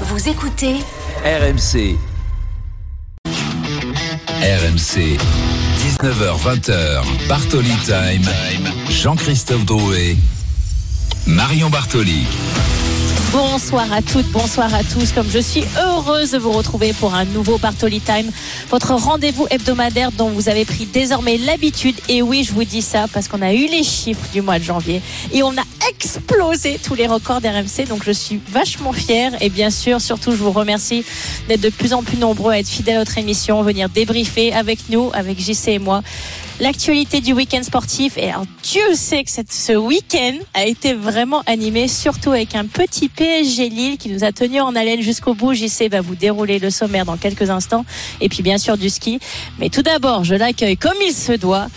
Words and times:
Vous 0.00 0.28
écoutez 0.28 0.74
RMC. 1.24 1.96
RMC. 4.42 5.16
19h20h. 6.02 7.28
Bartoli 7.28 7.70
Time. 7.84 8.28
Jean-Christophe 8.90 9.64
Drouet. 9.64 10.16
Marion 11.28 11.70
Bartoli. 11.70 12.26
Bonsoir 13.30 13.92
à 13.92 14.02
toutes, 14.02 14.30
bonsoir 14.32 14.72
à 14.74 14.82
tous. 14.82 15.12
Comme 15.12 15.28
je 15.28 15.38
suis 15.38 15.64
heureuse 15.76 16.32
de 16.32 16.38
vous 16.38 16.52
retrouver 16.52 16.92
pour 16.92 17.14
un 17.14 17.24
nouveau 17.24 17.58
Bartoli 17.58 18.00
Time, 18.00 18.30
votre 18.70 18.94
rendez-vous 18.94 19.46
hebdomadaire 19.50 20.12
dont 20.12 20.28
vous 20.28 20.48
avez 20.48 20.64
pris 20.64 20.86
désormais 20.86 21.36
l'habitude. 21.36 21.96
Et 22.08 22.22
oui, 22.22 22.44
je 22.44 22.52
vous 22.52 22.64
dis 22.64 22.82
ça 22.82 23.06
parce 23.12 23.28
qu'on 23.28 23.42
a 23.42 23.52
eu 23.52 23.66
les 23.66 23.82
chiffres 23.82 24.28
du 24.32 24.40
mois 24.40 24.58
de 24.58 24.64
janvier 24.64 25.02
et 25.32 25.42
on 25.42 25.50
a 25.50 25.64
explosé 25.90 26.78
tous 26.82 26.94
les 26.94 27.06
records 27.06 27.40
d'RMC. 27.40 27.86
Donc 27.88 28.04
je 28.04 28.12
suis 28.12 28.40
vachement 28.48 28.92
fière 28.92 29.32
et 29.40 29.48
bien 29.48 29.70
sûr, 29.70 30.00
surtout, 30.00 30.32
je 30.32 30.36
vous 30.36 30.52
remercie 30.52 31.04
d'être 31.48 31.60
de 31.60 31.70
plus 31.70 31.92
en 31.92 32.02
plus 32.02 32.16
nombreux 32.16 32.52
à 32.52 32.58
être 32.58 32.68
fidèles 32.68 32.96
à 32.96 32.98
notre 33.00 33.18
émission, 33.18 33.62
venir 33.62 33.88
débriefer 33.88 34.52
avec 34.52 34.88
nous, 34.88 35.10
avec 35.12 35.38
JC 35.38 35.68
et 35.68 35.78
moi 35.78 36.02
l'actualité 36.60 37.20
du 37.20 37.32
week-end 37.32 37.62
sportif. 37.62 38.16
Et 38.16 38.30
alors, 38.30 38.46
Dieu 38.62 38.82
sait 38.94 39.24
que 39.24 39.30
ce 39.30 39.72
week-end 39.72 40.34
a 40.54 40.64
été 40.64 40.94
vraiment 40.94 41.42
animé, 41.46 41.88
surtout 41.88 42.30
avec 42.30 42.54
un 42.54 42.66
petit 42.66 43.08
PSG 43.08 43.68
Lille 43.68 43.98
qui 43.98 44.08
nous 44.08 44.24
a 44.24 44.32
tenu 44.32 44.60
en 44.60 44.74
haleine 44.74 45.00
jusqu'au 45.00 45.34
bout. 45.34 45.54
JC 45.54 45.88
va 45.90 46.00
vous 46.00 46.14
dérouler 46.14 46.58
le 46.58 46.70
sommaire 46.70 47.04
dans 47.04 47.16
quelques 47.16 47.50
instants. 47.50 47.84
Et 48.20 48.28
puis, 48.28 48.42
bien 48.42 48.58
sûr, 48.58 48.76
du 48.76 48.88
ski. 48.88 49.18
Mais 49.58 49.68
tout 49.68 49.82
d'abord, 49.82 50.24
je 50.24 50.34
l'accueille 50.34 50.76
comme 50.76 50.96
il 51.04 51.12
se 51.12 51.32
doit. 51.32 51.68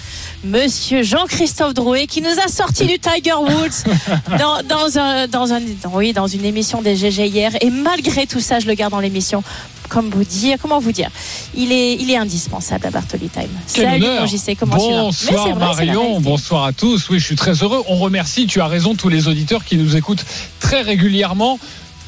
Monsieur 0.44 1.04
Jean-Christophe 1.04 1.74
Drouet 1.74 2.08
qui 2.08 2.22
nous 2.22 2.40
a 2.44 2.48
sorti 2.48 2.86
du 2.86 3.00
Tiger 3.00 3.34
Woods 3.34 3.92
dans, 4.40 4.62
dans, 4.64 4.98
un, 4.98 5.28
dans, 5.28 5.54
un, 5.54 5.62
oui, 5.94 6.14
dans 6.14 6.28
une 6.28 6.46
émission 6.46 6.82
des 6.82 6.96
GG 6.96 7.28
hier. 7.28 7.52
Et 7.62 7.70
malgré 7.70 8.28
tout 8.28 8.40
ça, 8.40 8.60
je 8.60 8.68
le 8.68 8.74
garde 8.74 8.92
dans 8.92 9.00
l'émission 9.00 9.44
comme 9.90 10.10
vous 10.10 10.24
dire, 10.24 10.58
comment 10.62 10.80
vous 10.80 10.92
dire, 10.92 11.10
il 11.56 11.72
est, 11.72 11.96
il 11.96 12.12
est 12.12 12.18
indispensable 12.18 12.88
à 12.88 12.92
Bartoli 12.92 13.30
Time. 13.30 13.48
Quel 13.74 13.86
Salut, 13.86 14.04
honneur. 14.04 14.28
JC, 14.28 14.58
comment 14.60 14.76
Bonsoir 14.76 15.10
tu 15.18 15.34
vas 15.34 15.44
vrai, 15.44 15.86
Marion, 15.86 16.20
bonsoir 16.20 16.66
à 16.66 16.74
tous. 16.74 17.10
Oui, 17.10 17.20
je 17.20 17.26
suis 17.26 17.36
très 17.36 17.54
heureux. 17.54 17.84
On 17.88 17.96
remercie, 17.96 18.48
tu 18.48 18.60
as 18.62 18.68
raison, 18.68 18.96
tous 18.96 19.10
les 19.10 19.28
auditeurs 19.28 19.64
qui 19.64 19.78
nous 19.78 19.96
écoutent 19.96 20.26
très 20.60 20.82
régulièrement. 20.82 21.58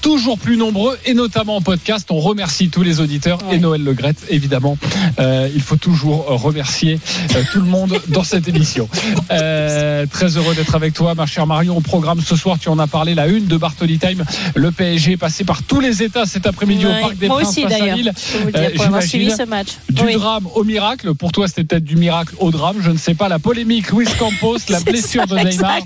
Toujours 0.02 0.38
plus 0.40 0.56
nombreux 0.58 0.98
et 1.06 1.14
notamment 1.14 1.58
en 1.58 1.62
podcast. 1.62 2.08
On 2.10 2.20
remercie 2.20 2.70
tous 2.70 2.84
les 2.84 3.00
auditeurs 3.02 3.40
Ouais. 3.50 3.56
et 3.56 3.60
Noël 3.60 3.84
Legrette, 3.84 4.18
évidemment. 4.30 4.78
Euh, 5.20 5.50
il 5.54 5.62
faut 5.62 5.76
toujours 5.76 6.26
remercier 6.42 7.00
euh, 7.36 7.44
tout 7.52 7.60
le 7.60 7.66
monde 7.68 8.00
dans 8.08 8.24
cette 8.24 8.48
émission. 8.48 8.88
Euh, 9.32 10.06
très 10.10 10.38
heureux 10.38 10.56
d'être 10.56 10.74
avec 10.76 10.94
toi, 10.94 11.16
ma 11.16 11.26
chère 11.26 11.46
Marion. 11.48 11.78
Au 11.78 11.82
programme 11.82 12.22
ce 12.22 12.36
soir, 12.36 12.58
tu 12.60 12.70
en 12.70 12.80
as 12.80 12.88
parlé, 12.88 13.14
la 13.14 13.28
une 13.28 13.46
de 13.48 13.58
Bartoli 13.58 14.00
Time. 14.00 14.24
Le 14.56 14.72
PSG 14.72 15.14
est 15.14 15.18
passé 15.18 15.44
par 15.44 15.64
tous 15.64 15.80
les 15.82 16.02
états 16.02 16.26
cet 16.26 16.48
après-midi 16.48 16.86
Ouais, 16.86 16.98
au 16.98 17.02
Parc 17.02 17.18
des 17.18 17.28
moi 17.28 17.42
Princes 17.42 17.50
aussi 17.58 17.66
d'ailleurs. 17.66 17.98
J'imagine. 17.98 19.02
suivi 19.02 19.32
ce 19.32 19.44
match. 19.44 19.70
Du 19.90 20.04
Oui. 20.04 20.14
drame 20.14 20.48
au 20.56 20.64
miracle. 20.64 21.14
Pour 21.14 21.32
toi, 21.34 21.48
c'était 21.48 21.64
peut-être 21.66 21.84
du 21.84 21.98
miracle 21.98 22.36
au 22.40 22.52
drame. 22.52 22.78
Je 22.82 22.90
ne 22.92 22.98
sais 22.98 23.14
pas. 23.16 23.28
La 23.30 23.40
polémique, 23.40 23.92
Luis 23.92 24.08
Campos, 24.18 24.58
la 24.70 24.80
blessure 24.86 25.26
ça, 25.28 25.36
de 25.36 25.48
Neymar. 25.50 25.80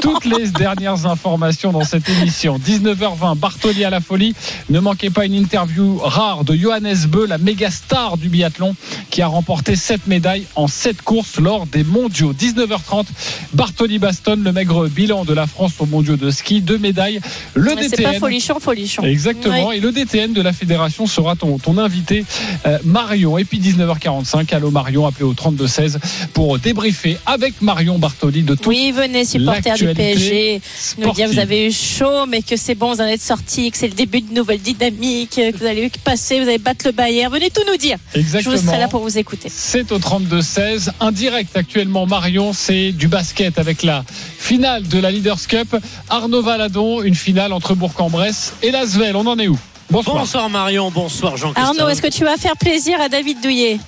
Toutes 0.00 0.24
les 0.24 0.48
dernières 0.48 1.04
informations 1.06 1.72
dans 1.72 1.84
cette 1.84 2.08
émission. 2.08 2.58
19h20, 2.58 3.36
Bartoli 3.36 3.49
à 3.84 3.90
la 3.90 4.00
folie. 4.00 4.34
Ne 4.68 4.80
manquez 4.80 5.10
pas 5.10 5.26
une 5.26 5.34
interview 5.34 5.98
rare 5.98 6.44
de 6.44 6.54
Johannes 6.54 7.06
Beu, 7.08 7.26
la 7.26 7.38
méga 7.38 7.70
star 7.70 8.16
du 8.16 8.28
biathlon, 8.28 8.74
qui 9.10 9.22
a 9.22 9.26
remporté 9.26 9.76
7 9.76 10.06
médailles 10.06 10.44
en 10.56 10.66
7 10.66 11.02
courses 11.02 11.38
lors 11.38 11.66
des 11.66 11.84
mondiaux. 11.84 12.32
19h30, 12.32 13.06
Bartoli 13.54 13.98
Baston, 13.98 14.40
le 14.42 14.52
maigre 14.52 14.88
bilan 14.88 15.24
de 15.24 15.34
la 15.34 15.46
France 15.46 15.72
aux 15.78 15.86
mondiaux 15.86 16.16
de 16.16 16.30
ski. 16.30 16.60
Deux 16.60 16.78
médailles. 16.78 17.20
Le 17.54 17.74
Mais 17.74 17.88
c'est 17.88 18.02
pas 18.02 18.10
DTN. 18.10 18.20
folichon, 18.20 18.60
folichon. 18.60 19.02
Exactement. 19.02 19.72
Et 19.72 19.80
le 19.80 19.92
DTN 19.92 20.32
de 20.32 20.42
la 20.42 20.52
fédération 20.52 21.06
sera 21.06 21.36
ton, 21.36 21.58
ton 21.58 21.78
invité, 21.78 22.24
euh, 22.66 22.78
Marion. 22.84 23.38
Et 23.38 23.44
puis 23.44 23.58
19h45, 23.60 24.54
allô 24.54 24.70
Marion, 24.70 25.06
appelé 25.06 25.24
au 25.24 25.34
32-16 25.34 25.98
pour 26.32 26.58
débriefer 26.58 27.18
avec 27.26 27.62
Marion 27.62 27.98
Bartoli 27.98 28.42
de 28.42 28.54
tout. 28.54 28.68
Oui, 28.68 28.92
venez, 28.92 29.24
supporters 29.24 29.76
du 29.76 29.86
PSG. 29.94 30.60
Nous 30.98 31.12
dire 31.12 31.28
vous 31.28 31.38
avez 31.38 31.66
eu 31.66 31.72
chaud, 31.72 32.26
mais 32.26 32.42
que 32.42 32.56
c'est 32.56 32.74
bon, 32.74 32.92
vous 32.92 33.00
en 33.00 33.06
êtes 33.06 33.22
sortis, 33.22 33.39
que 33.44 33.76
c'est 33.76 33.88
le 33.88 33.94
début 33.94 34.20
de 34.20 34.32
nouvelles 34.32 34.60
dynamiques, 34.60 35.30
que 35.36 35.56
vous 35.56 35.64
allez 35.66 35.90
passer, 36.04 36.40
vous 36.40 36.48
allez 36.48 36.58
battre 36.58 36.86
le 36.86 36.92
Bayern. 36.92 37.32
Venez 37.32 37.50
tout 37.50 37.62
nous 37.68 37.76
dire. 37.76 37.96
Je 38.14 38.20
Exactement. 38.20 38.54
vous 38.56 38.66
serai 38.66 38.78
là 38.78 38.88
pour 38.88 39.02
vous 39.02 39.18
écouter. 39.18 39.48
C'est 39.52 39.90
au 39.92 39.98
32-16. 39.98 40.90
Un 41.00 41.12
direct 41.12 41.56
actuellement, 41.56 42.06
Marion, 42.06 42.52
c'est 42.52 42.92
du 42.92 43.08
basket 43.08 43.58
avec 43.58 43.82
la 43.82 44.04
finale 44.38 44.86
de 44.86 44.98
la 44.98 45.10
Leaders 45.10 45.46
Cup. 45.48 45.76
Arnaud 46.08 46.42
Valadon, 46.42 47.02
une 47.02 47.14
finale 47.14 47.52
entre 47.52 47.74
Bourg-en-Bresse 47.74 48.54
et 48.62 48.70
Lasvel. 48.70 49.16
On 49.16 49.26
en 49.26 49.38
est 49.38 49.48
où? 49.48 49.58
Bonsoir. 49.90 50.16
Bonsoir 50.18 50.48
Marion, 50.50 50.90
bonsoir 50.90 51.36
Jean-Christophe. 51.36 51.76
Arnaud, 51.78 51.88
est-ce 51.90 52.02
que 52.02 52.08
tu 52.08 52.24
vas 52.24 52.36
faire 52.36 52.56
plaisir 52.56 53.00
à 53.00 53.08
David 53.08 53.40
Douillet? 53.42 53.80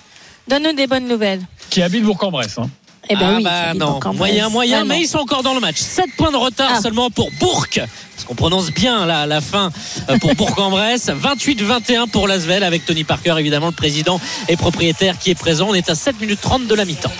Donne-nous 0.48 0.72
des 0.72 0.88
bonnes 0.88 1.06
nouvelles. 1.06 1.42
Qui 1.70 1.80
habite 1.82 2.02
Bourg-en-Bresse. 2.02 2.58
hein. 2.58 2.68
Eh 3.08 3.16
ben 3.16 3.26
ah 3.28 3.34
oui, 3.36 3.42
bah 3.42 3.74
non, 3.74 4.00
moyen, 4.14 4.48
moyen, 4.48 4.78
Ah 4.78 4.82
non. 4.84 4.88
mais 4.88 5.00
ils 5.00 5.08
sont 5.08 5.18
encore 5.18 5.42
dans 5.42 5.54
le 5.54 5.60
match. 5.60 5.76
7 5.76 6.06
points 6.16 6.30
de 6.30 6.36
retard 6.36 6.70
Ah. 6.76 6.80
seulement 6.80 7.10
pour 7.10 7.30
Bourg. 7.40 7.66
Parce 7.74 8.24
qu'on 8.26 8.34
prononce 8.36 8.70
bien 8.70 9.06
la, 9.06 9.26
la 9.26 9.40
fin 9.40 9.70
euh, 10.08 10.18
pour 10.18 10.34
Bourg-en-Bresse. 10.36 11.08
28-21 11.10 12.08
pour 12.12 12.28
Lasvel 12.28 12.62
avec 12.62 12.84
Tony 12.86 13.02
Parker, 13.04 13.34
évidemment, 13.38 13.66
le 13.66 13.72
président 13.72 14.20
et 14.48 14.56
propriétaire 14.56 15.18
qui 15.18 15.30
est 15.30 15.34
présent. 15.34 15.66
On 15.70 15.74
est 15.74 15.90
à 15.90 15.94
7 15.96 16.20
minutes 16.20 16.40
30 16.40 16.66
de 16.68 16.74
la 16.74 16.84
mi-temps. 16.84 17.12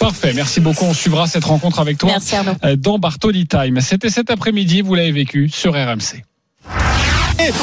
Parfait. 0.00 0.32
Merci 0.34 0.60
beaucoup. 0.60 0.84
On 0.84 0.94
suivra 0.94 1.26
cette 1.28 1.44
rencontre 1.44 1.78
avec 1.78 1.98
toi. 1.98 2.10
Merci 2.10 2.34
Arnaud. 2.34 2.52
euh, 2.64 2.74
dans 2.76 2.98
Bartoli 2.98 3.46
Time. 3.46 3.80
C'était 3.80 4.10
cet 4.10 4.30
après-midi, 4.30 4.82
vous 4.82 4.94
l'avez 4.96 5.12
vécu 5.12 5.48
sur 5.48 5.72
RMC. 5.74 6.24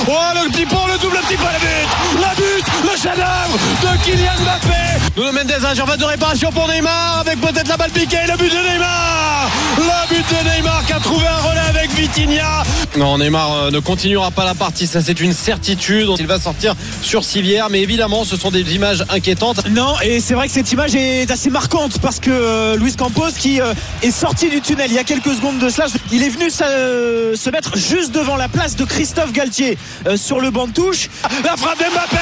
Oh 0.08 0.12
le 0.36 0.52
petit 0.52 0.66
pont, 0.66 0.86
le 0.88 0.98
double 1.00 1.18
petit 1.28 1.36
pont, 1.38 1.44
la 1.46 1.60
but 1.60 2.22
La 2.22 2.36
but, 2.36 2.44
le 2.84 2.90
chef-d'œuvre 2.90 3.58
de 3.82 4.04
Kylian 4.04 4.32
Mbappé 4.44 4.82
Nuno 5.18 5.32
Mendes, 5.32 5.66
un 5.66 5.76
surface 5.76 5.98
de 5.98 6.06
réparation 6.06 6.52
pour 6.52 6.68
Neymar 6.68 7.20
avec 7.20 7.40
peut-être 7.42 7.68
la 7.68 7.78
balle 7.78 7.92
piquée, 7.92 8.18
le 8.28 8.38
but 8.38 8.50
de 8.52 8.58
Neymar 8.58 9.50
Le 9.78 10.14
but 10.14 10.26
de 10.30 10.50
Neymar 10.50 10.86
qui 10.86 10.94
a 10.94 11.00
trouvé 11.00 11.26
un 11.28 11.38
relais 11.38 11.60
avec 11.70 11.92
Vitinha 11.92 12.64
Non, 12.98 13.18
Neymar 13.18 13.52
euh, 13.54 13.72
ne 13.72 13.80
continuera 13.80 14.32
pas 14.32 14.46
la 14.46 14.54
partie, 14.54 14.88
ça 14.88 15.02
c'est 15.02 15.20
une 15.20 15.34
certitude. 15.34 16.10
Il 16.20 16.28
va 16.28 16.40
sortir 16.40 16.76
sur 17.02 17.24
civière, 17.24 17.70
mais 17.70 17.82
évidemment 17.82 18.24
ce 18.24 18.38
sont 18.38 18.52
des 18.52 18.76
images 18.76 19.04
inquiétantes. 19.10 19.68
Non, 19.70 19.96
et 20.02 20.20
c'est 20.20 20.34
vrai 20.34 20.48
que 20.48 20.54
cette 20.54 20.72
image 20.72 20.96
est 20.96 21.30
assez 21.30 21.50
marquante 21.50 22.00
parce 22.00 22.20
que 22.20 22.32
euh, 22.32 22.78
Luis 22.78 22.96
Campos, 22.96 23.32
qui 23.38 23.62
euh, 23.62 23.74
est 24.04 24.12
sorti 24.12 24.50
du 24.50 24.62
tunnel 24.62 24.92
il 24.92 24.96
y 24.96 25.00
a 25.00 25.04
quelques 25.04 25.34
secondes 25.34 25.60
de 25.60 25.70
cela, 25.70 25.88
il 26.12 26.24
est 26.24 26.30
venu 26.30 26.50
se, 26.50 27.34
se 27.36 27.50
mettre 27.50 27.78
juste 27.78 28.12
devant 28.14 28.36
la 28.36 28.48
place 28.48 28.76
de 28.76 28.86
Christophe 28.86 29.32
Galtier 29.32 29.78
sur 30.16 30.40
le 30.40 30.52
banc 30.52 30.68
de 30.68 30.74
touche. 30.74 31.10
La 31.44 31.58
frappe 31.58 31.80
d'Mbappé 31.80 32.18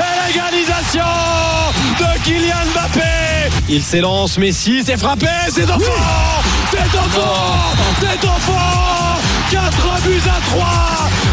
et 0.00 0.28
l'égalisation 0.28 1.04
de 1.98 2.22
Kylian 2.22 2.64
Mbappé 2.72 3.50
Il 3.68 3.82
s'élance, 3.82 4.38
Messi, 4.38 4.82
c'est 4.84 4.98
frappé, 4.98 5.26
c'est 5.48 5.70
enfant 5.70 6.42
C'est 6.70 6.98
enfant 6.98 7.74
C'est 8.00 8.28
enfant 8.28 9.18
4 9.50 10.02
buts 10.02 10.22
à 10.26 10.40
3 10.50 10.66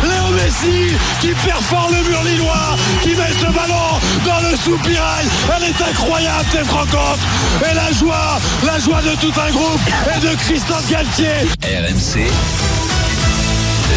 Léo 0.03 0.27
Messi 0.35 0.97
qui 1.19 1.29
perfore 1.45 1.89
le 1.91 2.07
mur 2.09 2.23
lillois, 2.23 2.75
qui 3.01 3.09
met 3.09 3.31
ce 3.39 3.45
ballon 3.45 3.99
dans 4.25 4.49
le 4.49 4.55
soupirail. 4.55 5.25
Elle 5.55 5.63
est 5.63 5.81
incroyable 5.81 6.45
cette 6.51 6.69
rencontre. 6.69 7.19
Et 7.69 7.73
la 7.73 7.91
joie, 7.91 8.39
la 8.65 8.79
joie 8.79 9.01
de 9.01 9.15
tout 9.19 9.33
un 9.39 9.51
groupe 9.51 9.81
et 10.15 10.19
de 10.19 10.35
Christophe 10.35 10.89
Galtier. 10.89 11.47
RMC. 11.63 12.27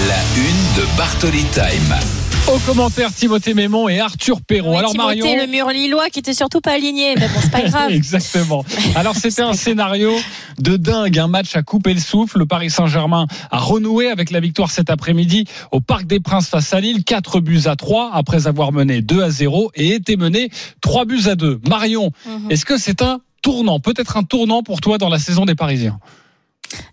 La 0.08 0.20
une 0.36 0.82
de 0.82 0.96
Bartoli 0.96 1.44
Time. 1.46 2.19
Au 2.48 2.58
commentaire, 2.66 3.12
Timothée 3.14 3.54
Mémon 3.54 3.88
et 3.88 4.00
Arthur 4.00 4.40
Perrault. 4.42 4.72
Oui, 4.72 4.78
Alors 4.78 4.90
Timothée, 4.90 5.20
Marion. 5.20 5.36
le 5.40 5.46
mur 5.46 5.68
lillois 5.68 6.08
qui 6.10 6.18
était 6.18 6.34
surtout 6.34 6.60
pas 6.60 6.72
aligné, 6.72 7.14
mais 7.16 7.28
bon, 7.28 7.34
c'est 7.40 7.50
pas 7.50 7.62
grave. 7.68 7.90
Exactement. 7.92 8.64
Alors 8.96 9.14
c'était 9.14 9.42
un 9.42 9.52
scénario 9.52 10.12
de 10.58 10.76
dingue, 10.76 11.16
un 11.18 11.28
match 11.28 11.54
à 11.54 11.62
couper 11.62 11.94
le 11.94 12.00
souffle. 12.00 12.38
Le 12.40 12.46
Paris 12.46 12.68
Saint-Germain 12.70 13.26
a 13.52 13.58
renoué 13.58 14.08
avec 14.08 14.30
la 14.32 14.40
victoire 14.40 14.70
cet 14.70 14.90
après-midi 14.90 15.44
au 15.70 15.80
Parc 15.80 16.06
des 16.06 16.18
Princes 16.18 16.48
face 16.48 16.72
à 16.72 16.80
Lille, 16.80 17.04
4 17.04 17.38
buts 17.40 17.62
à 17.66 17.76
3 17.76 18.10
après 18.14 18.48
avoir 18.48 18.72
mené 18.72 19.00
2 19.00 19.22
à 19.22 19.30
0 19.30 19.70
et 19.76 19.94
été 19.94 20.16
mené 20.16 20.50
3 20.80 21.04
buts 21.04 21.22
à 21.26 21.36
2. 21.36 21.60
Marion, 21.68 22.10
Mhm. 22.26 22.50
est-ce 22.50 22.64
que 22.64 22.78
c'est 22.78 23.00
un 23.02 23.20
tournant, 23.42 23.78
peut-être 23.78 24.16
un 24.16 24.24
tournant 24.24 24.62
pour 24.64 24.80
toi 24.80 24.98
dans 24.98 25.08
la 25.08 25.18
saison 25.20 25.44
des 25.44 25.54
Parisiens? 25.54 26.00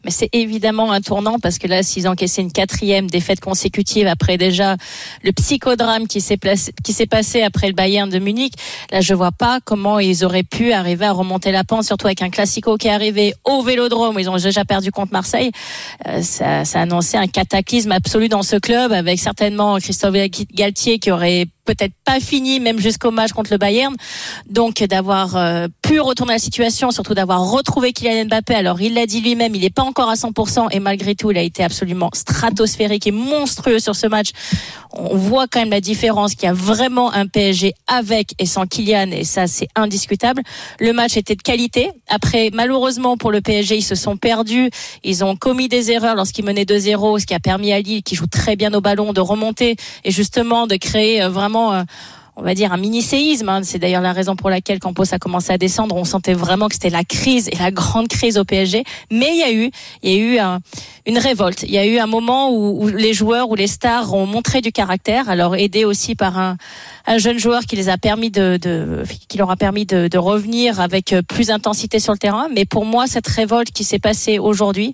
Mais 0.04 0.12
c'est 0.12 0.30
évidemment 0.34 0.92
un 0.92 1.02
tournant 1.02 1.40
parce 1.40 1.58
que 1.58 1.68
là, 1.68 1.84
s'ils 1.84 2.08
encaissaient 2.08 2.42
une 2.42 2.52
quatrième 2.52 3.10
défaite 3.10 3.40
consécutive 3.40 4.08
après 4.08 4.38
déjà 4.38 4.76
le 5.24 5.32
psychodrame 5.32 6.08
qui 6.08 6.22
s'est 6.22 6.38
passé 7.08 7.42
après 7.42 7.68
le 7.68 7.74
Bayern 7.74 8.10
de 8.10 8.20
Munich, 8.20 8.54
là, 8.92 9.02
je 9.02 9.14
vois 9.14 9.32
pas 9.32 9.60
comment 9.64 10.00
ils 10.00 10.26
auraient 10.26 10.44
pu 10.44 10.72
arriver 10.72 11.06
à 11.06 11.12
remonter 11.12 11.52
la 11.52 11.64
pente, 11.64 11.84
surtout 11.84 12.08
avec 12.08 12.22
un 12.22 12.30
classico 12.30 12.78
qui 12.78 12.88
est 12.88 12.92
arrivé 12.92 13.34
au 13.44 13.64
Vélodrome 13.64 14.18
ils 14.20 14.30
ont 14.30 14.38
déjà 14.38 14.66
perdu 14.66 14.92
contre 14.92 15.12
Marseille. 15.12 15.52
Euh, 16.08 16.22
ça, 16.22 16.66
ça 16.66 16.82
annonçait 16.82 17.18
un 17.18 17.28
cataclysme 17.28 17.92
absolu 17.92 18.30
dans 18.30 18.44
ce 18.44 18.56
club 18.56 18.92
avec 18.92 19.20
certainement 19.20 19.78
Christophe 19.78 20.16
Galtier 20.54 21.00
qui 21.00 21.12
aurait 21.12 21.48
peut-être 21.68 21.94
pas 22.06 22.20
fini 22.20 22.60
même 22.60 22.80
jusqu'au 22.80 23.12
match 23.12 23.34
contre 23.34 23.52
le 23.52 23.58
Bayern. 23.58 23.94
Donc 24.50 24.82
d'avoir 24.84 25.36
euh, 25.36 25.68
pu 25.84 26.00
retourner 26.00 26.34
la 26.34 26.40
situation, 26.40 26.92
surtout 26.92 27.14
d'avoir 27.14 27.52
retrouvé 27.52 27.94
Kylian 27.94 28.26
Mbappé. 28.26 28.56
Alors 28.56 28.82
il 28.82 28.94
l'a 28.94 29.06
dit 29.06 29.22
lui-même, 29.22 29.54
il 29.54 29.62
n'est 29.62 29.70
pas 29.70 29.84
encore 29.84 30.10
à 30.10 30.16
100% 30.16 30.70
et 30.72 30.80
malgré 30.80 31.14
tout, 31.14 31.30
il 31.30 31.38
a 31.38 31.42
été 31.42 31.64
absolument 31.64 32.10
stratosphérique 32.14 33.06
et 33.06 33.12
monstrueux 33.12 33.80
sur 33.80 33.96
ce 33.96 34.08
match. 34.08 34.30
on 34.94 35.16
voit 35.16 35.48
quand 35.48 35.60
même 35.60 35.70
la 35.70 35.82
différence 35.82 36.34
qu'il 36.34 36.46
y 36.46 36.50
a 36.50 36.54
vraiment 36.54 37.12
un 37.14 37.28
PSG 37.28 37.74
avec 37.88 38.34
et 38.40 38.46
sans 38.46 38.66
Kylian 38.66 39.12
et 39.12 39.26
ça 39.26 39.46
c'est 39.48 39.68
indiscutable. 39.76 40.42
Le 40.80 40.94
match 40.94 41.18
était 41.18 41.36
de 41.36 41.42
qualité. 41.42 41.92
Après 42.08 42.50
malheureusement 42.54 43.18
pour 43.18 43.32
le 43.32 43.42
PSG, 43.42 43.78
ils 43.78 43.82
se 43.82 43.96
sont 43.96 44.16
perdus, 44.16 44.70
ils 45.04 45.24
ont 45.26 45.36
commis 45.36 45.68
des 45.68 45.92
erreurs 45.92 46.16
lorsqu'ils 46.16 46.46
menaient 46.46 46.64
2-0, 46.64 47.20
ce 47.20 47.26
qui 47.26 47.34
a 47.34 47.40
permis 47.40 47.74
à 47.74 47.82
Lille 47.82 48.04
qui 48.04 48.16
joue 48.16 48.28
très 48.28 48.56
bien 48.56 48.74
au 48.74 48.82
ballon 48.82 49.12
de 49.12 49.20
remonter 49.20 49.76
et 50.04 50.12
justement 50.12 50.68
de 50.68 50.78
créer 50.78 51.22
euh, 51.22 51.30
euh, 51.58 51.84
on 52.38 52.44
va 52.44 52.54
dire 52.54 52.72
un 52.72 52.78
mini 52.78 53.02
séisme. 53.02 53.50
Hein. 53.50 53.62
C'est 53.64 53.80
d'ailleurs 53.80 54.02
la 54.02 54.14
raison 54.14 54.36
pour 54.36 54.50
laquelle 54.50 54.80
Campos 54.80 55.12
a 55.12 55.18
commencé 55.18 55.52
à 55.52 55.58
descendre. 55.58 55.96
On 55.96 56.06
sentait 56.06 56.36
vraiment 56.36 56.68
que 56.68 56.76
c'était 56.76 56.92
la 56.92 57.04
crise 57.04 57.50
et 57.52 57.56
la 57.56 57.72
grande 57.72 58.08
crise 58.08 58.38
au 58.38 58.46
PSG. 58.46 58.84
Mais 59.12 59.30
il 59.32 59.40
y 59.40 59.44
a 59.44 59.52
eu, 59.52 59.72
il 60.04 60.12
y 60.12 60.16
a 60.16 60.18
eu 60.18 60.38
un, 60.38 60.60
une 61.08 61.18
révolte. 61.18 61.64
Il 61.64 61.72
y 61.72 61.80
a 61.80 61.86
eu 61.86 61.98
un 61.98 62.06
moment 62.06 62.52
où, 62.52 62.88
les 62.88 63.14
joueurs, 63.14 63.50
où 63.50 63.56
les 63.56 63.66
stars 63.66 64.14
ont 64.14 64.28
montré 64.28 64.62
du 64.62 64.72
caractère. 64.72 65.30
Alors 65.30 65.56
aidé 65.56 65.84
aussi 65.84 66.14
par 66.14 66.38
un, 66.38 66.58
un 67.08 67.18
jeune 67.18 67.40
joueur 67.40 67.64
qui 67.64 67.76
les 67.76 67.90
a 67.90 67.98
permis 67.98 68.30
de, 68.30 68.58
de 68.62 69.04
qui 69.28 69.40
leur 69.40 69.50
a 69.50 69.56
permis 69.56 69.88
de, 69.88 70.08
de 70.08 70.18
revenir 70.20 70.80
avec 70.80 71.16
plus 71.28 71.48
d'intensité 71.48 72.00
sur 72.00 72.14
le 72.14 72.20
terrain. 72.20 72.50
Mais 72.54 72.66
pour 72.66 72.86
moi, 72.86 73.08
cette 73.08 73.28
révolte 73.28 73.72
qui 73.72 73.84
s'est 73.84 74.00
passée 74.00 74.38
aujourd'hui 74.38 74.94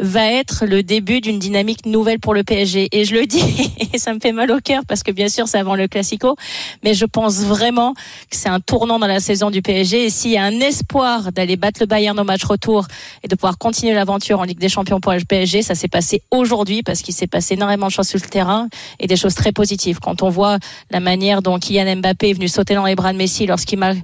va 0.00 0.32
être 0.32 0.64
le 0.66 0.82
début 0.82 1.20
d'une 1.20 1.38
dynamique 1.38 1.86
nouvelle 1.86 2.18
pour 2.18 2.34
le 2.34 2.42
PSG. 2.42 2.88
Et 2.92 3.04
je 3.04 3.14
le 3.14 3.26
dis, 3.26 3.72
et 3.92 3.98
ça 3.98 4.14
me 4.14 4.20
fait 4.20 4.32
mal 4.32 4.50
au 4.50 4.60
cœur 4.60 4.82
parce 4.86 5.02
que 5.02 5.12
bien 5.12 5.28
sûr 5.28 5.46
c'est 5.46 5.58
avant 5.58 5.74
le 5.74 5.88
Classico, 5.88 6.36
mais 6.82 6.94
je 6.94 7.04
pense 7.04 7.40
vraiment 7.40 7.94
que 7.94 8.36
c'est 8.36 8.48
un 8.48 8.60
tournant 8.60 8.98
dans 8.98 9.06
la 9.06 9.20
saison 9.20 9.50
du 9.50 9.62
PSG. 9.62 10.06
Et 10.06 10.10
s'il 10.10 10.32
y 10.32 10.36
a 10.36 10.44
un 10.44 10.60
espoir 10.60 11.32
d'aller 11.32 11.56
battre 11.56 11.80
le 11.80 11.86
Bayern 11.86 12.18
au 12.18 12.24
match 12.24 12.44
retour 12.44 12.86
et 13.22 13.28
de 13.28 13.34
pouvoir 13.34 13.58
continuer 13.58 13.94
l'aventure 13.94 14.40
en 14.40 14.44
Ligue 14.44 14.58
des 14.58 14.68
Champions 14.68 15.00
pour 15.00 15.12
le 15.12 15.20
PSG, 15.20 15.62
ça 15.62 15.74
s'est 15.74 15.88
passé 15.88 16.22
aujourd'hui 16.30 16.82
parce 16.82 17.02
qu'il 17.02 17.14
s'est 17.14 17.26
passé 17.26 17.54
énormément 17.54 17.86
de 17.86 17.92
choses 17.92 18.08
sur 18.08 18.18
le 18.22 18.28
terrain 18.28 18.68
et 18.98 19.06
des 19.06 19.16
choses 19.16 19.34
très 19.34 19.52
positives. 19.52 19.98
Quand 20.00 20.22
on 20.22 20.28
voit 20.28 20.58
la 20.90 21.00
manière 21.00 21.42
dont 21.42 21.58
Kylian 21.58 21.96
Mbappé 21.96 22.30
est 22.30 22.34
venu 22.34 22.48
sauter 22.48 22.74
dans 22.74 22.86
les 22.86 22.94
bras 22.94 23.12
de 23.12 23.18
Messi 23.18 23.46
lorsqu'il 23.46 23.78
marque, 23.78 23.98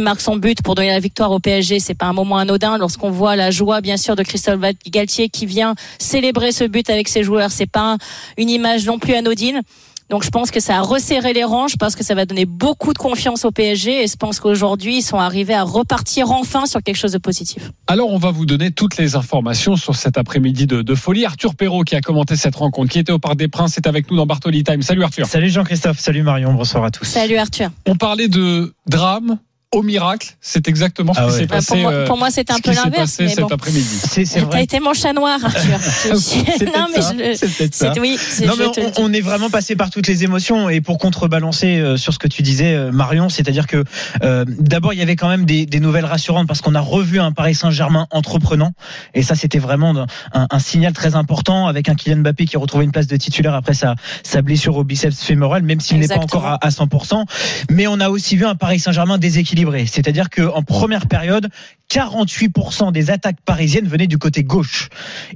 marque 0.00 0.20
son 0.20 0.36
but 0.36 0.62
pour 0.62 0.74
donner 0.74 0.90
la 0.90 1.00
victoire 1.00 1.30
au 1.32 1.38
PSG, 1.38 1.80
c'est 1.80 1.94
pas 1.94 2.06
un 2.06 2.12
moment 2.12 2.36
anodin. 2.36 2.78
Lorsqu'on 2.78 3.10
voit 3.10 3.36
la 3.36 3.50
joie 3.50 3.80
bien 3.80 3.96
sûr 3.96 4.16
de 4.16 4.22
Christophe 4.22 4.60
Galtier 4.88 5.28
qui 5.36 5.46
vient 5.46 5.74
célébrer 5.98 6.52
ce 6.52 6.64
but 6.64 6.88
avec 6.88 7.08
ses 7.08 7.22
joueurs. 7.22 7.50
C'est 7.50 7.70
pas 7.70 7.98
une 8.38 8.48
image 8.48 8.86
non 8.86 8.98
plus 8.98 9.14
anodine. 9.14 9.62
Donc 10.08 10.22
je 10.22 10.30
pense 10.30 10.52
que 10.52 10.60
ça 10.60 10.78
a 10.78 10.80
resserré 10.82 11.32
les 11.32 11.42
rangs. 11.42 11.66
Je 11.66 11.76
pense 11.76 11.96
que 11.96 12.04
ça 12.04 12.14
va 12.14 12.26
donner 12.26 12.44
beaucoup 12.44 12.92
de 12.92 12.98
confiance 12.98 13.44
au 13.44 13.50
PSG 13.50 14.04
et 14.04 14.06
je 14.06 14.16
pense 14.16 14.38
qu'aujourd'hui 14.38 14.98
ils 14.98 15.02
sont 15.02 15.18
arrivés 15.18 15.54
à 15.54 15.64
repartir 15.64 16.30
enfin 16.30 16.66
sur 16.66 16.80
quelque 16.82 16.96
chose 16.96 17.12
de 17.12 17.18
positif. 17.18 17.72
Alors 17.88 18.10
on 18.10 18.18
va 18.18 18.30
vous 18.30 18.46
donner 18.46 18.70
toutes 18.70 18.96
les 18.98 19.16
informations 19.16 19.74
sur 19.74 19.96
cet 19.96 20.16
après-midi 20.16 20.66
de, 20.66 20.82
de, 20.82 20.94
folie. 20.94 21.24
Arthur 21.24 21.56
Perrault 21.56 21.82
qui 21.82 21.96
a 21.96 22.00
commenté 22.00 22.36
cette 22.36 22.54
rencontre, 22.54 22.92
qui 22.92 23.00
était 23.00 23.12
au 23.12 23.18
Parc 23.18 23.36
des 23.36 23.48
Princes, 23.48 23.76
est 23.78 23.86
avec 23.88 24.08
nous 24.10 24.16
dans 24.16 24.26
Bartoli 24.26 24.62
Time. 24.62 24.82
Salut 24.82 25.02
Arthur. 25.02 25.26
Salut 25.26 25.50
Jean-Christophe. 25.50 25.98
Salut 25.98 26.22
Marion. 26.22 26.54
Bonsoir 26.54 26.84
à 26.84 26.90
tous. 26.92 27.04
Salut 27.04 27.36
Arthur. 27.36 27.70
On 27.86 27.96
parlait 27.96 28.28
de 28.28 28.74
drame, 28.86 29.38
au 29.72 29.82
miracle, 29.82 30.36
c'est 30.40 30.68
exactement 30.68 31.12
ce 31.12 31.20
Ah 31.20 31.24
qui 31.26 31.32
ouais. 31.32 31.38
s'est 31.40 31.46
passé. 31.48 31.66
pour 31.66 31.76
moi, 31.78 31.92
euh, 31.92 32.06
pour 32.06 32.16
moi, 32.18 32.30
c'était 32.30 32.52
un 32.52 32.56
ce 32.56 32.62
peu 32.62 32.70
qui 32.70 32.76
s'est 32.76 32.82
l'inverse. 32.84 33.10
passé 33.10 33.22
mais 33.24 33.28
cet 33.30 33.40
bon. 33.40 33.46
après-midi. 33.48 33.84
C'est 34.08 34.24
c'est 34.24 34.40
T'as 34.40 34.46
vrai. 34.46 34.62
été 34.64 34.78
mon 34.80 34.94
chat 34.94 35.12
noir, 35.12 35.38
Arthur. 35.44 35.78
C'est 36.16 36.66
non, 36.66 36.86
mais 36.94 37.02
ça. 37.02 37.12
je 37.12 37.18
le- 37.18 37.34
C'est 37.34 37.48
peut-être 37.48 37.74
ça. 37.74 37.92
c'est- 37.92 38.00
oui, 38.00 38.16
c'est- 38.18 38.46
Non, 38.46 38.54
mais 38.58 38.70
te 38.70 39.00
on, 39.00 39.12
est 39.12 39.20
vraiment 39.20 39.50
passé 39.50 39.74
par 39.76 39.90
toutes 39.90 40.06
les 40.06 40.22
émotions 40.24 40.68
et 40.70 40.80
pour 40.80 40.98
contrebalancer 40.98 41.78
euh, 41.78 41.96
sur 41.96 42.14
ce 42.14 42.18
que 42.18 42.28
tu 42.28 42.42
disais, 42.42 42.74
euh, 42.74 42.92
Marion, 42.92 43.28
c'est-à-dire 43.28 43.66
que 43.66 43.82
euh, 44.22 44.44
d'abord 44.46 44.92
il 44.92 44.98
y 45.00 45.02
avait 45.02 45.16
quand 45.16 45.28
même 45.28 45.44
des, 45.44 45.66
des 45.66 45.80
nouvelles 45.80 46.04
rassurantes 46.04 46.46
parce 46.46 46.60
qu'on 46.60 46.74
a 46.76 46.80
revu 46.80 47.18
un 47.20 47.32
Paris 47.32 47.54
Saint-Germain 47.56 48.06
entreprenant 48.12 48.72
et 49.14 49.22
ça 49.22 49.34
c'était 49.34 49.58
vraiment 49.58 49.94
un, 50.32 50.46
un 50.48 50.58
signal 50.60 50.92
très 50.92 51.16
important 51.16 51.66
avec 51.66 51.88
un 51.88 51.94
Kylian 51.96 52.18
Mbappé 52.18 52.46
qui 52.46 52.56
a 52.56 52.60
retrouvé 52.60 52.84
une 52.84 52.92
place 52.92 53.08
de 53.08 53.16
titulaire 53.16 53.54
après 53.54 53.74
sa, 53.74 53.96
sa 54.22 54.42
blessure 54.42 54.76
au 54.76 54.84
biceps 54.84 55.22
fémoral, 55.22 55.62
même 55.64 55.80
s'il 55.80 55.98
n'est 55.98 56.08
pas 56.08 56.18
encore 56.18 56.46
à, 56.46 56.54
à 56.64 56.68
100%. 56.68 57.24
Mais 57.70 57.86
on 57.88 57.98
a 58.00 58.08
aussi 58.10 58.36
vu 58.36 58.46
un 58.46 58.54
Paris 58.54 58.78
Saint-Germain 58.78 59.18
déséquilibré, 59.18 59.55
c'est-à-dire 59.86 60.28
qu'en 60.30 60.62
première 60.62 61.06
période, 61.06 61.48
48% 61.90 62.92
des 62.92 63.10
attaques 63.10 63.36
parisiennes 63.44 63.86
venaient 63.86 64.06
du 64.06 64.18
côté 64.18 64.42
gauche 64.42 64.88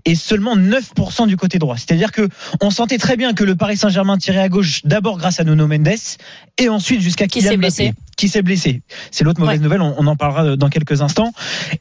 et 0.05 0.15
seulement 0.15 0.57
9% 0.57 1.27
du 1.27 1.37
côté 1.37 1.59
droit. 1.59 1.77
C'est-à-dire 1.77 2.13
que 2.13 2.29
on 2.61 2.71
sentait 2.71 2.99
très 2.99 3.17
bien 3.17 3.33
que 3.35 3.45
le 3.45 3.55
Paris 3.57 3.77
Saint-Germain 3.77 4.19
tirait 4.19 4.41
à 4.41 4.49
gauche 4.49 4.81
d'abord 4.85 5.19
grâce 5.19 5.41
à 5.41 5.45
Nuno 5.45 5.67
Mendes 5.67 5.89
et 6.59 6.69
ensuite 6.69 7.01
jusqu'à 7.01 7.27
Qui 7.27 7.41
s'est 7.43 7.57
blessé. 7.57 7.93
qui 8.17 8.29
s'est 8.29 8.43
blessé. 8.43 8.83
C'est 9.11 9.25
l'autre 9.25 9.41
mauvaise 9.41 9.59
Ouais. 9.59 9.63
nouvelle, 9.65 9.81
on, 9.81 9.95
on 9.97 10.07
en 10.07 10.17
parlera 10.17 10.57
dans 10.57 10.69
quelques 10.69 11.01
instants. 11.03 11.33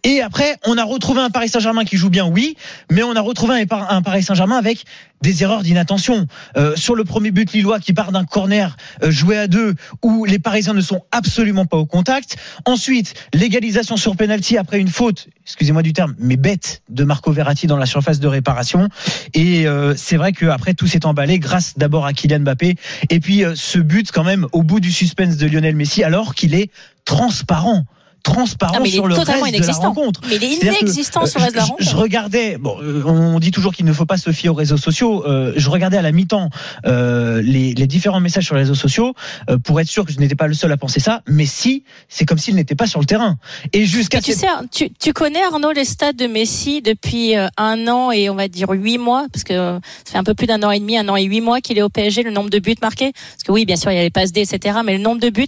Et 0.04 0.22
après, 0.22 0.56
on 0.66 0.78
a 0.78 0.84
retrouvé 0.84 1.22
un 1.22 1.30
Paris 1.30 1.50
Saint-Germain 1.50 1.84
qui 1.84 1.98
joue 1.98 2.10
bien, 2.10 2.26
oui, 2.26 2.56
mais 2.92 3.04
on 3.04 3.14
a 3.16 3.22
retrouvé 3.22 3.56
un, 3.62 3.66
un 3.90 4.02
Paris 4.02 4.24
Saint-Germain 4.24 4.58
avec 4.58 4.86
des 5.22 5.44
erreurs 5.44 5.64
d'inattention. 5.64 6.28
Euh, 6.58 6.76
sur 6.76 6.96
le 6.96 7.04
premier 7.04 7.32
but 7.32 7.52
lillois 7.52 7.80
qui 7.80 7.94
part 7.94 8.12
d'un 8.12 8.26
corner 8.26 8.78
euh, 9.04 9.12
joué 9.12 9.38
à 9.38 9.48
deux 9.48 9.76
où 10.04 10.26
les 10.26 10.40
Parisiens 10.40 10.74
ne 10.74 10.82
sont 10.82 11.02
absolument 11.12 11.66
pas 11.66 11.78
au 11.78 11.86
contact. 11.86 12.38
Ensuite, 12.66 13.14
l'égalisation 13.34 13.98
sur 13.98 14.16
penalty 14.16 14.58
après 14.58 14.80
une 14.80 14.88
faute, 14.88 15.28
excusez-moi 15.46 15.82
du 15.82 15.94
terme, 15.94 16.16
mais 16.20 16.38
bête 16.38 16.82
de 16.90 17.04
Marco 17.04 17.32
Verratti 17.32 17.68
dans 17.68 17.78
la 17.78 17.86
surface 17.86 18.20
de 18.20 18.28
réparation. 18.28 18.90
Et 19.34 19.68
euh, 19.68 19.94
c'est 19.96 20.18
vrai 20.18 20.32
qu'après 20.32 20.74
tout 20.74 20.88
s'est 20.88 21.06
emballé 21.06 21.40
grâce 21.40 21.78
d'abord 21.78 22.06
à 22.06 22.14
Kylian 22.14 22.42
Mbappé 22.42 22.76
et 23.10 23.20
puis 23.20 23.44
euh, 23.44 23.54
ce 23.56 23.80
but 23.80 24.12
quand 24.12 24.24
même 24.24 24.48
au 24.52 24.64
bout 24.64 24.80
du 24.80 24.92
suspense 24.92 25.38
de 25.38 25.48
Lionel 25.48 25.76
Messi 25.76 26.04
alors 26.04 26.36
qu'il 26.36 26.54
est 26.54 26.72
transparent 27.06 27.86
transparent 28.24 28.84
il 28.84 28.92
sur 28.92 29.08
le 29.08 29.16
totalement 29.16 29.44
reste 29.44 29.56
de 29.56 29.60
la 29.60 29.66
inexistant. 29.66 29.88
rencontre. 29.90 30.22
Mais 30.30 30.36
il 30.36 30.44
est 30.44 30.56
inexistant 30.82 31.26
sur 31.26 31.40
le 31.40 31.44
reste 31.46 31.56
de 31.56 31.60
la 31.60 31.66
je- 31.66 31.68
Je 31.80 31.86
rencontre. 31.90 32.02
regardais, 32.02 32.58
bon, 32.58 32.78
euh, 32.82 33.04
on 33.06 33.40
dit 33.40 33.52
toujours 33.52 33.74
qu'il 33.74 33.86
ne 33.86 33.94
faut 33.94 34.06
pas 34.06 34.18
se 34.18 34.32
fier 34.32 34.50
aux 34.50 34.54
réseaux 34.54 34.78
sociaux. 34.78 35.24
euh, 35.28 35.54
je 35.56 35.70
regardais 35.70 35.98
à 35.98 36.02
la 36.02 36.12
mi-temps 36.12 36.50
euh, 36.86 37.42
les, 37.42 37.74
les 37.74 37.88
différents 37.88 38.20
messages 38.20 38.46
sur 38.46 38.56
les 38.56 38.62
réseaux 38.62 38.76
sociaux 38.76 39.14
euh, 39.50 39.58
pour 39.58 39.80
être 39.80 39.88
sûr 39.88 40.06
que 40.06 40.12
je 40.12 40.20
n'étais 40.20 40.36
pas 40.36 40.48
le 40.48 40.54
seul 40.54 40.72
à 40.72 40.78
penser 40.78 41.00
ça. 41.00 41.22
Mais 41.28 41.46
si, 41.46 41.84
c'est 42.08 42.26
comme 42.26 42.38
s'il 42.38 42.56
n'était 42.56 42.76
pas 42.76 42.88
sur 42.88 43.00
le 43.00 43.06
terrain. 43.06 43.38
Et 43.74 43.86
jusqu'à 43.86 44.22
tu 44.22 44.34
sais, 44.34 44.48
tu, 44.72 44.90
tu 45.00 45.14
connais 45.14 45.42
Arnaud 45.44 45.72
les 45.72 45.86
stats 45.86 46.14
de 46.14 46.28
Messi 46.28 46.82
depuis 46.82 47.36
euh, 47.36 47.48
un 47.58 47.88
an 47.88 48.12
et 48.12 48.30
on 48.30 48.36
va 48.36 48.48
dire 48.48 48.70
huit 48.72 48.98
mois, 48.98 49.26
parce 49.32 49.44
que 49.44 49.54
euh, 49.54 49.80
ça 50.06 50.12
fait 50.14 50.18
un 50.18 50.24
peu 50.24 50.34
plus 50.34 50.48
d'un 50.48 50.62
an 50.64 50.72
et 50.72 50.80
demi, 50.80 50.98
un 50.98 51.08
an 51.10 51.16
et 51.16 51.24
huit 51.24 51.42
mois 51.42 51.62
qu'il 51.62 51.78
est 51.78 51.82
au 51.82 51.90
PSG, 51.90 52.24
le 52.24 52.32
nombre 52.32 52.50
de 52.50 52.60
buts 52.60 52.76
marqués. 52.82 53.12
Parce 53.14 53.44
que 53.46 53.52
oui, 53.52 53.66
bien 53.66 53.76
sûr, 53.76 53.92
il 53.92 53.96
y 53.96 54.00
a 54.00 54.04
les 54.04 54.10
passes 54.10 54.32
D, 54.32 54.42
etc. 54.42 54.80
Mais 54.86 54.98
le 54.98 55.04
nombre 55.04 55.22
de 55.22 55.30
buts, 55.30 55.46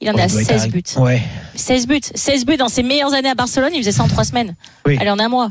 il 0.00 0.08
en 0.10 0.14
Oh, 0.14 0.18
a 0.18 0.22
être 0.24 0.30
16 0.30 0.64
à- 0.64 0.66
buts. 0.68 0.82
Ouais. 0.96 1.22
16 1.54 1.86
buts. 1.86 2.00
16 2.14 2.44
buts 2.46 2.56
dans 2.56 2.68
ses 2.68 2.82
meilleures 2.82 3.14
années 3.14 3.30
à 3.30 3.34
Barcelone, 3.34 3.70
il 3.74 3.78
faisait 3.78 3.92
ça 3.92 4.02
en 4.04 4.08
trois 4.08 4.24
semaines. 4.24 4.54
Oui. 4.86 4.96
Allez, 5.00 5.10
en 5.10 5.18
un 5.18 5.28
mois. 5.28 5.50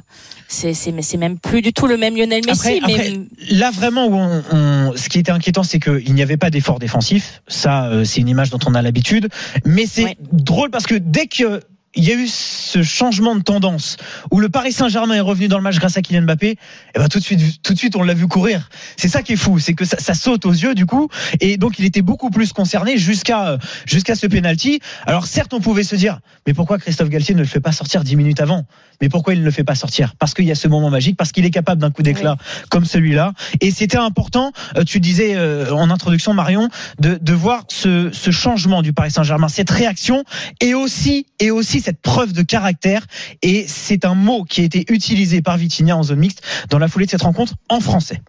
C'est, 0.49 0.73
c'est, 0.73 0.93
mais 0.93 1.01
c'est 1.01 1.17
même 1.17 1.37
plus 1.37 1.61
du 1.61 1.73
tout 1.73 1.87
le 1.87 1.97
même 1.97 2.15
Lionel 2.15 2.41
Messi. 2.45 2.79
Après, 2.79 2.79
après, 2.81 3.11
mais 3.11 3.55
là 3.57 3.69
vraiment 3.71 4.07
où 4.07 4.15
on, 4.15 4.43
on- 4.51 4.93
ce 4.95 5.09
qui 5.09 5.19
était 5.19 5.31
inquiétant, 5.33 5.63
c'est 5.63 5.79
qu'il 5.79 6.13
n'y 6.13 6.21
avait 6.21 6.37
pas 6.37 6.49
d'effort 6.49 6.79
défensif. 6.79 7.41
Ça, 7.49 7.87
euh, 7.87 8.05
c'est 8.05 8.21
une 8.21 8.29
image 8.29 8.49
dont 8.49 8.59
on 8.65 8.73
a 8.73 8.81
l'habitude. 8.81 9.27
Mais 9.65 9.85
c'est 9.85 10.03
Ouais. 10.05 10.17
drôle 10.31 10.69
parce 10.69 10.85
que 10.87 10.95
dès 10.95 11.27
que 11.27 11.61
il 11.97 12.05
y 12.05 12.11
a 12.11 12.15
eu 12.15 12.27
ce 12.27 12.83
changement 12.83 13.35
de 13.35 13.41
tendance 13.41 13.97
où 14.31 14.39
le 14.39 14.49
Paris 14.49 14.71
Saint-Germain 14.71 15.15
est 15.15 15.19
revenu 15.19 15.47
dans 15.47 15.57
le 15.57 15.63
match 15.63 15.77
grâce 15.77 15.97
à 15.97 16.01
Kylian 16.01 16.21
Mbappé, 16.21 16.51
et 16.51 16.57
ben 16.95 17.07
tout 17.09 17.19
de 17.19 17.23
suite, 17.23 17.61
tout 17.63 17.73
de 17.73 17.77
suite, 17.77 17.95
on 17.95 18.03
l'a 18.03 18.13
vu 18.13 18.27
courir. 18.27 18.69
C'est 18.95 19.09
ça 19.09 19.21
qui 19.21 19.33
est 19.33 19.37
fou, 19.37 19.59
c'est 19.59 19.73
que 19.73 19.83
ça, 19.83 19.97
ça 19.97 20.13
saute 20.13 20.45
aux 20.45 20.51
yeux 20.51 20.75
du 20.75 20.85
coup, 20.85 21.09
et 21.41 21.57
donc 21.57 21.79
il 21.79 21.85
était 21.85 22.01
beaucoup 22.01 22.29
plus 22.29 22.53
concerné 22.53 22.97
jusqu'à 22.97 23.47
euh, 23.49 23.57
jusqu'à 23.85 24.15
ce 24.15 24.27
penalty. 24.27 24.79
Alors 25.05 25.25
certes, 25.25 25.53
on 25.53 25.59
pouvait 25.59 25.83
se 25.83 25.95
dire, 25.95 26.19
mais 26.45 26.53
pourquoi 26.53 26.77
Christophe 26.77 27.09
Galtier 27.09 27.35
ne 27.35 27.41
le 27.41 27.47
fait 27.47 27.59
pas 27.59 27.71
sortir 27.71 28.03
dix 28.03 28.15
minutes 28.15 28.39
avant? 28.39 28.65
Mais 29.01 29.09
pourquoi 29.09 29.33
il 29.35 29.41
ne 29.41 29.45
le 29.45 29.51
fait 29.51 29.63
pas 29.63 29.75
sortir? 29.75 30.15
Parce 30.17 30.33
qu'il 30.33 30.45
y 30.45 30.51
a 30.51 30.55
ce 30.55 30.67
moment 30.67 30.89
magique, 30.89 31.17
parce 31.17 31.31
qu'il 31.31 31.45
est 31.45 31.51
capable 31.51 31.79
d'un 31.79 31.91
coup 31.91 32.01
d'éclat 32.01 32.35
comme 32.69 32.85
celui-là. 32.85 33.33
Et 33.61 33.69
c'était 33.69 33.97
important. 33.97 34.51
euh, 34.75 34.83
Tu 34.83 34.99
disais 34.99 35.35
euh, 35.35 35.71
en 35.71 35.91
introduction, 35.91 36.33
Marion, 36.33 36.69
de, 36.99 37.19
de 37.21 37.33
voir 37.33 37.63
ce, 37.67 38.09
ce 38.11 38.31
changement 38.31 38.81
du 38.81 38.93
Paris 38.93 39.11
Saint-Germain, 39.11 39.49
cette 39.49 39.69
réaction, 39.69 40.23
et 40.61 40.73
aussi 40.73 41.27
et 41.39 41.51
aussi 41.51 41.79
cette 41.87 42.01
preuve 42.01 42.33
de 42.33 42.41
caractère. 42.41 43.01
Et 43.41 43.65
c'est 43.67 44.03
un 44.03 44.13
mot 44.27 44.43
qui 44.43 44.59
a 44.61 44.63
été 44.65 44.85
utilisé 44.89 45.41
par 45.41 45.55
Vitinha 45.57 45.95
en 45.95 46.03
zone 46.03 46.19
mixte 46.19 46.41
dans 46.69 46.79
la 46.79 46.87
foulée 46.89 47.05
de 47.05 47.11
cette 47.11 47.21
rencontre 47.29 47.53
en 47.69 47.79
français. 47.79 48.21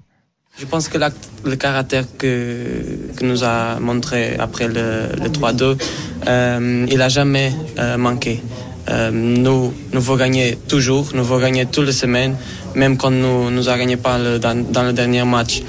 Je 0.61 0.65
pense 0.67 0.89
que 0.89 0.99
le 1.45 1.57
caractère 1.57 2.05
que, 2.21 2.99
que 3.17 3.25
nous 3.25 3.43
a 3.45 3.79
montré 3.81 4.37
après 4.39 4.67
le, 4.69 5.09
le 5.25 5.29
3-2, 5.29 5.77
euh, 6.27 6.87
il 6.91 7.01
a 7.03 7.09
jamais 7.09 7.53
euh, 7.79 7.97
manqué. 7.97 8.43
Euh, 8.89 9.11
nous, 9.13 9.73
nous 9.93 10.01
voulons 10.01 10.19
gagner 10.19 10.57
toujours, 10.69 11.11
nous 11.15 11.23
voulons 11.25 11.41
gagner 11.41 11.67
toutes 11.67 11.87
les 11.87 11.93
semaines, 12.05 12.35
même 12.75 12.97
quand 12.97 13.11
nous 13.11 13.51
nous 13.51 13.69
a 13.69 13.77
gagné 13.79 13.97
pas 13.97 14.19
le- 14.19 14.39
dans 14.39 14.83
le 14.89 14.93
dernier 14.93 15.25
match. 15.25 15.63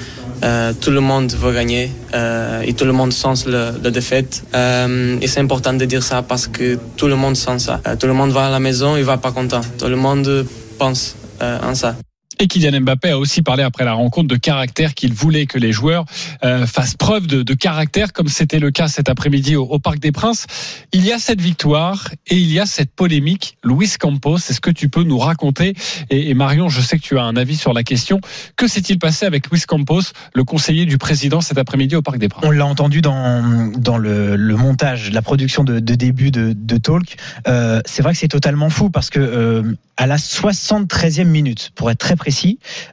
Euh, 0.43 0.74
tout 0.74 0.91
le 0.91 1.01
monde 1.01 1.31
veut 1.34 1.53
gagner 1.53 1.91
euh, 2.13 2.62
et 2.62 2.74
tout 2.74 2.86
le 2.86 2.93
monde 2.93 3.12
sent 3.13 3.46
le, 3.48 3.72
la 3.84 3.91
défaite. 3.91 4.43
Euh, 4.53 5.17
et 5.22 5.27
c'est 5.27 5.39
important 5.39 5.74
de 5.74 5.86
dire 5.86 6.03
ça 6.03 6.22
parce 6.22 6.48
que 6.48 6.77
tout 6.98 7.08
le 7.08 7.15
monde 7.15 7.36
sent 7.36 7.60
ça. 7.60 7.81
Euh, 7.88 7.96
tout 7.96 8.08
le 8.08 8.13
monde 8.13 8.31
va 8.31 8.48
à 8.48 8.50
la 8.50 8.60
maison, 8.60 8.96
il 8.96 9.03
va 9.03 9.17
pas 9.17 9.31
content. 9.31 9.62
Tout 9.77 9.88
le 9.88 9.96
monde 9.96 10.46
pense 10.77 11.15
euh, 11.41 11.60
en 11.63 11.75
ça. 11.75 11.96
Et 12.41 12.48
Kylian 12.48 12.79
Mbappé 12.79 13.10
a 13.10 13.19
aussi 13.19 13.41
parlé 13.41 13.63
après 13.63 13.84
la 13.84 13.91
rencontre 13.91 14.29
de 14.29 14.38
caractère 14.38 14.93
qu'il 14.93 15.12
voulait 15.12 15.46
que 15.46 15.58
les 15.58 15.74
joueurs 15.74 16.05
euh, 16.46 16.65
fassent 16.65 16.96
preuve 16.96 17.27
de, 17.27 17.43
de, 17.43 17.53
caractère, 17.53 18.13
comme 18.13 18.29
c'était 18.29 18.60
le 18.60 18.72
cas 18.72 18.88
cet 18.88 19.10
après-midi 19.10 19.58
au, 19.58 19.77
Parc 19.77 20.00
des 20.00 20.13
Princes. 20.13 20.48
Il 20.93 21.05
y 21.05 21.12
a 21.12 21.19
cette 21.19 21.41
victoire 21.41 22.12
et 22.27 22.38
il 22.38 22.50
y 22.50 22.58
a 22.62 22.65
cette 22.65 22.96
polémique. 22.96 23.58
Luis 23.62 23.91
Campos, 24.00 24.38
est-ce 24.38 24.62
que 24.62 24.69
tu 24.69 24.88
peux 24.88 25.03
nous 25.03 25.17
raconter 25.17 25.74
et, 26.10 26.29
et, 26.29 26.34
Marion, 26.34 26.69
je 26.69 26.79
sais 26.79 26.98
que 26.98 27.03
tu 27.03 27.19
as 27.19 27.24
un 27.24 27.36
avis 27.36 27.58
sur 27.58 27.74
la 27.74 27.84
question. 27.84 28.22
Que 28.55 28.69
s'est-il 28.69 29.00
passé 29.00 29.25
avec 29.25 29.51
Luis 29.51 29.63
Campos, 29.67 30.13
le 30.34 30.46
conseiller 30.46 30.86
du 30.86 30.98
président 30.98 31.41
cet 31.41 31.58
après-midi 31.58 31.98
au 31.98 32.01
Parc 32.01 32.19
des 32.19 32.29
Princes? 32.29 32.46
On 32.46 32.51
l'a 32.51 32.65
entendu 32.65 33.01
dans, 33.01 33.69
dans 33.77 33.98
le, 33.98 34.38
le, 34.38 34.55
montage, 34.55 35.12
la 35.12 35.22
production 35.22 35.65
de, 35.65 35.81
de 35.81 35.96
début 35.96 36.31
de, 36.31 36.53
de 36.55 36.77
Talk. 36.77 37.17
Euh, 37.50 37.81
c'est 37.86 38.01
vrai 38.01 38.13
que 38.13 38.19
c'est 38.19 38.29
totalement 38.29 38.69
fou 38.69 38.89
parce 38.89 39.10
que 39.10 39.19
euh, 39.19 39.75
à 39.98 40.08
la 40.08 40.15
73e 40.15 41.25
minute, 41.25 41.72
pour 41.75 41.91
être 41.91 41.98
très 41.98 42.15
précis. 42.15 42.28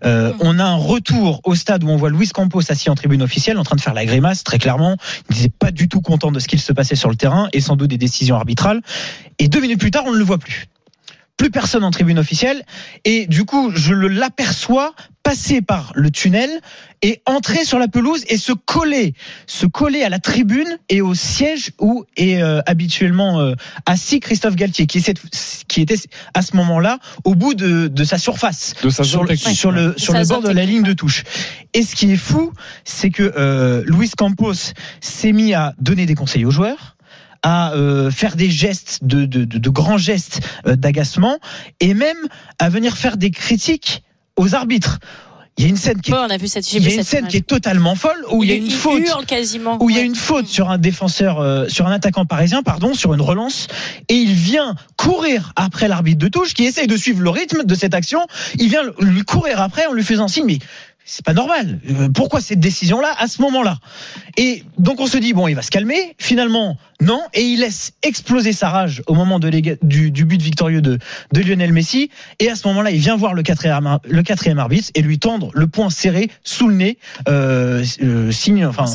Euh, 0.05 0.33
on 0.41 0.59
a 0.59 0.65
un 0.65 0.77
retour 0.77 1.41
au 1.45 1.55
stade 1.55 1.85
où 1.85 1.89
on 1.89 1.97
voit 1.97 2.11
Luis 2.11 2.29
Campos 2.29 2.71
assis 2.71 2.91
en 2.91 2.95
tribune 2.95 3.23
officielle, 3.23 3.59
en 3.59 3.65
train 3.65 3.77
de 3.77 3.81
faire 3.81 3.95
la 3.95 4.05
grimace, 4.05 4.45
très 4.45 4.59
clairement. 4.59 4.97
Il 5.31 5.37
n'était 5.37 5.55
pas 5.59 5.71
du 5.71 5.89
tout 5.89 6.01
content 6.01 6.33
de 6.33 6.41
ce 6.41 6.49
qu'il 6.49 6.61
se 6.61 6.73
passait 6.73 6.97
sur 6.97 7.09
le 7.09 7.17
terrain 7.17 7.49
et 7.53 7.61
sans 7.61 7.77
doute 7.77 7.91
des 7.91 7.99
décisions 7.99 8.37
arbitrales. 8.37 8.81
Et 9.39 9.49
deux 9.49 9.61
minutes 9.61 9.81
plus 9.81 9.91
tard, 9.91 10.05
on 10.07 10.13
ne 10.13 10.19
le 10.19 10.25
voit 10.25 10.39
plus. 10.39 10.67
Plus 11.37 11.51
personne 11.51 11.85
en 11.85 11.91
tribune 11.91 12.19
officielle. 12.19 12.63
Et 13.05 13.27
du 13.27 13.45
coup, 13.45 13.71
je 13.75 13.95
l'aperçois 13.95 14.95
passer 15.27 15.61
par 15.61 15.91
le 15.97 16.13
tunnel 16.13 16.49
et 17.03 17.21
entrer 17.27 17.65
sur 17.65 17.81
la 17.81 17.89
pelouse 17.89 18.23
et 18.29 18.37
se 18.37 18.53
coller, 18.53 19.13
se 19.49 19.67
coller 19.67 20.05
à 20.05 20.09
la 20.09 20.21
tribune 20.21 20.79
et 20.89 21.01
au 21.01 21.15
siège 21.15 21.73
où 21.81 22.05
est 22.17 22.41
euh, 22.41 22.61
habituellement 22.65 23.41
euh, 23.41 23.55
assis 23.87 24.21
Christophe 24.21 24.55
Galtier, 24.55 24.87
qui, 24.87 24.99
est, 24.99 25.21
qui 25.67 25.81
était 25.81 25.99
à 26.33 26.43
ce 26.43 26.55
moment-là 26.55 27.01
au 27.25 27.35
bout 27.35 27.55
de, 27.55 27.89
de 27.89 28.05
sa 28.05 28.19
surface, 28.19 28.75
de 28.85 28.89
sa 28.89 29.03
sur, 29.03 29.25
le, 29.25 29.35
sur 29.35 29.73
le, 29.73 29.95
sur 29.97 30.15
le 30.15 30.25
bord 30.29 30.43
de 30.43 30.51
la 30.51 30.65
ligne 30.65 30.85
de 30.85 30.93
touche. 30.93 31.25
Et 31.75 31.83
ce 31.83 31.97
qui 31.97 32.13
est 32.13 32.17
fou, 32.17 32.53
c'est 32.85 33.11
que 33.11 33.35
euh, 33.37 33.83
Luis 33.85 34.11
Campos 34.17 34.75
s'est 35.01 35.33
mis 35.33 35.55
à 35.55 35.75
donner 35.81 36.07
des 36.07 36.15
conseils 36.15 36.45
aux 36.45 36.53
joueurs 36.53 36.97
à 37.43 37.73
euh, 37.73 38.13
faire 38.13 38.37
des 38.37 38.51
gestes, 38.51 39.01
de, 39.03 39.25
de, 39.25 39.45
de, 39.45 39.59
de 39.59 39.71
grands 39.71 39.99
gestes 39.99 40.41
euh, 40.67 40.77
d'agacement, 40.77 41.39
et 41.81 41.95
même 41.95 42.17
à 42.59 42.69
venir 42.69 42.97
faire 42.97 43.17
des 43.17 43.31
critiques 43.31 44.03
aux 44.37 44.55
arbitres. 44.55 44.99
Il 45.59 45.65
y 45.65 45.67
a 45.69 45.71
une 45.71 45.79
scène 45.79 45.99
qui 46.03 46.11
est, 46.11 46.15
Ouais, 46.15 46.21
on 46.21 46.29
a 46.31 46.37
vu 46.37 46.49
cette, 46.49 46.69
j'ai 46.69 46.77
il 46.77 46.83
y 46.83 46.85
vu 46.87 46.91
a 46.91 46.95
une 46.97 46.99
cette 46.99 47.07
scène 47.09 47.21
image. 47.21 47.31
qui 47.31 47.37
est 47.39 47.47
totalement 47.47 47.95
folle 47.95 48.23
où 48.31 48.45
il 48.45 48.51
y 48.51 48.53
a 48.53 48.57
une 48.57 48.71
faute 48.71 49.03
quasiment. 49.27 49.79
où 49.83 49.89
il 49.89 49.97
y 49.97 49.99
a 49.99 50.03
une 50.03 50.15
faute 50.15 50.47
sur 50.49 50.69
un 50.69 50.77
défenseur, 50.77 51.41
euh, 51.41 51.67
sur 51.69 51.87
un 51.87 51.93
attaquant 51.93 52.27
parisien, 52.27 52.63
pardon, 52.63 52.93
sur 52.93 53.15
une 53.15 53.23
relance, 53.23 53.67
et 54.11 54.15
il 54.17 54.35
vient 54.35 54.75
courir 54.99 55.55
après 55.57 55.89
l'arbitre 55.89 56.19
de 56.19 56.29
touche 56.29 56.53
qui 56.53 56.65
essaye 56.67 56.87
de 56.87 56.97
suivre 56.99 57.23
le 57.23 57.31
rythme 57.31 57.65
de 57.65 57.75
cette 57.75 57.95
action. 57.95 58.21
Il 58.59 58.69
vient 58.69 58.83
lui 59.01 59.23
courir 59.23 59.63
après 59.63 59.87
en 59.87 59.95
lui 59.95 60.05
faisant 60.05 60.29
signe, 60.29 60.45
mais 60.47 60.59
c'est 61.09 61.25
pas 61.25 61.33
normal. 61.33 61.79
Euh, 61.89 62.09
Pourquoi 62.13 62.41
cette 62.41 62.59
décision-là 62.59 63.15
à 63.19 63.29
ce 63.29 63.41
moment-là? 63.43 63.79
Et 64.37 64.65
donc 64.77 65.01
on 65.01 65.07
se 65.07 65.17
dit 65.17 65.33
bon, 65.33 65.47
il 65.47 65.55
va 65.55 65.63
se 65.63 65.71
calmer. 65.71 66.17
Finalement, 66.19 66.77
non, 67.01 67.21
et 67.33 67.43
il 67.43 67.61
laisse 67.61 67.93
exploser 68.03 68.53
sa 68.53 68.71
rage 68.71 69.03
au 69.07 69.15
moment 69.15 69.39
de 69.39 69.49
du, 69.83 70.11
du 70.11 70.25
but 70.25 70.43
victorieux 70.43 70.83
de, 70.83 70.99
de 71.33 71.41
Lionel 71.41 71.73
Messi. 71.73 72.11
Et 72.41 72.51
à 72.51 72.57
ce 72.57 72.67
moment-là, 72.69 72.91
il 72.91 72.99
vient 72.99 73.17
voir 73.17 73.35
le 73.35 73.45
quatrième, 73.45 73.99
le 74.09 74.23
quatrième 74.25 74.59
arbitre 74.59 74.91
et 74.95 75.03
lui 75.03 75.21
tendre 75.21 75.51
le 75.55 75.69
poing 75.69 75.91
serré 75.91 76.29
sous 76.43 76.67
le 76.67 76.75
nez, 76.75 76.99
euh, 77.29 77.85
euh, 78.03 78.33
signe, 78.33 78.67
enfin, 78.67 78.87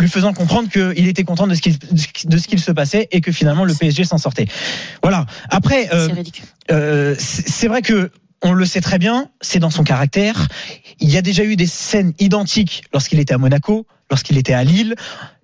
lui 0.00 0.08
faisant 0.08 0.32
comprendre 0.32 0.68
qu'il 0.68 1.06
était 1.06 1.24
content 1.24 1.46
de 1.46 1.54
ce 1.54 1.62
qu'il 1.62 1.78
de 1.78 2.38
ce 2.38 2.48
qu'il 2.48 2.60
se 2.60 2.72
passait 2.72 3.06
et 3.12 3.20
que 3.20 3.30
finalement 3.30 3.64
le 3.64 3.74
PSG 3.74 4.04
s'en 4.04 4.18
sortait. 4.18 4.46
Voilà. 5.02 5.26
Après, 5.48 5.88
C'est 5.90 6.12
ridicule. 6.12 6.44
c'est 6.68 7.48
c'est 7.48 7.68
vrai 7.68 7.82
que 7.82 8.10
on 8.42 8.52
le 8.52 8.64
sait 8.66 8.80
très 8.80 8.98
bien, 8.98 9.28
c'est 9.40 9.58
dans 9.58 9.70
son 9.70 9.84
caractère. 9.84 10.48
Il 11.00 11.10
y 11.10 11.16
a 11.16 11.22
déjà 11.22 11.44
eu 11.44 11.56
des 11.56 11.66
scènes 11.66 12.12
identiques 12.18 12.84
lorsqu'il 12.92 13.18
était 13.18 13.34
à 13.34 13.38
Monaco, 13.38 13.86
lorsqu'il 14.10 14.36
était 14.38 14.52
à 14.52 14.64
Lille. 14.64 14.94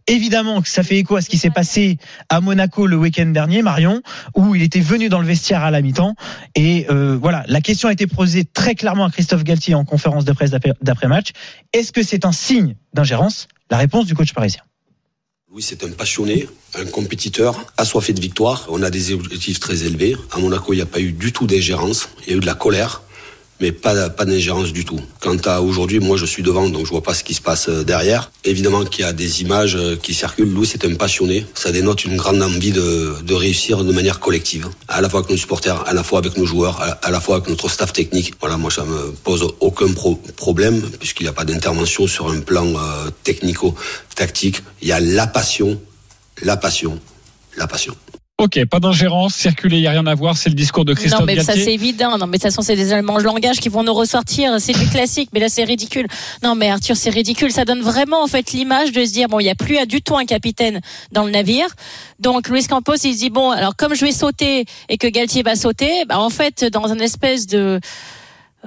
Évidemment 0.09 0.61
que 0.63 0.69
ça 0.69 0.83
fait 0.83 0.99
écho 0.99 1.15
à 1.15 1.23
ce 1.23 1.29
qui 1.29 1.39
s'est 1.39 1.51
passé 1.51 1.97
à 2.29 2.41
Monaco 2.41 2.87
le 2.89 2.97
week-end 2.97 3.27
dernier, 3.27 3.63
Marion, 3.63 4.03
où 4.35 4.55
il 4.57 4.63
était 4.63 4.81
venu 4.81 5.09
dans 5.09 5.21
le 5.21 5.27
vestiaire 5.27 5.63
à 5.63 5.71
la 5.71 5.81
mi-temps. 5.81 6.17
Et 6.57 6.87
euh, 6.91 7.17
voilà, 7.21 7.45
la 7.47 7.61
question 7.61 7.89
a 7.89 7.93
été 7.93 8.09
posée 8.09 8.45
très 8.45 8.75
clairement 8.75 9.05
à 9.05 9.11
Christophe 9.11 9.45
Galtier 9.45 9.77
en 9.77 9.85
conférence 9.85 10.25
de 10.25 10.33
presse 10.33 10.51
d'après- 10.51 10.75
d'après-match. 10.83 11.29
Est-ce 11.73 11.93
que 11.93 12.03
c'est 12.03 12.25
un 12.25 12.33
signe 12.33 12.75
d'ingérence? 12.93 13.47
La 13.71 13.77
réponse 13.79 14.07
du 14.07 14.15
coach 14.15 14.33
parisien. 14.33 14.63
Louis, 15.53 15.63
c'est 15.63 15.85
un 15.85 15.91
passionné, 15.91 16.49
un 16.77 16.87
compétiteur, 16.87 17.63
assoiffé 17.77 18.15
de 18.15 18.21
victoire. 18.23 18.65
On 18.71 18.83
a 18.83 18.89
des 18.89 19.13
objectifs 19.13 19.61
très 19.61 19.85
élevés. 19.85 20.17
À 20.31 20.39
Monaco, 20.39 20.73
il 20.73 20.77
n'y 20.77 20.83
a 20.83 20.87
pas 20.87 21.01
eu 21.01 21.13
du 21.13 21.31
tout 21.31 21.47
d'ingérence. 21.47 22.09
Il 22.23 22.31
y 22.31 22.33
a 22.33 22.37
eu 22.39 22.41
de 22.41 22.47
la 22.47 22.55
colère, 22.55 23.03
mais 23.63 23.71
pas, 23.73 24.11
pas 24.11 24.25
d'ingérence 24.25 24.73
du 24.73 24.85
tout. 24.85 25.01
Quant 25.21 25.37
à 25.45 25.61
aujourd'hui, 25.61 26.01
moi, 26.01 26.17
je 26.17 26.27
suis 26.27 26.43
devant, 26.43 26.69
donc 26.69 26.85
je 26.85 26.91
vois 26.91 27.03
pas 27.03 27.15
ce 27.15 27.23
qui 27.23 27.33
se 27.33 27.41
passe 27.41 27.69
euh, 27.69 27.85
derrière. 27.85 28.33
Évidemment 28.45 28.85
qu'il 28.85 29.05
y 29.05 29.09
a 29.09 29.13
des 29.13 29.41
images 29.41 29.77
euh, 29.77 29.97
qui 29.97 30.15
circulent. 30.15 30.53
Louis, 30.53 30.67
c'est 30.67 30.85
un 30.85 30.95
passionné. 30.97 31.47
Ça 31.55 31.71
dénote 31.71 32.05
une 32.05 32.17
grande 32.17 32.43
envie 32.43 32.73
de, 32.73 33.33
réussir 33.33 33.85
de 33.85 33.93
manière 33.93 34.19
collective. 34.19 34.69
À 34.89 35.01
la 35.01 35.09
fois 35.09 35.21
avec 35.21 35.31
nos 35.31 35.37
supporters, 35.37 35.87
à 35.89 35.95
la 35.95 36.03
fois 36.03 36.19
avec 36.19 36.37
nos 36.37 36.45
joueurs, 36.45 36.81
à, 37.03 37.11
la 37.11 37.21
fois 37.21 37.37
avec 37.37 37.49
notre 37.49 37.69
staff 37.71 37.93
technique. 37.93 38.35
Voilà, 38.41 38.57
moi, 38.59 38.71
ça 38.71 38.85
me 38.85 39.13
pose 39.13 39.47
aucun 39.61 39.93
pro- 39.93 40.21
problème, 40.37 40.83
puisqu'il 40.99 41.23
n'y 41.23 41.29
a 41.29 41.33
pas 41.33 41.45
d'intervention 41.45 42.09
sur 42.09 42.29
un 42.31 42.41
plan 42.41 42.67
euh, 42.67 43.11
technico-tactique. 43.23 44.63
Il 44.83 44.89
y 44.89 44.93
a 44.93 44.99
la 44.99 45.29
passion, 45.29 45.81
la 46.43 46.57
passion, 46.57 46.99
la 47.57 47.69
passion. 47.69 47.95
Ok, 48.43 48.65
pas 48.65 48.81
d'ingérence, 48.81 49.37
circuler, 49.37 49.77
il 49.77 49.83
n'y 49.83 49.87
a 49.87 49.93
rien 49.93 50.05
à 50.05 50.17
voir, 50.17 50.37
c'est 50.37 50.49
le 50.49 50.57
discours 50.57 50.85
de 50.85 50.95
Christophe 50.95 51.21
Non, 51.21 51.27
mais 51.27 51.41
ça 51.41 51.53
c'est 51.53 51.73
évident. 51.73 52.19
Non, 52.19 52.27
mais 52.27 52.39
de 52.39 52.43
toute 52.43 52.51
façon, 52.51 52.61
c'est 52.61 52.75
des 52.75 52.93
éléments 52.93 53.17
de 53.19 53.23
langage 53.23 53.61
qui 53.61 53.69
vont 53.69 53.85
nous 53.85 53.95
ressortir. 53.95 54.57
C'est 54.59 54.73
du 54.73 54.89
classique, 54.89 55.29
mais 55.33 55.39
là 55.39 55.49
c'est 55.49 55.63
ridicule. 55.63 56.09
Non, 56.43 56.57
mais 56.57 56.69
Arthur, 56.69 56.97
c'est 56.97 57.11
ridicule. 57.11 57.53
Ça 57.53 57.65
donne 57.65 57.83
vraiment 57.83 58.21
en 58.21 58.27
fait 58.27 58.51
l'image 58.51 58.91
de 58.91 59.05
se 59.05 59.13
dire 59.13 59.29
bon, 59.29 59.39
il 59.39 59.45
n'y 59.45 59.51
a 59.51 59.55
plus 59.55 59.79
à 59.79 59.87
du 59.87 60.03
tout 60.03 60.17
un 60.17 60.25
capitaine 60.25 60.81
dans 61.13 61.23
le 61.23 61.31
navire. 61.31 61.69
Donc 62.19 62.49
Luis 62.49 62.67
Campos, 62.67 62.97
il 63.05 63.15
se 63.15 63.19
dit 63.19 63.31
bon, 63.31 63.53
alors 63.53 63.77
comme 63.77 63.95
je 63.95 64.05
vais 64.05 64.11
sauter 64.11 64.65
et 64.89 64.99
que 64.99 65.07
Galtier 65.07 65.45
va 65.45 65.55
sauter, 65.55 66.05
bah, 66.09 66.19
en 66.19 66.31
fait, 66.31 66.65
dans 66.65 66.91
un 66.91 66.99
espèce 66.99 67.47
de 67.47 67.79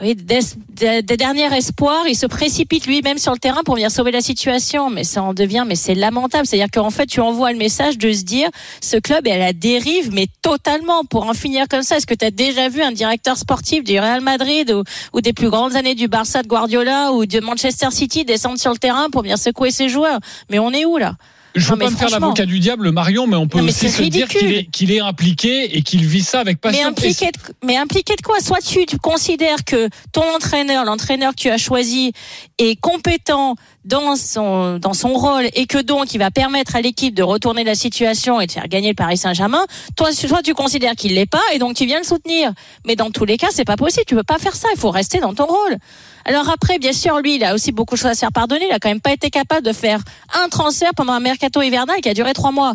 oui, 0.02 0.14
des, 0.16 0.40
des- 0.70 1.02
des 1.02 1.18
derniers 1.18 1.54
espoirs, 1.56 2.04
il 2.08 2.16
se 2.16 2.26
précipite 2.26 2.86
lui-même 2.86 3.18
sur 3.18 3.32
le 3.32 3.38
terrain 3.40 3.62
pour 3.64 3.76
venir 3.76 3.90
sauver 3.90 4.12
la 4.12 4.20
situation. 4.20 4.90
Mais 4.90 5.06
ça 5.06 5.24
en 5.24 5.34
devient, 5.34 5.64
mais 5.66 5.76
c'est 5.76 5.96
lamentable. 5.96 6.46
C'est-à-dire 6.46 6.70
qu'en 6.72 6.90
fait, 6.90 7.06
tu 7.06 7.22
envoies 7.22 7.52
le 7.54 7.58
message 7.58 7.98
de 7.98 8.12
se 8.12 8.24
dire, 8.24 8.50
ce 8.82 8.98
club 8.98 9.26
est 9.26 9.32
à 9.32 9.38
la 9.38 9.54
dérive, 9.54 10.12
mais 10.12 10.28
totalement. 10.42 11.06
Pour 11.06 11.28
en 11.30 11.34
finir 11.34 11.68
comme 11.70 11.82
ça, 11.84 11.96
est-ce 11.98 12.08
que 12.08 12.14
tu 12.14 12.26
as 12.26 12.32
déjà 12.32 12.68
vu 12.68 12.82
un 12.82 12.92
directeur 12.92 13.38
sportif 13.38 13.84
du 13.86 13.98
Real 13.98 14.20
Madrid 14.22 14.70
ou, 14.72 14.84
ou 15.14 15.22
des 15.22 15.32
plus 15.34 15.50
grandes 15.50 15.76
années 15.78 15.96
du 15.96 16.08
Barça 16.10 16.44
de 16.44 16.48
Guardiola 16.48 17.14
ou 17.14 17.26
de 17.26 17.40
Manchester 17.40 17.92
City 17.92 18.26
descendre 18.26 18.60
sur 18.60 18.72
le 18.72 18.78
terrain 18.78 19.10
pour 19.10 19.22
venir 19.22 19.38
secouer 19.38 19.72
ses 19.72 19.88
joueurs? 19.88 20.20
Mais 20.50 20.60
on 20.60 20.72
est 20.72 20.84
où 20.86 20.98
là? 20.98 21.16
Je 21.56 21.70
veux 21.70 21.78
pas 21.78 21.90
me 21.90 21.96
faire 21.96 22.10
l'avocat 22.10 22.46
du 22.46 22.60
diable, 22.60 22.92
Marion, 22.92 23.28
mais 23.28 23.38
on 23.38 23.48
peut 23.48 23.60
Non, 23.60 23.64
mais 23.64 23.72
aussi 23.72 23.90
se 23.90 24.04
dire 24.04 24.28
qu'il 24.28 24.54
est, 24.54 24.66
qu'il 24.66 24.92
est 24.92 25.00
impliqué 25.00 25.78
et 25.78 25.82
qu'il 25.82 26.06
vit 26.06 26.22
ça 26.22 26.42
avec 26.42 26.58
Mais 26.64 26.72
passion. 26.72 26.90
impliqué, 26.90 27.28
de, 27.28 27.40
mais 27.66 27.78
impliqué 27.78 28.16
de 28.16 28.22
quoi? 28.22 28.40
Soit 28.42 28.60
tu, 28.62 28.86
tu 28.86 28.98
considères 28.98 29.64
que 29.64 29.90
ton 30.12 30.24
entraîneur, 30.36 30.84
l'entraîneur 30.84 31.32
que 31.32 31.42
tu 31.42 31.50
as 31.50 31.58
choisi, 31.58 32.12
est 32.58 32.80
compétent 32.80 33.56
dans 33.86 34.16
son, 34.16 34.80
dans 34.80 34.94
son 34.94 35.14
rôle 35.14 35.46
et 35.54 35.66
que 35.66 35.78
donc 35.78 36.14
il 36.14 36.18
va 36.18 36.32
permettre 36.32 36.76
à 36.76 36.82
l'équipe 36.82 37.14
de 37.14 37.24
retourner 37.24 37.64
la 37.64 37.76
situation 37.76 38.42
et 38.42 38.48
de 38.48 38.52
faire 38.52 38.68
gagner 38.68 38.90
le 38.90 38.96
Paris 38.96 39.18
Saint-Germain. 39.18 39.66
Toi, 39.96 40.12
soit 40.12 40.42
tu 40.42 40.54
considères 40.54 40.96
qu'il 40.96 41.14
l'est 41.14 41.26
pas 41.26 41.42
et 41.54 41.60
donc 41.60 41.76
tu 41.76 41.86
viens 41.86 42.00
le 42.00 42.06
soutenir. 42.06 42.52
Mais 42.86 42.96
dans 42.96 43.12
tous 43.12 43.26
les 43.26 43.38
cas, 43.38 43.48
c'est 43.52 43.66
pas 43.66 43.78
possible. 43.78 44.06
Tu 44.08 44.16
peux 44.16 44.24
pas 44.24 44.40
faire 44.40 44.56
ça. 44.56 44.68
Il 44.74 44.80
faut 44.80 44.92
rester 44.92 45.20
dans 45.20 45.34
ton 45.34 45.46
rôle. 45.46 45.78
Alors 46.26 46.50
après, 46.50 46.80
bien 46.80 46.92
sûr, 46.92 47.20
lui, 47.20 47.36
il 47.36 47.44
a 47.44 47.54
aussi 47.54 47.72
beaucoup 47.72 47.94
de 47.94 48.00
choses 48.00 48.10
à 48.10 48.16
se 48.16 48.20
faire 48.20 48.32
pardonner. 48.32 48.66
Il 48.68 48.74
a 48.74 48.80
quand 48.80 48.90
même 48.90 49.00
pas 49.00 49.14
été 49.14 49.30
capable 49.30 49.66
de 49.66 49.74
faire 49.74 50.00
un 50.34 50.50
transfert 50.50 50.90
pendant 50.96 51.14
un 51.14 51.20
mercato 51.20 51.62
hivernal 51.62 52.02
qui 52.02 52.10
a 52.10 52.16
duré 52.16 52.34
trois 52.34 52.52
mois. 52.52 52.74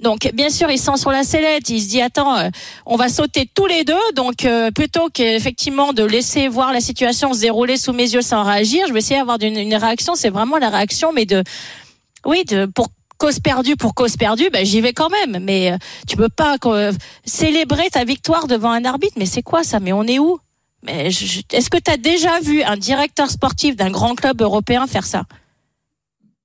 Donc, 0.00 0.30
bien 0.34 0.50
sûr, 0.50 0.68
il 0.70 0.78
sent 0.78 0.96
sur 0.96 1.12
la 1.12 1.22
sellette. 1.22 1.70
Il 1.70 1.80
se 1.80 1.88
dit, 1.88 2.02
attends, 2.02 2.36
euh, 2.36 2.50
on 2.86 2.96
va 2.96 3.08
sauter 3.08 3.48
tous 3.52 3.66
les 3.66 3.84
deux. 3.84 3.94
Donc, 4.16 4.44
euh, 4.44 4.72
plutôt 4.72 5.08
qu'effectivement 5.12 5.92
de 5.92 6.02
laisser 6.02 6.48
voir 6.48 6.72
la 6.72 6.80
situation 6.80 7.32
se 7.32 7.40
dérouler 7.40 7.76
sous 7.76 7.92
mes 7.92 8.12
yeux 8.12 8.22
sans 8.22 8.42
réagir, 8.42 8.86
je 8.88 8.92
vais 8.92 8.98
essayer 8.98 9.20
d'avoir 9.20 9.38
une, 9.40 9.74
réaction. 9.74 10.16
C'est 10.16 10.30
vraiment 10.30 10.58
la 10.58 10.68
réaction, 10.68 11.12
mais 11.12 11.24
de, 11.24 11.44
oui, 12.24 12.44
de 12.44 12.66
pour 12.66 12.88
cause 13.18 13.40
perdue 13.40 13.76
pour 13.76 13.94
cause 13.94 14.16
perdue, 14.16 14.48
ben 14.50 14.64
j'y 14.64 14.80
vais 14.80 14.92
quand 14.92 15.10
même. 15.10 15.42
Mais 15.42 15.72
euh, 15.72 15.76
tu 16.08 16.16
peux 16.16 16.28
pas 16.28 16.56
euh, 16.66 16.92
célébrer 17.24 17.90
ta 17.90 18.04
victoire 18.04 18.46
devant 18.46 18.70
un 18.70 18.84
arbitre. 18.84 19.14
Mais 19.18 19.26
c'est 19.26 19.42
quoi 19.42 19.64
ça? 19.64 19.80
Mais 19.80 19.92
on 19.92 20.04
est 20.04 20.18
où? 20.18 20.38
Est-ce 20.86 21.70
que 21.70 21.78
tu 21.78 21.90
as 21.90 21.96
déjà 21.96 22.40
vu 22.40 22.62
un 22.62 22.76
directeur 22.76 23.30
sportif 23.30 23.76
d'un 23.76 23.90
grand 23.90 24.14
club 24.14 24.40
européen 24.40 24.86
faire 24.86 25.06
ça? 25.06 25.24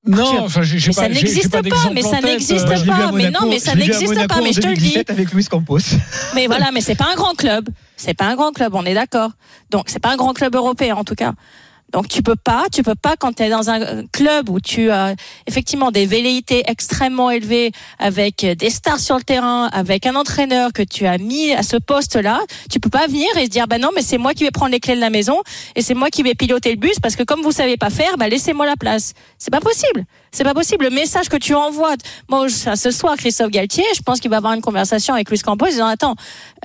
Non, 0.06 0.42
enfin, 0.42 0.63
j'ai 0.63 0.75
Mais 0.75 0.94
ça 0.94 1.02
pas, 1.04 1.08
j'ai 1.13 1.22
n'existe 1.22 1.50
pas 1.50 1.62
mais 1.94 2.02
ça 2.02 2.20
n'existe 2.20 2.66
euh, 2.66 2.86
pas. 2.86 3.12
Mais 3.13 3.32
non, 3.32 3.48
mais 3.48 3.60
ça 3.60 3.74
n'existe 3.74 4.28
pas, 4.28 4.42
mais 4.42 4.52
je 4.52 4.60
te 4.60 4.68
le 4.68 4.74
dis. 4.74 4.82
2017 4.82 5.10
avec 5.10 5.32
Luis 5.32 5.46
Campos. 5.46 5.78
Mais 6.36 6.48
voilà, 6.48 6.72
mais 6.74 6.82
c'est 6.82 6.96
pas 6.96 7.08
un 7.10 7.16
grand 7.16 7.36
club. 7.36 7.70
C'est 7.96 8.13
pas 8.13 8.25
un 8.25 8.36
grand 8.36 8.52
club, 8.52 8.75
on 8.75 8.84
est 8.86 8.94
d'accord. 8.94 9.32
Donc 9.70 9.86
c'est 9.88 10.00
pas 10.00 10.12
un 10.12 10.18
grand 10.18 10.34
club 10.34 10.56
européen 10.56 10.96
en 10.96 11.06
tout 11.06 11.16
cas. 11.16 11.34
Donc 11.94 12.08
tu 12.08 12.24
peux 12.24 12.36
pas, 12.36 12.66
tu 12.72 12.82
peux 12.82 12.96
pas 12.96 13.16
quand 13.16 13.34
tu 13.34 13.44
es 13.44 13.50
dans 13.50 13.70
un 13.70 14.06
club 14.08 14.50
où 14.50 14.60
tu 14.60 14.90
as 14.90 15.16
effectivement 15.46 15.92
des 15.92 16.08
velléités 16.08 16.64
extrêmement 16.68 17.30
élevées 17.30 17.72
avec 18.00 18.44
des 18.44 18.70
stars 18.72 19.00
sur 19.00 19.16
le 19.16 19.22
terrain, 19.22 19.68
avec 19.68 20.08
un 20.08 20.16
entraîneur 20.16 20.74
que 20.74 20.82
tu 20.82 21.06
as 21.06 21.20
mis 21.20 21.54
à 21.54 21.62
ce 21.62 21.78
poste-là, 21.78 22.42
tu 22.72 22.80
peux 22.80 22.90
pas 22.90 23.06
venir 23.06 23.28
et 23.38 23.46
se 23.46 23.50
dire 23.50 23.68
bah 23.68 23.78
non 23.78 23.90
mais 23.96 24.02
c'est 24.02 24.18
moi 24.18 24.34
qui 24.34 24.44
vais 24.44 24.52
prendre 24.52 24.72
les 24.72 24.80
clés 24.80 24.96
de 24.96 25.02
la 25.02 25.12
maison 25.12 25.42
et 25.76 25.84
c'est 25.84 25.94
moi 25.94 26.10
qui 26.10 26.24
vais 26.24 26.34
piloter 26.34 26.72
le 26.72 26.78
bus 26.78 27.00
parce 27.00 27.16
que 27.16 27.24
comme 27.24 27.42
vous 27.42 27.52
savez 27.52 27.78
pas 27.78 27.92
faire, 27.92 28.18
bah 28.18 28.28
laissez-moi 28.28 28.66
la 28.66 28.76
place. 28.76 29.14
C'est 29.38 29.52
pas 29.52 29.62
possible. 29.62 30.06
C'est 30.34 30.44
pas 30.44 30.56
possible. 30.56 30.86
Le 30.86 30.90
message 30.90 31.30
que 31.30 31.38
tu 31.38 31.54
envoies, 31.54 31.94
moi 32.28 32.48
ce 32.50 32.90
soir 32.90 33.16
Christophe 33.18 33.52
Galtier, 33.52 33.84
je 33.96 34.02
pense 34.02 34.20
qu'il 34.20 34.32
va 34.32 34.38
avoir 34.38 34.54
une 34.54 34.62
conversation 34.62 35.13
avec 35.13 35.30
Luis 35.30 35.38
Campos 35.38 35.68
disant 35.68 35.86
attends, 35.86 36.16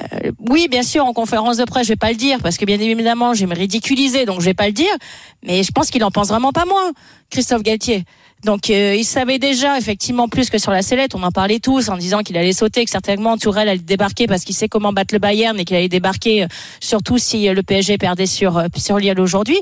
euh, 0.01 0.33
oui 0.49 0.69
bien 0.69 0.83
sûr 0.83 1.05
en 1.05 1.13
conférence 1.13 1.59
de 1.59 1.65
presse 1.65 1.87
je 1.87 1.93
vais 1.93 1.97
pas 1.97 2.09
le 2.09 2.17
dire 2.17 2.39
parce 2.43 2.57
que 2.57 2.65
bien 2.65 2.81
évidemment 2.81 3.35
je 3.35 3.41
vais 3.41 3.47
me 3.47 3.55
ridiculiser 3.55 4.25
donc 4.25 4.41
je 4.41 4.47
vais 4.47 4.55
pas 4.55 4.69
le 4.69 4.73
dire 4.73 4.93
mais 5.43 5.63
je 5.63 5.71
pense 5.71 5.91
qu'il 5.91 6.03
en 6.03 6.11
pense 6.11 6.29
vraiment 6.29 6.51
pas 6.51 6.65
moins, 6.65 6.93
Christophe 7.29 7.63
Galtier. 7.63 8.05
Donc 8.43 8.71
euh, 8.71 8.95
il 8.97 9.05
savait 9.05 9.39
déjà 9.39 9.77
effectivement 9.77 10.29
plus 10.29 10.49
que 10.49 10.57
sur 10.57 10.71
la 10.71 10.81
sellette, 10.81 11.15
on 11.15 11.23
en 11.23 11.31
parlait 11.31 11.59
tous 11.59 11.91
en 11.91 11.99
disant 11.99 12.23
qu'il 12.23 12.39
allait 12.39 12.55
sauter, 12.55 12.87
que 12.87 12.91
certainement 12.91 13.37
Tourelle 13.37 13.69
allait 13.69 13.81
débarquer 13.81 14.27
parce 14.27 14.45
qu'il 14.45 14.55
sait 14.55 14.69
comment 14.69 14.95
battre 14.95 15.13
le 15.13 15.19
Bayern 15.19 15.61
et 15.61 15.67
qu'il 15.67 15.77
allait 15.77 15.91
débarquer 15.91 16.45
euh, 16.45 16.47
surtout 16.81 17.19
si 17.19 17.47
euh, 17.47 17.53
le 17.53 17.63
PSG 17.63 17.99
perdait 17.99 18.25
sur 18.25 18.63
sur 18.77 18.97
Lille 18.99 19.21
aujourd'hui. 19.21 19.61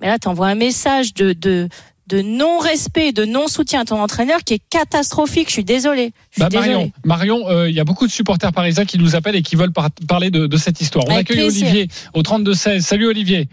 Mais 0.00 0.08
là, 0.08 0.18
tu 0.18 0.28
envoies 0.28 0.48
un 0.48 0.54
message 0.54 1.14
de, 1.14 1.32
de 1.32 1.68
de 2.06 2.20
non-respect, 2.20 3.12
de 3.12 3.24
non-soutien 3.24 3.80
à 3.80 3.84
ton 3.84 4.00
entraîneur 4.00 4.40
qui 4.44 4.54
est 4.54 4.62
catastrophique. 4.70 5.48
Je 5.48 5.54
suis 5.54 5.64
désolé. 5.64 6.12
Bah, 6.38 6.48
Marion, 6.52 6.92
Marion, 7.04 7.66
il 7.66 7.74
y 7.74 7.80
a 7.80 7.84
beaucoup 7.84 8.06
de 8.06 8.12
supporters 8.12 8.52
parisiens 8.52 8.84
qui 8.84 8.98
nous 8.98 9.16
appellent 9.16 9.36
et 9.36 9.42
qui 9.42 9.56
veulent 9.56 9.72
parler 10.08 10.30
de, 10.30 10.46
de, 10.46 10.56
cette 10.56 10.80
histoire. 10.80 11.04
On 11.08 11.16
accueille 11.16 11.44
Olivier 11.44 11.88
au 12.12 12.22
32-16. 12.22 12.80
Salut 12.80 13.06
Olivier. 13.06 13.48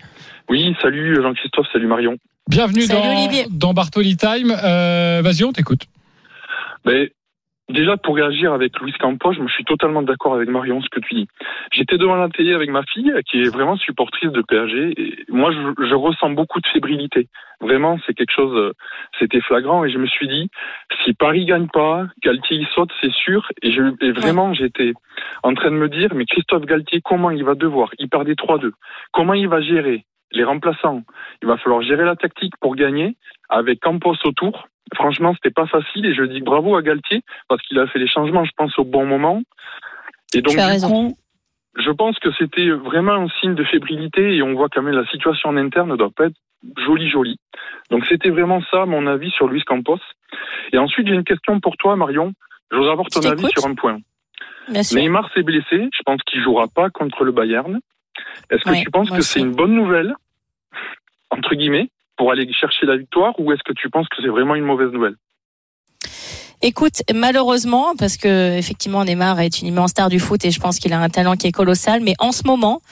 Oui, 0.50 0.76
salut 0.82 1.16
Jean-Christophe, 1.22 1.68
salut 1.72 1.88
Marion. 1.88 2.18
Bienvenue 2.50 2.88
dans, 2.88 3.48
dans 3.50 3.74
Bartoli 3.74 4.18
Time. 4.18 4.52
Euh, 4.64 5.22
Vas-y, 5.24 5.44
on 5.44 5.54
t'écoute. 5.54 5.86
Ben, 6.84 7.08
déjà, 7.72 7.98
pour 7.98 8.16
réagir 8.16 8.54
avec 8.54 8.80
Louis 8.80 8.94
Campos, 8.94 9.34
je 9.34 9.42
me 9.42 9.48
suis 9.48 9.64
totalement 9.64 10.02
d'accord 10.02 10.36
avec 10.36 10.50
Marion, 10.50 10.82
ce 10.82 10.90
que 10.90 11.00
tu 11.00 11.16
dis. 11.16 11.28
J'étais 11.72 11.98
devant 11.98 12.16
la 12.16 12.30
télé 12.30 12.54
avec 12.54 12.70
ma 12.70 12.84
fille, 12.84 13.14
qui 13.30 13.42
est 13.42 13.50
vraiment 13.54 13.78
supportrice 13.78 14.32
de 14.32 14.42
PSG, 14.42 14.94
et 14.98 15.26
moi, 15.30 15.52
je, 15.52 15.86
je 15.86 15.96
ressens 15.96 16.32
beaucoup 16.32 16.60
de 16.60 16.68
fébrilité. 16.68 17.28
Vraiment, 17.62 18.00
c'est 18.06 18.14
quelque 18.14 18.34
chose, 18.34 18.56
euh, 18.56 18.74
c'était 19.20 19.42
flagrant, 19.42 19.86
et 19.86 19.92
je 19.92 19.98
me 19.98 20.08
suis 20.08 20.28
dit, 20.28 20.50
si 21.04 21.14
Paris 21.14 21.46
gagne 21.46 21.68
pas, 21.68 22.06
Galtier 22.24 22.66
saute, 22.74 22.92
c'est 23.02 23.12
sûr, 23.12 23.48
et, 23.62 23.72
je, 23.72 23.82
et 24.02 24.12
vraiment, 24.12 24.54
j'étais 24.54 24.94
en 25.44 25.54
train 25.54 25.72
de 25.72 25.76
me 25.76 25.90
dire, 25.90 26.10
mais 26.16 26.26
Christophe 26.26 26.66
Galtier, 26.66 27.02
comment 27.04 27.32
il 27.32 27.44
va 27.44 27.56
devoir 27.56 27.90
Il 28.00 28.10
perdait 28.10 28.34
3-2. 28.34 28.72
Comment 29.12 29.34
il 29.34 29.48
va 29.48 29.62
gérer 29.62 30.06
les 30.32 30.44
remplaçants? 30.44 31.04
Il 31.42 31.48
va 31.48 31.58
falloir 31.58 31.82
gérer 31.82 32.06
la 32.06 32.16
tactique 32.16 32.54
pour 32.60 32.76
gagner 32.76 33.16
avec 33.50 33.80
Campos 33.80 34.16
autour. 34.24 34.68
Franchement, 34.94 35.34
c'était 35.34 35.54
pas 35.54 35.68
facile 35.68 36.06
et 36.06 36.14
je 36.14 36.24
dis 36.24 36.42
bravo 36.42 36.76
à 36.76 36.82
Galtier 36.82 37.22
parce 37.48 37.62
qu'il 37.64 37.80
a 37.80 37.88
fait 37.88 38.00
les 38.00 38.08
changements, 38.08 38.44
je 38.44 38.52
pense, 38.58 38.78
au 38.78 38.84
bon 38.84 39.06
moment. 39.06 39.42
Et 40.34 40.42
donc, 40.42 40.56
du 40.56 40.82
coup, 40.86 41.18
je 41.78 41.92
pense 41.92 42.20
que 42.20 42.32
c'était 42.38 42.70
vraiment 42.70 43.14
un 43.14 43.30
signe 43.40 43.56
de 43.56 43.64
fébrilité 43.64 44.36
et 44.36 44.42
on 44.44 44.54
voit 44.54 44.68
quand 44.70 44.82
même 44.82 44.96
la 44.96 45.06
situation 45.08 45.50
en 45.50 45.58
interne 45.58 45.90
ne 45.90 45.96
doit 45.96 46.10
pas 46.10 46.26
être 46.26 46.36
jolie, 46.86 47.10
jolie. 47.10 47.40
Donc, 47.90 48.06
c'était 48.08 48.30
vraiment 48.30 48.62
ça, 48.70 48.86
mon 48.86 49.08
avis 49.08 49.32
sur 49.32 49.48
Luis 49.48 49.64
Campos. 49.64 50.00
Et 50.74 50.78
ensuite, 50.78 51.08
j'ai 51.08 51.14
une 51.14 51.24
question 51.24 51.60
pour 51.60 51.78
toi, 51.78 51.96
Marion. 51.96 52.34
Je 52.72 52.78
voudrais 52.78 52.92
avoir 52.92 53.08
ton 53.08 53.22
avis 53.22 53.48
sur 53.50 53.66
un 53.66 53.76
point. 53.76 54.00
Neymar 54.70 55.30
s'est 55.34 55.44
blessé. 55.44 55.90
Je 55.92 56.04
pense 56.06 56.22
qu'il 56.24 56.42
jouera 56.42 56.68
pas 56.68 56.90
contre 56.90 57.24
le 57.24 57.32
Bayern. 57.32 57.80
Est-ce 58.50 58.64
que 58.64 58.84
tu 58.84 58.92
penses 58.92 59.10
que 59.10 59.22
c'est 59.22 59.40
une 59.40 59.54
bonne 59.54 59.74
nouvelle, 59.74 60.14
entre 61.30 61.56
guillemets, 61.56 61.90
pour 62.22 62.32
aller 62.32 62.48
chercher 62.54 62.86
la 62.86 62.98
victoire, 62.98 63.34
ou 63.40 63.52
est-ce 63.52 63.64
que 63.66 63.74
tu 63.74 63.90
penses 63.90 64.08
que 64.08 64.22
c'est 64.22 64.28
vraiment 64.28 64.54
une 64.54 64.64
mauvaise 64.64 64.92
nouvelle? 64.92 65.16
Écoute, 66.62 67.02
malheureusement, 67.12 67.96
parce 67.98 68.16
que 68.16 68.60
effectivement 68.60 69.04
Neymar 69.04 69.40
est 69.40 69.60
une 69.60 69.70
immense 69.70 69.90
star 69.90 70.08
du 70.08 70.20
foot 70.20 70.46
et 70.46 70.52
je 70.52 70.60
pense 70.60 70.78
qu'il 70.78 70.94
a 70.94 71.00
un 71.00 71.10
talent 71.10 71.36
qui 71.36 71.48
est 71.48 71.52
colossal, 71.52 72.00
mais 72.04 72.14
en 72.20 72.32
ce 72.32 72.44
moment, 72.46 72.84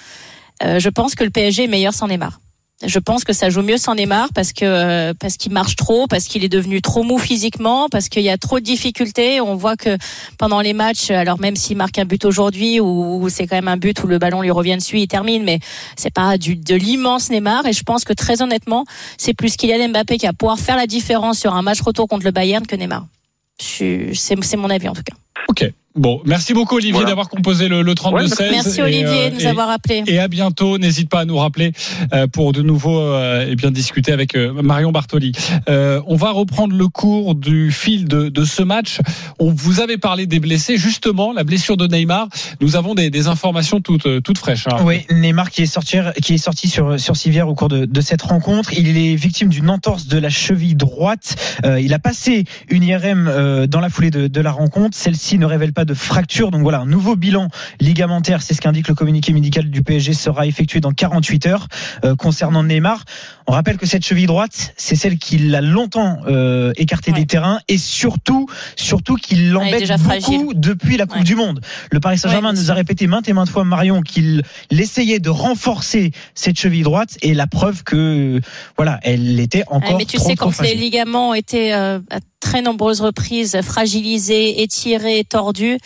euh, 0.64 0.80
je 0.80 0.90
pense 0.90 1.14
que 1.14 1.24
le 1.24 1.30
PSG 1.30 1.66
est 1.66 1.68
meilleur 1.68 1.94
sans 1.94 2.08
Neymar 2.08 2.40
je 2.86 3.00
pense 3.00 3.26
que 3.26 3.34
ça 3.34 3.50
joue 3.50 3.62
mieux 3.62 3.78
sans 3.78 3.96
Neymar 3.96 4.30
parce 4.34 4.54
que 4.54 4.64
euh, 4.64 5.14
parce 5.14 5.36
qu'il 5.36 5.52
marche 5.52 5.76
trop, 5.76 6.08
parce 6.08 6.26
qu'il 6.26 6.46
est 6.46 6.50
devenu 6.50 6.82
trop 6.82 7.04
mou 7.04 7.18
physiquement, 7.18 7.90
parce 7.90 8.08
qu'il 8.08 8.24
y 8.24 8.30
a 8.30 8.38
trop 8.38 8.60
de 8.60 8.64
difficultés. 8.64 9.42
On 9.42 9.56
voit 9.56 9.76
que 9.76 9.98
pendant 10.38 10.62
les 10.62 10.74
matchs, 10.74 11.12
alors 11.12 11.40
même 11.40 11.58
s'il 11.58 11.76
marque 11.76 12.00
un 12.00 12.06
but 12.06 12.24
aujourd'hui 12.24 12.80
ou 12.80 13.28
c'est 13.30 13.48
quand 13.48 13.58
même 13.58 13.68
un 13.68 13.78
but 13.78 14.02
où 14.04 14.08
le 14.08 14.18
ballon 14.18 14.42
lui 14.42 14.52
revient 14.52 14.78
dessus, 14.78 15.00
il 15.00 15.08
termine, 15.08 15.44
mais 15.44 15.60
c'est 15.98 16.14
pas 16.14 16.38
du 16.38 16.56
de 16.56 16.76
l'immense 16.76 17.30
Neymar. 17.30 17.66
Et 17.66 17.74
je 17.74 17.84
pense 17.84 18.06
que 18.06 18.14
très 18.14 18.42
honnêtement, 18.42 18.86
c'est 19.18 19.34
plus 19.34 19.58
Kylian 19.58 19.90
Mbappé 19.90 20.18
qui 20.18 20.26
va 20.26 20.34
pouvoir 20.34 20.60
faire 20.60 20.78
la 20.78 20.88
différence 20.88 21.40
sur 21.40 21.54
un 21.56 21.62
match 21.62 21.82
retour 21.82 22.08
contre 22.08 22.24
le 22.26 22.32
Bayern 22.32 22.66
que 22.66 22.76
Neymar. 22.76 23.06
C'est 23.60 24.56
mon 24.56 24.70
avis 24.70 24.88
en 24.88 24.94
tout 24.94 25.04
cas. 25.04 25.16
Ok. 25.48 25.72
Bon, 25.96 26.22
merci 26.24 26.54
beaucoup 26.54 26.76
Olivier 26.76 27.04
d'avoir 27.04 27.30
composé 27.30 27.68
le, 27.68 27.82
le 27.82 27.94
32-16. 27.94 28.52
merci 28.52 28.82
Olivier 28.82 29.32
de 29.32 29.36
nous 29.36 29.46
avoir 29.48 29.70
appelé. 29.70 30.04
Et 30.06 30.20
à 30.20 30.28
bientôt. 30.28 30.78
N'hésite 30.78 31.10
pas 31.10 31.22
à 31.22 31.26
nous 31.26 31.38
rappeler 31.38 31.74
euh, 32.14 32.28
pour 32.28 32.54
de 32.54 32.62
nouveau 32.62 33.00
euh, 33.00 33.50
et 33.50 33.56
bien 33.56 33.72
discuter 33.72 34.12
avec 34.12 34.36
euh, 34.36 34.54
Marion 34.62 34.92
Bartoli. 34.92 35.32
on 35.68 36.16
va 36.16 36.32
reprendre 36.32 36.76
le 36.76 36.88
cours 36.88 37.34
du 37.34 37.72
fil 37.72 38.08
de, 38.08 38.30
de, 38.30 38.46
ce 38.46 38.62
match. 38.62 39.00
On 39.40 39.52
vous 39.52 39.82
avait 39.82 39.98
parlé 39.98 40.28
des 40.28 40.40
blessés, 40.40 40.78
justement 40.78 41.34
la 41.34 41.44
blessure 41.44 41.76
de 41.76 41.88
Neymar. 41.88 42.30
Nous 42.62 42.76
avons 42.76 42.94
des, 42.94 43.10
des 43.10 43.28
informations 43.28 43.82
toutes 43.82 44.22
toutes 44.24 44.38
fraîches. 44.38 44.68
Hein. 44.68 44.78
Oui, 44.84 45.06
Neymar 45.12 45.50
qui 45.50 45.64
est 45.64 45.66
sorti 45.66 45.98
qui 46.22 46.36
est 46.36 46.38
sorti 46.38 46.70
sur 46.70 47.00
sur 47.00 47.18
civière 47.18 47.50
au 47.50 47.56
cours 47.56 47.68
de, 47.70 47.86
de 47.86 48.02
cette 48.02 48.22
rencontre. 48.22 48.74
Il 48.74 48.96
est 48.96 49.16
victime 49.16 49.50
d'une 49.50 49.70
entorse 49.70 50.08
de 50.08 50.20
la 50.20 50.30
cheville 50.30 50.76
droite. 50.76 51.36
il 51.66 51.94
a 51.94 52.00
passé 52.00 52.46
une 52.70 52.84
IRM 52.84 53.66
dans 53.68 53.80
la 53.80 53.90
foulée 53.90 54.12
de, 54.12 54.28
de 54.28 54.42
la 54.42 54.52
rencontre. 54.52 54.96
Celle-ci 54.96 55.29
ne 55.38 55.46
révèle 55.46 55.74
pas 55.74 55.86
de 55.86 55.94
fracture. 55.94 56.52
Donc 56.52 56.62
voilà, 56.62 56.80
un 56.80 56.86
nouveau 56.86 57.16
bilan 57.16 57.50
ligamentaire, 57.80 58.42
c'est 58.42 58.54
ce 58.54 58.62
qu'indique 58.62 58.88
le 58.88 58.96
communiqué 58.96 59.34
médical 59.34 59.70
du 59.70 59.84
PSG, 59.84 60.14
sera 60.14 60.48
effectué 60.48 60.80
dans 60.80 60.92
48 60.92 61.46
heures 61.48 61.68
euh, 62.04 62.16
concernant 62.16 62.64
Neymar. 62.64 63.04
On 63.48 63.52
rappelle 63.52 63.78
que 63.78 63.86
cette 63.86 64.06
cheville 64.06 64.28
droite, 64.28 64.74
c'est 64.78 64.96
celle 64.96 65.18
qui 65.18 65.38
l'a 65.38 65.62
longtemps 65.62 66.20
euh, 66.28 66.72
écarté 66.78 67.12
des 67.12 67.26
terrains 67.26 67.60
et 67.68 67.78
surtout, 67.78 68.48
surtout 68.76 69.16
qu'il 69.16 69.52
l'embête 69.52 69.92
beaucoup 69.98 70.54
depuis 70.54 70.98
la 70.98 71.06
Coupe 71.06 71.24
du 71.24 71.36
Monde. 71.36 71.62
Le 71.92 72.00
Paris 72.00 72.18
Saint-Germain 72.18 72.54
nous 72.54 72.72
a 72.72 72.74
répété 72.74 73.08
maintes 73.08 73.28
et 73.28 73.34
maintes 73.34 73.50
fois 73.50 73.64
Marion 73.64 74.02
qu'il 74.02 74.44
essayait 74.70 75.20
de 75.20 75.30
renforcer 75.30 76.12
cette 76.36 76.60
cheville 76.60 76.84
droite 76.84 77.18
et 77.22 77.34
la 77.34 77.48
preuve 77.48 77.84
que 77.84 78.40
voilà, 78.78 79.00
elle 79.04 79.40
était 79.40 79.64
encore. 79.68 79.98
mais 79.98 80.06
tu 80.06 80.18
sais 80.18 80.36
quand 80.36 80.60
les 80.62 80.76
ligaments 80.76 81.34
étaient 81.34 81.74
euh, 81.74 82.00
très 82.40 82.62
nombreuses 82.62 83.02
reprises 83.02 83.60
fragilisé, 83.62 84.62
étiré, 84.62 85.24
tordu. 85.24 85.78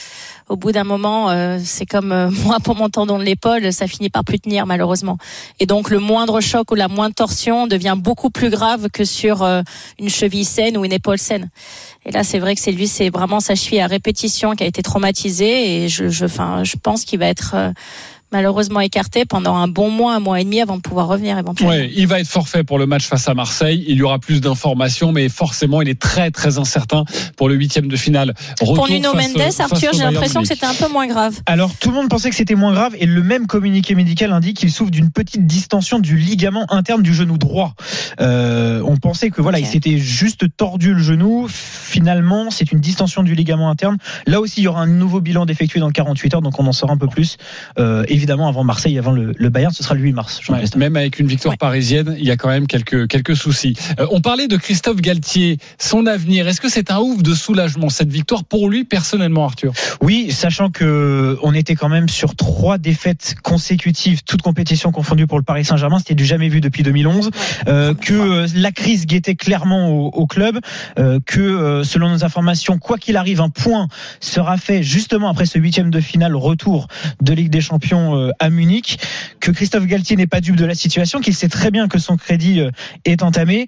Au 0.50 0.56
bout 0.56 0.72
d'un 0.72 0.84
moment, 0.84 1.30
euh, 1.30 1.58
c'est 1.64 1.86
comme 1.86 2.12
euh, 2.12 2.30
moi 2.46 2.60
pour 2.60 2.76
mon 2.76 2.90
tendon 2.90 3.18
de 3.18 3.24
l'épaule, 3.24 3.72
ça 3.74 3.88
finit 3.88 4.10
par 4.10 4.24
plus 4.24 4.40
tenir 4.40 4.66
malheureusement. 4.66 5.18
Et 5.60 5.66
donc 5.66 5.90
le 5.90 6.00
moindre 6.00 6.42
choc 6.42 6.72
ou 6.72 6.76
la 6.76 6.88
moindre 6.88 7.16
torsion 7.16 7.68
devient 7.68 7.96
beaucoup 7.98 8.30
plus 8.30 8.50
grave 8.50 8.90
que 8.92 9.06
sur 9.06 9.44
euh, 9.44 9.62
une 10.00 10.10
cheville 10.10 10.46
saine 10.46 10.78
ou 10.78 10.86
une 10.86 10.94
épaule 10.94 11.18
saine. 11.18 11.50
Et 12.06 12.12
là, 12.12 12.24
c'est 12.24 12.40
vrai 12.40 12.56
que 12.56 12.62
c'est 12.62 12.72
lui, 12.72 12.88
c'est 12.88 13.10
vraiment 13.10 13.40
sa 13.40 13.56
cheville 13.56 13.80
à 13.80 13.88
répétition 13.88 14.56
qui 14.56 14.64
a 14.64 14.68
été 14.68 14.82
traumatisée. 14.82 15.84
Et 15.84 15.90
je, 15.90 16.10
je, 16.10 16.26
enfin, 16.26 16.64
je 16.64 16.76
pense 16.76 17.06
qu'il 17.06 17.20
va 17.20 17.28
être 17.28 17.56
malheureusement 18.34 18.82
écarté 18.82 19.26
pendant 19.26 19.56
un 19.56 19.68
bon 19.68 19.90
mois, 19.90 20.16
un 20.16 20.20
mois 20.20 20.42
et 20.42 20.44
demi 20.44 20.60
avant 20.60 20.76
de 20.76 20.82
pouvoir 20.82 21.08
revenir 21.08 21.38
éventuellement. 21.38 21.74
Ouais, 21.74 21.90
il 21.96 22.08
va 22.08 22.20
être 22.20 22.28
forfait 22.28 22.64
pour 22.64 22.80
le 22.80 22.86
match 22.86 23.06
face 23.06 23.30
à 23.30 23.34
Marseille. 23.34 23.86
Il 23.88 23.98
y 23.98 24.02
aura 24.02 24.20
plus 24.20 24.42
d'informations, 24.42 25.12
mais 25.12 25.30
forcément, 25.30 25.82
il 25.82 25.88
est 25.88 26.00
très 26.00 26.32
très 26.32 26.58
incertain 26.58 27.06
pour 27.38 27.48
le 27.48 27.56
huitième 27.56 27.88
de 27.88 27.96
finale. 27.96 28.34
pour 28.60 28.90
Nuno 28.90 29.14
Mendes, 29.14 29.54
Arthur, 29.60 29.92
j'ai 29.94 30.04
l'impression 30.04 30.42
que 30.42 30.48
c'était 30.48 30.66
un 30.66 30.74
peu 30.74 30.90
moins 30.90 31.08
grave. 31.08 31.40
Alors 31.46 31.72
tout 31.80 31.90
le 31.90 31.96
monde 31.96 32.10
pensait 32.10 32.30
que 32.30 32.36
c'était 32.36 32.56
moins 32.56 32.74
grave 32.74 32.96
et 33.00 33.06
le 33.06 33.24
même 33.24 33.48
communiqué 33.48 33.96
médical 33.96 34.32
indique 34.34 34.58
qu'il 34.58 34.72
souffre 34.72 34.92
d'une 34.92 35.12
petite 35.12 35.46
distension 35.46 36.00
du 36.00 36.18
ligament 36.18 36.66
interne 36.70 37.04
du 37.04 37.14
genou 37.14 37.38
droit. 37.38 37.76
Euh, 38.20 38.82
on 38.86 38.98
pensait 38.98 39.30
que 39.30 39.42
voilà, 39.42 39.60
il 39.60 39.68
s'était 39.68 40.00
juste 40.00 40.46
tordu 40.58 40.94
le 40.94 41.02
genou. 41.02 41.48
Finalement, 41.50 42.50
c'est 42.50 42.72
une 42.72 42.80
distension 42.80 43.22
du 43.22 43.36
ligament 43.36 43.70
interne. 43.70 43.98
Là 44.26 44.42
aussi, 44.42 44.62
il 44.62 44.64
y 44.64 44.68
aura 44.68 44.82
un 44.82 44.88
nouveau 44.88 45.22
bilan 45.22 45.46
d'effectué 45.46 45.80
dans 45.80 45.92
48 45.92 46.36
heures, 46.36 46.42
donc 46.42 46.60
on 46.60 46.66
en 46.66 46.72
saura 46.72 46.94
un 46.94 46.98
peu 46.98 47.08
plus. 47.08 47.38
Euh, 47.78 48.04
évidemment 48.08 48.23
avant 48.32 48.64
Marseille, 48.64 48.98
avant 48.98 49.12
le, 49.12 49.50
Bayern, 49.50 49.74
ce 49.74 49.84
sera 49.84 49.96
le 49.96 50.02
8 50.02 50.14
mars. 50.14 50.40
même 50.76 50.96
avec 50.96 51.20
une 51.20 51.28
victoire 51.28 51.58
parisienne, 51.58 52.16
il 52.18 52.26
y 52.26 52.32
a 52.32 52.38
quand 52.38 52.50
même 52.50 52.68
quelques, 52.68 53.08
quelques 53.08 53.36
soucis. 53.36 53.76
Euh, 54.00 54.08
on 54.12 54.22
parlait 54.22 54.48
de 54.48 54.58
Christophe 54.58 55.02
Galtier, 55.02 55.58
son 55.80 56.06
avenir. 56.06 56.48
Est-ce 56.48 56.62
que 56.62 56.70
c'est 56.70 56.92
un 56.92 57.00
ouf 57.00 57.22
de 57.22 57.34
soulagement 57.34 57.90
cette 57.90 58.12
victoire 58.12 58.44
pour 58.44 58.70
lui 58.70 58.84
personnellement, 58.84 59.46
Arthur? 59.46 59.74
Oui, 60.02 60.32
sachant 60.32 60.70
que 60.70 61.38
on 61.42 61.54
était 61.54 61.76
quand 61.76 61.90
même 61.90 62.10
sur 62.10 62.36
trois 62.36 62.78
défaites 62.78 63.36
consécutives, 63.44 64.24
toutes 64.24 64.42
compétitions 64.42 64.92
confondues 64.92 65.28
pour 65.28 65.38
le 65.38 65.44
Paris 65.44 65.66
Saint-Germain, 65.66 66.00
c'était 66.00 66.16
du 66.16 66.26
jamais 66.26 66.50
vu 66.50 66.62
depuis 66.62 66.84
2011. 66.84 67.30
Euh, 67.68 67.94
que 67.94 68.14
euh, 68.14 68.48
la 68.56 68.72
crise 68.72 69.06
guettait 69.06 69.36
clairement 69.36 69.90
au, 69.90 70.26
club, 70.26 70.60
que 71.26 71.82
selon 71.84 72.10
nos 72.10 72.24
informations, 72.24 72.80
quoi 72.80 72.98
qu'il 72.98 73.18
arrive, 73.18 73.42
un 73.42 73.50
point 73.50 73.88
sera 74.20 74.58
fait 74.58 74.84
justement 74.84 75.30
après 75.30 75.46
ce 75.46 75.60
huitième 75.60 75.92
de 75.92 76.00
finale 76.00 76.36
retour 76.36 76.88
de 77.22 77.34
Ligue 77.34 77.50
des 77.50 77.62
Champions 77.62 78.13
euh, 78.16 78.32
à 78.40 78.50
Munich, 78.50 79.00
que 79.40 79.52
Christophe 79.52 79.86
Galtier 79.86 80.16
n'est 80.16 80.28
pas 80.28 80.42
dupe 80.42 80.56
de 80.56 80.66
la 80.66 80.76
situation, 80.76 81.20
qu'il 81.20 81.36
sait 81.36 81.50
très 81.50 81.72
bien 81.72 81.88
que 81.88 82.00
son 82.00 82.18
crédit 82.18 82.60
euh, 82.60 82.72
est 83.06 83.24
entamé 83.24 83.68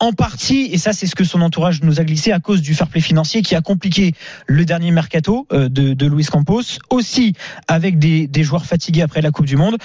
en 0.00 0.12
partie, 0.12 0.68
et 0.72 0.78
ça 0.78 0.92
c'est 0.92 1.06
ce 1.06 1.14
que 1.14 1.24
son 1.24 1.40
entourage 1.40 1.82
nous 1.82 2.00
a 2.00 2.04
glissé 2.04 2.32
à 2.32 2.40
cause 2.40 2.62
du 2.62 2.74
fair 2.74 2.88
play 2.88 3.00
financier 3.00 3.42
qui 3.42 3.54
a 3.54 3.60
compliqué 3.60 4.12
le 4.46 4.64
dernier 4.64 4.90
mercato 4.90 5.46
euh, 5.52 5.68
de, 5.68 5.94
de 5.94 6.06
Luis 6.06 6.26
Campos, 6.26 6.78
aussi 6.90 7.34
avec 7.68 7.98
des, 7.98 8.26
des 8.26 8.42
joueurs 8.42 8.66
fatigués 8.66 9.02
après 9.02 9.22
la 9.22 9.30
Coupe 9.30 9.46
du 9.46 9.56
Monde, 9.56 9.76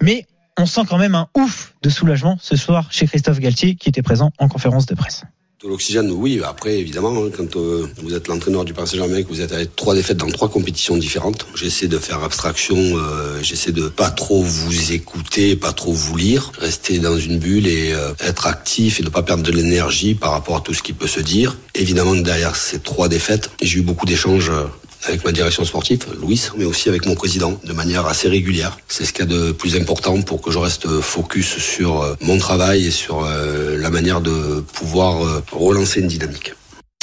mais 0.00 0.26
on 0.58 0.66
sent 0.66 0.82
quand 0.88 0.98
même 0.98 1.14
un 1.14 1.28
ouf 1.36 1.74
de 1.82 1.90
soulagement 1.90 2.36
ce 2.40 2.56
soir 2.56 2.88
chez 2.90 3.06
Christophe 3.06 3.40
Galtier 3.40 3.74
qui 3.76 3.88
était 3.88 4.02
présent 4.02 4.30
en 4.38 4.48
conférence 4.48 4.86
de 4.86 4.94
presse. 4.94 5.24
L'oxygène, 5.66 6.12
oui. 6.12 6.40
Après, 6.46 6.78
évidemment, 6.78 7.12
hein, 7.16 7.30
quand 7.36 7.56
euh, 7.56 7.88
vous 8.04 8.14
êtes 8.14 8.28
l'entraîneur 8.28 8.64
du 8.64 8.72
Paris 8.72 8.86
Saint-Germain, 8.86 9.24
que 9.24 9.28
vous 9.28 9.40
êtes 9.40 9.50
avec 9.50 9.74
trois 9.74 9.96
défaites 9.96 10.16
dans 10.16 10.30
trois 10.30 10.48
compétitions 10.48 10.96
différentes, 10.96 11.48
j'essaie 11.56 11.88
de 11.88 11.98
faire 11.98 12.22
abstraction, 12.22 12.76
euh, 12.76 13.42
j'essaie 13.42 13.72
de 13.72 13.88
pas 13.88 14.10
trop 14.10 14.40
vous 14.40 14.92
écouter, 14.92 15.56
pas 15.56 15.72
trop 15.72 15.92
vous 15.92 16.16
lire, 16.16 16.52
rester 16.60 17.00
dans 17.00 17.18
une 17.18 17.40
bulle 17.40 17.66
et 17.66 17.92
euh, 17.92 18.12
être 18.20 18.46
actif 18.46 19.00
et 19.00 19.02
ne 19.02 19.08
pas 19.08 19.24
perdre 19.24 19.42
de 19.42 19.50
l'énergie 19.50 20.14
par 20.14 20.30
rapport 20.30 20.58
à 20.58 20.60
tout 20.60 20.74
ce 20.74 20.82
qui 20.84 20.92
peut 20.92 21.08
se 21.08 21.18
dire. 21.18 21.56
Évidemment, 21.74 22.14
derrière 22.14 22.54
ces 22.54 22.78
trois 22.78 23.08
défaites, 23.08 23.50
j'ai 23.60 23.80
eu 23.80 23.82
beaucoup 23.82 24.06
d'échanges 24.06 24.50
euh, 24.50 24.66
avec 25.04 25.24
ma 25.24 25.32
direction 25.32 25.64
sportive, 25.64 26.06
Louis, 26.20 26.48
mais 26.56 26.64
aussi 26.64 26.88
avec 26.88 27.06
mon 27.06 27.14
président, 27.14 27.58
de 27.64 27.72
manière 27.72 28.06
assez 28.06 28.28
régulière. 28.28 28.78
C'est 28.88 29.04
ce 29.04 29.12
qu'il 29.12 29.24
y 29.24 29.28
a 29.28 29.30
de 29.30 29.52
plus 29.52 29.76
important 29.76 30.20
pour 30.22 30.40
que 30.42 30.50
je 30.50 30.58
reste 30.58 30.88
focus 31.00 31.58
sur 31.58 32.02
euh, 32.02 32.14
mon 32.20 32.38
travail 32.38 32.86
et 32.86 32.90
sur 32.90 33.24
euh, 33.24 33.76
la 33.76 33.90
manière 33.90 34.20
de 34.20 34.60
pouvoir 34.72 35.24
euh, 35.24 35.42
relancer 35.52 36.00
une 36.00 36.08
dynamique. 36.08 36.54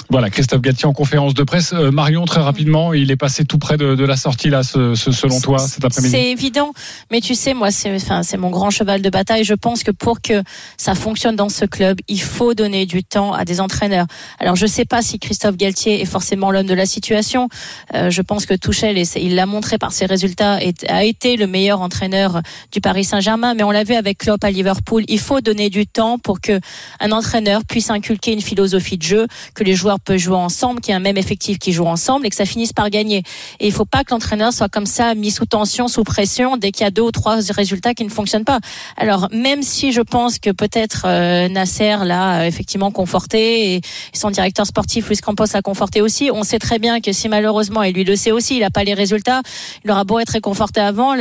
Voilà, 0.10 0.30
Christophe 0.30 0.62
Galtier 0.62 0.86
en 0.88 0.94
conférence 0.94 1.34
de 1.34 1.44
presse. 1.44 1.74
Euh, 1.74 1.90
Marion, 1.92 2.26
très 2.26 2.40
rapidement, 2.42 2.94
il 2.94 3.10
est 3.10 3.16
passé 3.16 3.44
tout 3.44 3.58
près 3.58 3.76
de, 3.76 3.96
de 3.96 4.06
la 4.06 4.16
sortie, 4.16 4.50
là, 4.50 4.62
ce, 4.64 4.94
ce- 4.94 5.12
selon 5.12 5.40
toi, 5.42 5.58
cet 5.60 5.84
après-midi. 5.84 6.12
C'est 6.12 6.30
évident, 6.30 6.72
mais 7.12 7.22
tu 7.22 7.34
sais, 7.34 7.54
moi, 7.56 7.72
c'est 7.72 7.96
enfin, 7.96 8.22
mon 8.38 8.52
grand 8.52 8.70
cheval 8.70 9.02
de 9.02 9.10
bataille. 9.10 9.44
Je 9.44 9.56
pense 9.56 9.84
que 9.84 9.92
pour 9.92 10.22
que 10.22 10.44
ça 10.78 10.94
fonctionne 10.94 11.36
dans 11.36 11.50
ce 11.50 11.66
club, 11.66 11.98
il 12.08 12.22
faut 12.22 12.54
donner 12.54 12.86
du 12.86 13.04
temps 13.04 13.34
à 13.34 13.46
des 13.46 13.60
entraîneurs. 13.60 14.06
Alors, 14.40 14.56
je 14.56 14.68
sais 14.68 14.86
pas 14.86 15.02
si 15.02 15.18
Christophe 15.18 15.58
Galtier 15.58 16.02
est 16.02 16.06
forcément 16.06 16.52
l'homme 16.52 16.68
de 16.68 16.74
la 16.76 16.86
situation. 16.86 17.50
Euh, 17.96 18.10
je 18.12 18.22
pense 18.22 18.46
que 18.46 18.54
et 18.54 19.06
c'est- 19.06 19.22
il 19.24 19.36
l'a 19.36 19.46
montré 19.48 19.78
par 19.78 19.92
ses 19.92 20.06
résultats, 20.06 20.62
est- 20.62 20.88
a 20.90 21.04
été 21.04 21.36
le 21.36 21.48
meilleur 21.48 21.82
entraîneur 21.82 22.42
du 22.72 22.80
Paris 22.80 23.04
Saint-Germain. 23.06 23.54
Mais 23.56 23.64
on 23.64 23.72
l'a 23.72 23.84
vu 23.84 23.96
avec 23.96 24.20
Klopp 24.20 24.44
à 24.44 24.52
Liverpool. 24.52 25.04
Il 25.08 25.20
faut 25.20 25.42
donner 25.42 25.70
du 25.70 25.88
temps 25.88 26.20
pour 26.20 26.42
que 26.42 26.60
un 27.00 27.12
entraîneur 27.12 27.64
puisse 27.66 27.90
inculquer 27.90 28.34
une 28.34 28.42
philosophie 28.42 28.98
de 28.98 29.04
jeu, 29.04 29.28
que 29.56 29.64
les 29.64 29.74
joueurs 29.76 29.95
peuvent 30.00 30.18
jouer 30.18 30.36
ensemble, 30.36 30.82
qu'il 30.82 30.92
y 30.92 30.94
ait 30.94 30.98
un 30.98 31.02
même 31.02 31.18
effectif 31.18 31.60
qui 31.60 31.72
joue 31.72 31.86
ensemble 31.86 32.26
et 32.26 32.30
que 32.30 32.36
ça 32.36 32.46
finisse 32.46 32.74
par 32.74 32.90
gagner. 32.90 33.24
Et 33.60 33.68
il 33.68 33.72
faut 33.72 33.86
pas 33.86 34.04
que 34.04 34.12
l'entraîneur 34.12 34.54
soit 34.54 34.70
comme 34.70 34.86
ça 34.86 35.16
mis 35.16 35.32
sous 35.32 35.46
tension, 35.46 35.88
sous 35.88 36.04
pression 36.04 36.58
dès 36.58 36.72
qu'il 36.72 36.84
y 36.84 36.88
a 36.88 36.92
deux 36.92 37.02
ou 37.02 37.12
trois 37.12 37.38
résultats 37.50 37.94
qui 37.94 38.04
ne 38.04 38.10
fonctionnent 38.10 38.46
pas. 38.46 38.60
Alors 38.98 39.28
même 39.32 39.64
si 39.64 39.92
je 39.92 40.02
pense 40.02 40.40
que 40.40 40.52
peut-être 40.52 41.04
euh, 41.06 41.48
Nasser 41.50 41.98
l'a 42.04 42.42
euh, 42.42 42.46
effectivement 42.46 42.92
conforté 42.92 43.76
et 43.76 43.82
son 44.14 44.32
directeur 44.32 44.66
sportif 44.66 45.08
Luis 45.08 45.18
Campos 45.18 45.46
l'a 45.54 45.62
conforté 45.62 46.02
aussi, 46.02 46.30
on 46.34 46.44
sait 46.44 46.60
très 46.60 46.80
bien 46.80 47.02
que 47.02 47.12
si 47.12 47.30
malheureusement 47.30 47.84
et 47.84 47.92
lui 47.92 48.04
le 48.04 48.16
sait 48.16 48.32
aussi, 48.32 48.56
il 48.56 48.62
n'a 48.62 48.70
pas 48.70 48.84
les 48.84 48.94
résultats, 48.94 49.42
il 49.84 49.92
aura 49.92 50.04
beau 50.04 50.20
être 50.20 50.30
réconforté 50.30 50.82
avant, 50.82 51.16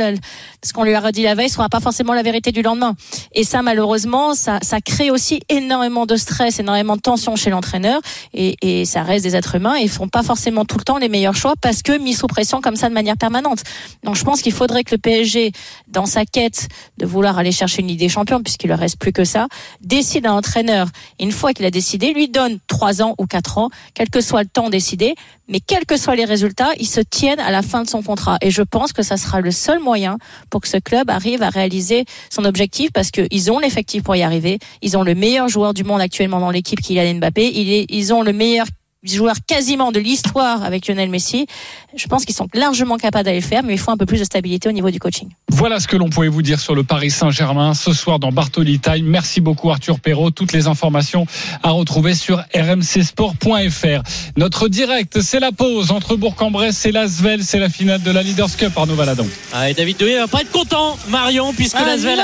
ce 0.63 0.73
qu'on 0.73 0.83
lui 0.83 0.93
a 0.93 0.99
redit 0.99 1.23
la 1.23 1.35
veille 1.35 1.49
sera 1.49 1.69
pas 1.69 1.79
forcément 1.79 2.13
la 2.13 2.23
vérité 2.23 2.51
du 2.51 2.61
lendemain. 2.61 2.95
Et 3.33 3.43
ça 3.43 3.61
malheureusement, 3.61 4.33
ça, 4.33 4.59
ça 4.61 4.81
crée 4.81 5.11
aussi 5.11 5.41
énormément 5.49 6.05
de 6.05 6.15
stress, 6.15 6.59
énormément 6.59 6.95
de 6.95 7.01
tension 7.01 7.35
chez 7.35 7.49
l'entraîneur 7.49 8.01
et, 8.33 8.55
et 8.65 8.85
ça 8.85 9.03
reste 9.03 9.23
des 9.23 9.35
êtres 9.35 9.55
humains 9.55 9.75
et 9.77 9.83
ils 9.83 9.89
font 9.89 10.07
pas 10.07 10.23
forcément 10.23 10.65
tout 10.65 10.77
le 10.77 10.83
temps 10.83 10.97
les 10.97 11.09
meilleurs 11.09 11.35
choix 11.35 11.53
parce 11.61 11.81
que 11.81 11.97
mis 11.97 12.13
sous 12.13 12.27
pression 12.27 12.61
comme 12.61 12.75
ça 12.75 12.89
de 12.89 12.93
manière 12.93 13.17
permanente. 13.17 13.63
Donc 14.03 14.15
je 14.15 14.23
pense 14.23 14.41
qu'il 14.41 14.53
faudrait 14.53 14.83
que 14.83 14.95
le 14.95 14.97
PSG, 14.97 15.51
dans 15.87 16.05
sa 16.05 16.25
quête 16.25 16.67
de 16.97 17.05
vouloir 17.05 17.37
aller 17.37 17.51
chercher 17.51 17.81
une 17.81 17.87
Ligue 17.87 17.99
des 17.99 18.09
puisqu'il 18.43 18.69
ne 18.69 18.75
reste 18.75 18.97
plus 18.97 19.11
que 19.11 19.23
ça, 19.23 19.47
décide 19.81 20.25
un 20.25 20.33
entraîneur. 20.33 20.87
Une 21.19 21.31
fois 21.31 21.53
qu'il 21.53 21.65
a 21.65 21.71
décidé, 21.71 22.13
lui 22.13 22.27
donne 22.27 22.59
trois 22.67 23.01
ans 23.01 23.13
ou 23.17 23.27
quatre 23.27 23.57
ans, 23.57 23.69
quel 23.93 24.09
que 24.09 24.21
soit 24.21 24.43
le 24.43 24.49
temps 24.49 24.69
décidé, 24.69 25.15
mais 25.47 25.59
quels 25.59 25.85
que 25.85 25.97
soient 25.97 26.15
les 26.15 26.25
résultats, 26.25 26.71
il 26.79 26.87
se 26.87 27.01
tienne 27.01 27.39
à 27.39 27.51
la 27.51 27.61
fin 27.61 27.83
de 27.83 27.89
son 27.89 28.01
contrat. 28.01 28.37
Et 28.41 28.51
je 28.51 28.61
pense 28.61 28.93
que 28.93 29.03
ça 29.03 29.17
sera 29.17 29.41
le 29.41 29.51
seul 29.51 29.79
moyen 29.79 30.17
pour 30.49 30.61
que 30.61 30.67
ce 30.67 30.77
club 30.77 31.09
arrive 31.09 31.43
à 31.43 31.49
réaliser 31.49 32.05
son 32.29 32.45
objectif 32.45 32.91
parce 32.91 33.11
qu'ils 33.11 33.51
ont 33.51 33.59
l'effectif 33.59 34.03
pour 34.03 34.15
y 34.15 34.23
arriver. 34.23 34.59
Ils 34.81 34.97
ont 34.97 35.03
le 35.03 35.15
meilleur 35.15 35.47
joueur 35.47 35.73
du 35.73 35.83
monde 35.83 36.01
actuellement 36.01 36.39
dans 36.39 36.51
l'équipe, 36.51 36.81
Kylian 36.81 37.15
Mbappé. 37.15 37.51
Il 37.53 37.71
est- 37.71 37.85
Ils 37.89 38.13
ont 38.13 38.21
le 38.23 38.33
meilleur 38.33 38.65
joueur 39.05 39.35
quasiment 39.47 39.91
de 39.91 39.99
l'histoire 39.99 40.63
avec 40.63 40.87
Lionel 40.87 41.09
Messi. 41.09 41.45
Je 41.95 42.07
pense 42.07 42.25
qu'ils 42.25 42.35
sont 42.35 42.47
largement 42.53 42.97
capables 42.97 43.25
d'aller 43.25 43.39
le 43.39 43.45
faire, 43.45 43.63
mais 43.63 43.73
il 43.73 43.79
faut 43.79 43.91
un 43.91 43.97
peu 43.97 44.05
plus 44.05 44.19
de 44.19 44.23
stabilité 44.25 44.67
au 44.69 44.71
niveau 44.71 44.89
du 44.91 44.99
coaching. 44.99 45.29
Voilà 45.49 45.79
ce 45.79 45.87
que 45.87 45.95
l'on 45.95 46.09
pouvait 46.09 46.27
vous 46.27 46.41
dire 46.41 46.59
sur 46.59 46.75
le 46.75 46.83
Paris 46.83 47.11
Saint-Germain 47.11 47.73
ce 47.73 47.93
soir 47.93 48.19
dans 48.19 48.31
Bartoli 48.31 48.79
Time. 48.79 49.05
Merci 49.05 49.41
beaucoup 49.41 49.69
Arthur 49.71 49.99
Perrault. 49.99 50.31
Toutes 50.31 50.51
les 50.53 50.67
informations 50.67 51.25
à 51.63 51.69
retrouver 51.71 52.13
sur 52.15 52.43
rmcsport.fr. 52.53 54.01
Notre 54.37 54.67
direct, 54.67 55.21
c'est 55.21 55.39
la 55.39 55.51
pause 55.51 55.91
entre 55.91 56.15
Bourg-en-Bresse 56.15 56.85
et 56.85 56.91
Lasvel. 56.91 57.43
C'est 57.43 57.59
la 57.59 57.69
finale 57.69 58.01
de 58.01 58.11
la 58.11 58.23
Leaders 58.23 58.55
Cup, 58.57 58.71
Arnaud 58.75 58.95
Valadon. 58.95 59.27
Ah, 59.53 59.69
et 59.69 59.73
David 59.73 59.97
Douillet 59.97 60.19
va 60.19 60.27
pas 60.27 60.41
être 60.41 60.51
content, 60.51 60.97
Marion, 61.09 61.53
puisque 61.53 61.77
Ah 61.79 61.85
Lasvel 61.85 62.21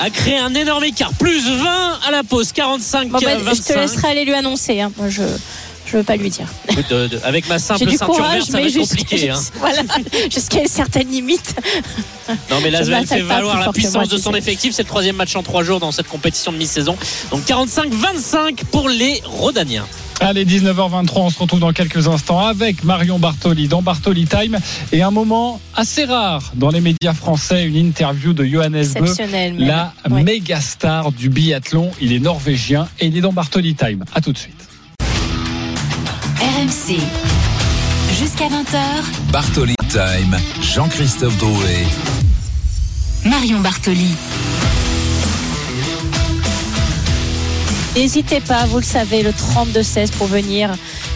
a 0.00 0.10
créé 0.10 0.38
un 0.38 0.54
énorme 0.54 0.84
écart. 0.84 1.12
Plus 1.14 1.48
20 1.48 1.98
à 2.06 2.10
la 2.10 2.22
pause, 2.22 2.52
45 2.52 3.08
Bon, 3.08 3.18
bah, 3.22 3.30
Je 3.34 3.38
te 3.38 3.44
25. 3.44 3.76
laisserai 3.76 4.08
aller 4.08 4.24
lui 4.24 4.34
annoncer. 4.34 4.80
hein. 4.80 4.92
Moi, 4.96 5.08
je 5.08 5.22
je 5.92 5.98
veux 5.98 6.02
pas 6.02 6.16
lui 6.16 6.30
dire. 6.30 6.46
Écoute, 6.70 6.86
de- 6.90 7.06
de- 7.06 7.20
avec 7.24 7.48
ma 7.48 7.58
simple 7.58 7.84
du 7.84 7.90
ceinture 7.96 8.06
courage, 8.06 8.32
verte, 8.34 8.46
ça 8.46 8.52
va 8.52 8.58
mais 8.60 8.66
être 8.66 8.72
jusqu'à 8.72 8.96
compliqué. 8.96 9.30
hein. 9.30 9.40
voilà, 9.58 9.82
jusqu'à 10.30 10.60
une 10.60 10.66
certaine 10.68 11.08
limite. 11.10 11.54
Non, 12.50 12.56
mais 12.62 12.70
Lasvel 12.70 13.06
fait 13.06 13.20
valoir 13.20 13.60
la 13.60 13.72
puissance 13.72 14.08
de 14.08 14.16
son 14.16 14.34
effectif. 14.34 14.72
C'est 14.74 14.82
le 14.82 14.88
troisième 14.88 15.16
match 15.16 15.36
en 15.36 15.42
trois 15.42 15.62
jours 15.64 15.80
dans 15.80 15.92
cette 15.92 16.08
compétition 16.08 16.50
de 16.52 16.56
mi-saison. 16.56 16.96
Donc 17.30 17.42
45-25 17.44 18.64
pour 18.70 18.88
les 18.88 19.20
Rodaniens. 19.24 19.86
Allez, 20.20 20.44
19h23, 20.44 21.10
on 21.16 21.30
se 21.30 21.38
retrouve 21.40 21.58
dans 21.58 21.72
quelques 21.72 22.06
instants 22.06 22.38
avec 22.46 22.84
Marion 22.84 23.18
Bartoli 23.18 23.66
dans 23.66 23.82
Bartoli 23.82 24.24
Time 24.26 24.56
et 24.92 25.02
un 25.02 25.10
moment 25.10 25.60
assez 25.74 26.04
rare 26.04 26.52
dans 26.54 26.70
les 26.70 26.80
médias 26.80 27.12
français, 27.12 27.64
une 27.64 27.74
interview 27.76 28.32
de 28.32 28.44
Johannes 28.44 28.84
même. 29.32 29.58
la 29.58 29.92
Ouais. 30.08 30.22
méga 30.22 30.60
star 30.60 31.10
du 31.10 31.28
biathlon. 31.28 31.90
Il 32.00 32.12
est 32.12 32.20
norvégien 32.20 32.88
et 33.00 33.06
il 33.06 33.16
est 33.16 33.20
dans 33.20 33.32
Bartoli 33.32 33.74
Time. 33.74 34.04
À 34.14 34.20
tout 34.20 34.32
de 34.32 34.38
suite. 34.38 34.54
RMC. 36.72 36.98
Jusqu'à 38.18 38.46
20h, 38.46 39.30
Bartoli 39.30 39.74
Time, 39.90 40.38
Jean-Christophe 40.62 41.36
Drouet. 41.36 41.84
Marion 43.26 43.60
Bartoli. 43.60 44.14
N'hésitez 47.94 48.40
pas, 48.40 48.64
vous 48.64 48.78
le 48.78 48.84
savez, 48.84 49.22
le 49.22 49.32
32-16 49.32 50.12
pour 50.12 50.28
venir 50.28 50.70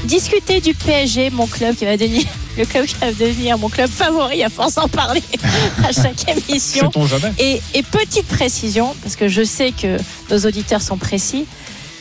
discuter 0.04 0.60
du 0.60 0.74
PSG, 0.74 1.30
mon 1.30 1.46
club 1.46 1.74
qui 1.74 1.86
va 1.86 1.96
devenir 1.96 2.24
le 2.58 2.66
club 2.66 2.84
qui 2.84 2.96
va 2.96 3.12
devenir 3.12 3.56
mon 3.56 3.70
club 3.70 3.88
favori 3.88 4.44
à 4.44 4.50
force 4.50 4.74
d'en 4.74 4.88
parler 4.88 5.22
à 5.88 5.92
chaque 5.92 6.28
émission. 6.28 6.90
Et 7.38 7.62
petite 7.90 8.26
précision, 8.28 8.94
parce 9.02 9.16
que 9.16 9.28
je 9.28 9.42
sais 9.42 9.72
que 9.72 9.96
nos 10.30 10.38
auditeurs 10.40 10.82
sont 10.82 10.98
précis. 10.98 11.46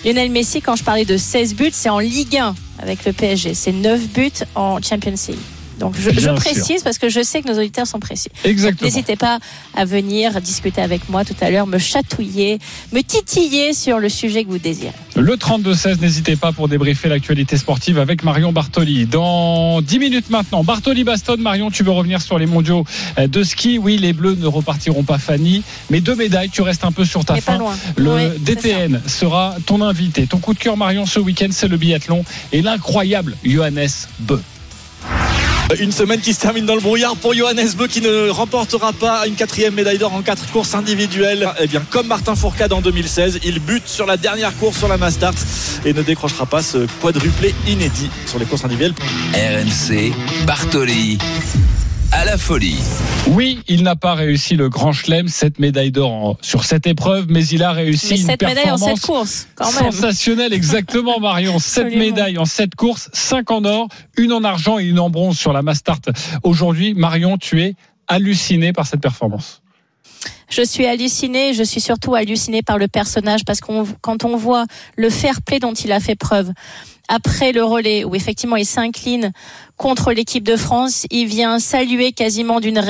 Lionel 0.04 0.30
Messi, 0.30 0.62
quand 0.62 0.76
je 0.76 0.84
parlais 0.84 1.06
de 1.06 1.16
16 1.16 1.56
buts, 1.56 1.72
c'est 1.72 1.90
en 1.90 2.00
Ligue 2.00 2.36
1 2.36 2.54
avec 2.86 3.04
le 3.06 3.14
PSG. 3.14 3.54
C'est 3.56 3.72
9 3.72 4.10
buts 4.10 4.32
en 4.54 4.80
Champions 4.82 5.16
League. 5.28 5.55
Donc 5.80 5.96
je, 5.98 6.10
sûr. 6.20 6.36
précise 6.36 6.84
parce 6.84 6.98
que 6.98 7.10
je 7.10 7.22
sais 7.22 7.42
que 7.42 7.52
nos 7.52 7.58
auditeurs 7.58 7.88
sont 7.88 8.00
précis. 8.00 8.30
Exactement. 8.44 8.88
N'hésitez 8.88 9.16
pas 9.16 9.40
à 9.74 9.86
venir 9.86 10.40
discuter 10.42 10.82
avec 10.82 11.10
moi 11.10 11.26
tout 11.26 11.36
à 11.42 11.50
l'heure, 11.50 11.68
me 11.68 11.78
chatouiller, 11.78 12.60
me 12.94 13.02
titiller 13.02 13.74
sur 13.74 14.00
le 14.00 14.10
sujet 14.10 14.44
que 14.44 14.50
vous 14.50 14.60
désirez. 14.60 14.94
Le 15.16 15.36
32-16, 15.36 16.02
n'hésitez 16.02 16.36
pas 16.36 16.52
pour 16.52 16.68
débriefer 16.68 17.10
l'actualité 17.10 17.58
sportive 17.58 18.00
avec 18.00 18.24
Marion 18.24 18.52
Bartoli. 18.52 19.06
Dans 19.06 19.82
10 19.82 20.00
minutes 20.00 20.30
maintenant, 20.30 20.64
Bartoli 20.64 21.04
Baston, 21.04 21.38
Marion, 21.40 21.72
tu 21.72 21.84
veux 21.84 21.92
revenir 21.92 22.22
sur 22.22 22.38
les 22.38 22.46
mondiaux 22.46 22.86
euh, 23.18 23.28
de 23.28 23.44
ski? 23.44 23.78
Oui, 23.78 23.98
les 23.98 24.14
Bleus 24.14 24.36
ne 24.36 24.48
repartiront 24.48 25.04
pas 25.04 25.18
Fanny, 25.18 25.64
mais 25.90 26.02
deux 26.02 26.16
médailles, 26.16 26.50
tu 26.50 26.62
restes 26.62 26.84
un 26.84 26.92
peu 26.92 27.06
sur 27.06 27.24
ta 27.26 27.36
fin. 27.38 27.60
Le 27.98 28.16
Oui, 28.16 28.22
DTN 28.40 29.02
sera 29.08 29.56
ton 29.66 29.82
invité. 29.82 30.28
Ton 30.28 30.40
coup 30.40 30.54
de 30.54 30.60
cœur, 30.60 30.78
Marion, 30.78 31.06
ce 31.06 31.20
week-end, 31.20 31.48
c'est 31.52 31.68
le 31.68 31.78
biathlon 31.78 32.24
et 32.52 32.62
l'incroyable 32.62 33.36
Johannes 33.44 33.88
Bö. 34.20 34.40
Une 35.80 35.92
semaine 35.92 36.22
qui 36.22 36.34
se 36.34 36.40
termine 36.40 36.66
dans 36.66 36.76
le 36.76 36.82
brouillard 36.82 37.16
pour 37.16 37.34
Johannes 37.34 37.70
Beu 37.76 37.88
qui 37.88 38.00
ne 38.00 38.30
remportera 38.30 38.94
pas 38.94 39.26
une 39.26 39.34
quatrième 39.34 39.74
médaille 39.74 39.98
d'or 39.98 40.14
en 40.14 40.22
quatre 40.22 40.46
courses 40.52 40.76
individuelles. 40.76 41.50
Eh 41.60 41.68
bien, 41.68 41.82
comme 41.90 42.08
Martin 42.08 42.36
Fourcade 42.36 42.72
en 42.72 42.82
2016, 42.82 43.40
il 43.44 43.60
bute 43.60 43.88
sur 43.88 44.06
la 44.06 44.16
dernière 44.16 44.56
course 44.58 44.78
sur 44.78 44.88
la 44.88 44.98
Mastart 44.98 45.34
et 45.84 45.94
ne 45.94 46.04
décrochera 46.04 46.46
pas 46.46 46.62
ce 46.62 46.86
quadruplé 47.02 47.56
inédit 47.68 48.10
sur 48.28 48.38
les 48.38 48.46
courses 48.46 48.64
individuelles. 48.64 48.94
RMC, 49.34 50.14
Bartoli, 50.46 51.18
à 52.16 52.24
la 52.24 52.38
folie. 52.38 52.78
Oui, 53.28 53.60
il 53.68 53.84
n'a 53.84 53.98
pas 53.98 54.14
réussi 54.14 54.56
le 54.56 54.70
grand 54.70 54.94
chelem, 54.94 55.28
cette 55.28 55.60
médaille 55.60 55.92
d'or 55.92 56.38
sur 56.42 56.64
cette 56.64 56.88
épreuve, 56.88 57.26
mais 57.28 57.46
il 57.46 57.62
a 57.62 57.74
réussi 57.74 58.12
Mais 58.12 58.20
une 58.22 58.26
cette 58.26 58.42
médaille 58.42 58.72
en 58.72 58.78
performance 58.78 59.00
cette 59.00 59.06
course, 59.06 59.48
quand 59.56 59.82
même. 59.82 59.92
Sensationnel, 59.92 60.54
exactement, 60.54 61.20
Marion. 61.20 61.60
Sept 61.60 61.94
médailles 61.94 62.38
en 62.38 62.46
sept 62.46 62.74
courses, 62.76 63.10
cinq 63.12 63.52
en 63.52 63.66
or, 63.66 63.90
une 64.16 64.32
en 64.32 64.46
argent 64.46 64.80
et 64.80 64.86
une 64.86 65.00
en 65.00 65.10
bronze 65.10 65.38
sur 65.38 65.52
la 65.52 65.62
Mastart. 65.62 66.00
Aujourd'hui, 66.44 66.94
Marion, 66.94 67.38
tu 67.38 67.62
es 67.62 67.76
halluciné 68.08 68.72
par 68.72 68.88
cette 68.88 69.02
performance. 69.02 69.62
Je 70.48 70.62
suis 70.62 70.86
hallucinée, 70.86 71.54
je 71.54 71.64
suis 71.64 71.82
surtout 71.82 72.16
hallucinée 72.16 72.62
par 72.62 72.78
le 72.78 72.88
personnage 72.88 73.44
parce 73.44 73.60
qu'on 73.60 73.86
quand 74.00 74.24
on 74.24 74.38
voit 74.38 74.66
le 74.96 75.10
fair 75.10 75.42
play 75.42 75.60
dont 75.60 75.74
il 75.74 75.92
a 75.92 76.00
fait 76.00 76.16
preuve 76.16 76.52
après 77.08 77.52
le 77.52 77.64
relais 77.64 78.04
où 78.04 78.16
effectivement 78.16 78.56
il 78.56 78.66
s'incline 78.66 79.32
contre 79.78 80.14
l'équipe 80.14 80.44
de 80.44 80.56
France. 80.56 81.06
Il 81.12 81.28
vient 81.28 81.60
saluer 81.60 82.12
quasiment 82.14 82.60
d'une 82.60 82.82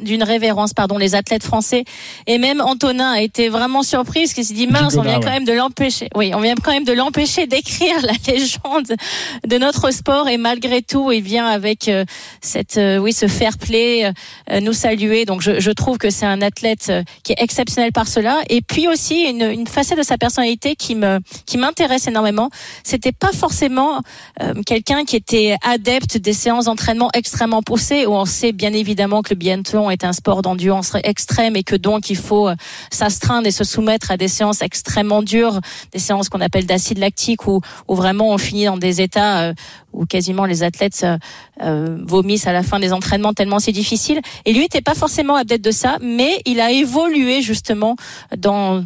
d'une 0.00 0.22
révérence 0.22 0.74
pardon 0.74 0.98
les 0.98 1.14
athlètes 1.14 1.42
français 1.42 1.84
et 2.26 2.38
même 2.38 2.60
Antonin 2.60 3.12
a 3.12 3.20
été 3.20 3.48
vraiment 3.48 3.82
surpris 3.82 4.20
parce 4.22 4.34
qu'il 4.34 4.44
s'est 4.44 4.54
dit 4.54 4.66
mince 4.66 4.96
on 4.96 5.02
vient 5.02 5.20
quand 5.20 5.30
même 5.30 5.44
de 5.44 5.52
l'empêcher. 5.52 6.08
Oui, 6.14 6.32
on 6.34 6.40
vient 6.40 6.54
quand 6.62 6.72
même 6.72 6.84
de 6.84 6.92
l'empêcher 6.92 7.46
d'écrire 7.46 7.96
la 8.02 8.12
légende 8.32 8.96
de 9.46 9.58
notre 9.58 9.90
sport 9.90 10.28
et 10.28 10.36
malgré 10.36 10.82
tout 10.82 11.10
il 11.10 11.22
vient 11.22 11.46
avec 11.46 11.88
euh, 11.88 12.04
cette 12.40 12.76
euh, 12.76 12.98
oui 12.98 13.12
ce 13.12 13.28
fair 13.28 13.56
play 13.58 14.12
euh, 14.50 14.60
nous 14.60 14.74
saluer. 14.74 15.24
Donc 15.24 15.40
je, 15.40 15.58
je 15.60 15.70
trouve 15.70 15.98
que 15.98 16.10
c'est 16.10 16.26
un 16.26 16.42
athlète 16.42 16.92
qui 17.22 17.32
est 17.32 17.42
exceptionnel 17.42 17.92
par 17.92 18.08
cela 18.08 18.42
et 18.50 18.60
puis 18.60 18.88
aussi 18.88 19.22
une, 19.22 19.42
une 19.42 19.66
facette 19.66 19.98
de 19.98 20.02
sa 20.02 20.18
personnalité 20.18 20.76
qui 20.76 20.94
me 20.94 21.20
qui 21.46 21.56
m'intéresse 21.56 22.06
énormément. 22.06 22.50
C'était 22.84 23.12
pas 23.12 23.32
forcément 23.32 23.55
quelqu'un 24.64 25.04
qui 25.04 25.16
était 25.16 25.56
adepte 25.62 26.18
des 26.18 26.32
séances 26.32 26.66
d'entraînement 26.66 27.10
extrêmement 27.14 27.62
poussées 27.62 28.06
où 28.06 28.12
on 28.12 28.24
sait 28.24 28.52
bien 28.52 28.72
évidemment 28.72 29.22
que 29.22 29.30
le 29.30 29.36
biathlon 29.36 29.90
est 29.90 30.04
un 30.04 30.12
sport 30.12 30.42
d'endurance 30.42 30.94
extrême 31.04 31.56
et 31.56 31.62
que 31.62 31.76
donc 31.76 32.10
il 32.10 32.16
faut 32.16 32.48
euh, 32.48 32.54
s'astreindre 32.90 33.46
et 33.46 33.50
se 33.50 33.64
soumettre 33.64 34.10
à 34.10 34.16
des 34.16 34.28
séances 34.28 34.62
extrêmement 34.62 35.22
dures, 35.22 35.60
des 35.92 35.98
séances 35.98 36.28
qu'on 36.28 36.40
appelle 36.40 36.66
d'acide 36.66 36.98
lactique 36.98 37.46
où, 37.46 37.60
où 37.88 37.94
vraiment 37.94 38.30
on 38.30 38.38
finit 38.38 38.66
dans 38.66 38.76
des 38.76 39.00
états 39.00 39.40
euh, 39.40 39.54
où 39.92 40.04
quasiment 40.04 40.44
les 40.44 40.62
athlètes 40.62 41.06
euh, 41.62 41.98
vomissent 42.06 42.46
à 42.46 42.52
la 42.52 42.62
fin 42.62 42.78
des 42.78 42.92
entraînements 42.92 43.32
tellement 43.32 43.58
c'est 43.58 43.72
difficile. 43.72 44.20
Et 44.44 44.52
lui 44.52 44.60
n'était 44.60 44.82
pas 44.82 44.94
forcément 44.94 45.36
adepte 45.36 45.64
de 45.64 45.70
ça, 45.70 45.96
mais 46.02 46.40
il 46.44 46.60
a 46.60 46.70
évolué 46.70 47.40
justement 47.40 47.96
dans 48.36 48.84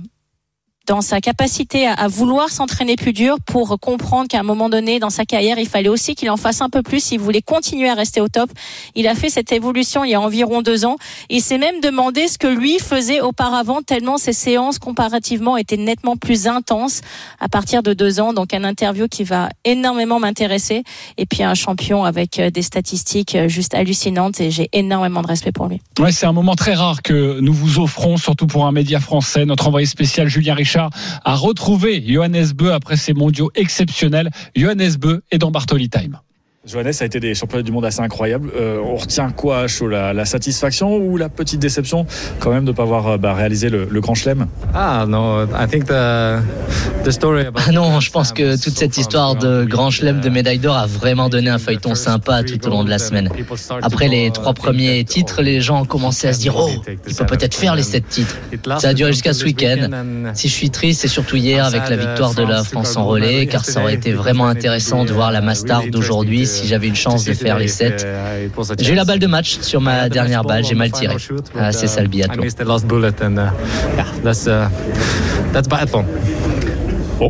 dans 0.90 1.02
sa 1.02 1.20
capacité 1.20 1.86
à, 1.86 2.08
vouloir 2.08 2.48
s'entraîner 2.48 2.96
plus 2.96 3.12
dur 3.12 3.36
pour 3.46 3.78
comprendre 3.78 4.26
qu'à 4.26 4.40
un 4.40 4.42
moment 4.42 4.68
donné 4.68 4.98
dans 4.98 5.08
sa 5.08 5.24
carrière, 5.24 5.56
il 5.60 5.68
fallait 5.68 5.88
aussi 5.88 6.16
qu'il 6.16 6.28
en 6.30 6.36
fasse 6.36 6.62
un 6.62 6.68
peu 6.68 6.82
plus 6.82 6.98
s'il 6.98 7.20
voulait 7.20 7.42
continuer 7.42 7.88
à 7.88 7.94
rester 7.94 8.20
au 8.20 8.26
top. 8.26 8.50
Il 8.96 9.06
a 9.06 9.14
fait 9.14 9.30
cette 9.30 9.52
évolution 9.52 10.02
il 10.02 10.10
y 10.10 10.14
a 10.14 10.20
environ 10.20 10.62
deux 10.62 10.84
ans. 10.84 10.96
Il 11.28 11.42
s'est 11.42 11.58
même 11.58 11.80
demandé 11.80 12.26
ce 12.26 12.38
que 12.38 12.48
lui 12.48 12.80
faisait 12.80 13.20
auparavant, 13.20 13.82
tellement 13.82 14.18
ses 14.18 14.32
séances 14.32 14.80
comparativement 14.80 15.56
étaient 15.56 15.76
nettement 15.76 16.16
plus 16.16 16.48
intenses 16.48 17.02
à 17.38 17.48
partir 17.48 17.84
de 17.84 17.92
deux 17.92 18.18
ans. 18.18 18.32
Donc 18.32 18.52
un 18.52 18.64
interview 18.64 19.06
qui 19.06 19.22
va 19.22 19.48
énormément 19.64 20.18
m'intéresser. 20.18 20.82
Et 21.18 21.24
puis 21.24 21.44
un 21.44 21.54
champion 21.54 22.02
avec 22.02 22.40
euh, 22.40 22.50
des 22.50 22.62
statistiques 22.62 23.36
euh, 23.36 23.46
juste 23.46 23.74
hallucinantes 23.74 24.40
et 24.40 24.50
j'ai 24.50 24.68
énormément 24.72 25.22
de 25.22 25.28
respect 25.28 25.52
pour 25.52 25.68
lui. 25.68 25.80
Ouais, 26.00 26.10
c'est 26.10 26.26
un 26.26 26.32
moment 26.32 26.56
très 26.56 26.74
rare 26.74 27.02
que 27.02 27.38
nous 27.38 27.54
vous 27.54 27.78
offrons, 27.78 28.16
surtout 28.16 28.48
pour 28.48 28.66
un 28.66 28.72
média 28.72 28.98
français. 28.98 29.44
Notre 29.44 29.68
envoyé 29.68 29.86
spécial 29.86 30.26
Julien 30.26 30.54
Richard 30.54 30.79
a 31.24 31.34
retrouvé 31.34 32.02
Johannes 32.06 32.52
Beu 32.54 32.72
après 32.72 32.96
ces 32.96 33.12
mondiaux 33.12 33.50
exceptionnels. 33.54 34.30
Johannes 34.56 34.96
Beu 34.98 35.22
est 35.30 35.38
dans 35.38 35.50
Bartoli 35.50 35.90
Time. 35.90 36.20
Johannes, 36.70 36.92
ça 36.92 37.04
a 37.04 37.06
été 37.06 37.18
des 37.18 37.34
championnats 37.34 37.64
du 37.64 37.72
monde 37.72 37.84
assez 37.84 38.00
incroyables. 38.00 38.50
Euh, 38.54 38.78
on 38.84 38.94
retient 38.94 39.30
quoi 39.30 39.60
à 39.60 39.66
chaud 39.66 39.88
la, 39.88 40.24
satisfaction 40.24 40.96
ou 40.96 41.16
la 41.16 41.28
petite 41.28 41.58
déception 41.58 42.06
quand 42.38 42.52
même 42.52 42.64
de 42.64 42.70
ne 42.70 42.76
pas 42.76 42.84
avoir 42.84 43.08
euh, 43.08 43.18
bah, 43.18 43.34
réalisé 43.34 43.70
le, 43.70 43.86
grand 44.00 44.14
chelem? 44.14 44.46
Ah 44.72 45.04
non, 45.08 45.44
I 45.46 45.66
think 45.68 45.86
the, 45.86 46.40
the 47.04 47.10
story 47.10 47.46
about 47.46 47.60
ah 47.66 47.72
non, 47.72 48.00
je 48.00 48.10
pense 48.10 48.32
que 48.32 48.60
toute 48.62 48.76
cette 48.76 48.96
histoire 48.96 49.34
de 49.34 49.64
grand 49.64 49.90
chelem 49.90 50.20
de 50.20 50.28
médaille 50.28 50.58
d'or 50.58 50.76
a 50.76 50.86
vraiment 50.86 51.28
donné 51.28 51.50
un 51.50 51.58
feuilleton 51.58 51.94
sympa 51.94 52.44
tout 52.44 52.64
au 52.66 52.70
long 52.70 52.84
de 52.84 52.90
la 52.90 52.98
semaine. 52.98 53.28
Après 53.82 54.08
les 54.08 54.30
trois 54.30 54.54
premiers 54.54 55.02
titres, 55.04 55.42
les 55.42 55.60
gens 55.60 55.82
ont 55.82 55.86
commencé 55.86 56.28
à 56.28 56.32
se 56.32 56.40
dire 56.40 56.54
oh, 56.56 56.70
il 57.06 57.14
peut 57.14 57.26
peut-être 57.26 57.54
faire 57.54 57.74
les 57.74 57.82
sept 57.82 58.08
titres. 58.08 58.36
Ça 58.78 58.90
a 58.90 58.94
duré 58.94 59.12
jusqu'à 59.12 59.32
ce 59.32 59.44
week-end. 59.44 59.90
Si 60.34 60.48
je 60.48 60.54
suis 60.54 60.70
triste, 60.70 61.00
c'est 61.00 61.08
surtout 61.08 61.36
hier 61.36 61.64
avec 61.64 61.88
la 61.88 61.96
victoire 61.96 62.34
de 62.34 62.44
la 62.44 62.62
France 62.62 62.96
en 62.96 63.04
relais, 63.04 63.46
car 63.46 63.64
ça 63.64 63.80
aurait 63.80 63.94
été 63.94 64.12
vraiment 64.12 64.46
intéressant 64.46 65.04
de 65.04 65.12
voir 65.12 65.32
la 65.32 65.40
Mastard 65.40 65.82
d'aujourd'hui 65.90 66.46
si 66.60 66.66
j'avais 66.66 66.88
une 66.88 66.96
chance 66.96 67.24
de 67.24 67.32
faire 67.32 67.58
les 67.58 67.68
7. 67.68 68.06
J'ai 68.78 68.92
eu 68.92 68.96
la 68.96 69.04
balle 69.04 69.18
de 69.18 69.26
match 69.26 69.58
sur 69.60 69.80
ma 69.80 70.08
dernière 70.08 70.44
balle, 70.44 70.64
j'ai 70.64 70.74
mal 70.74 70.90
tiré. 70.90 71.16
Ah, 71.58 71.72
c'est 71.72 71.86
ça 71.86 72.02
le 72.02 72.08
biathlon. 72.08 72.42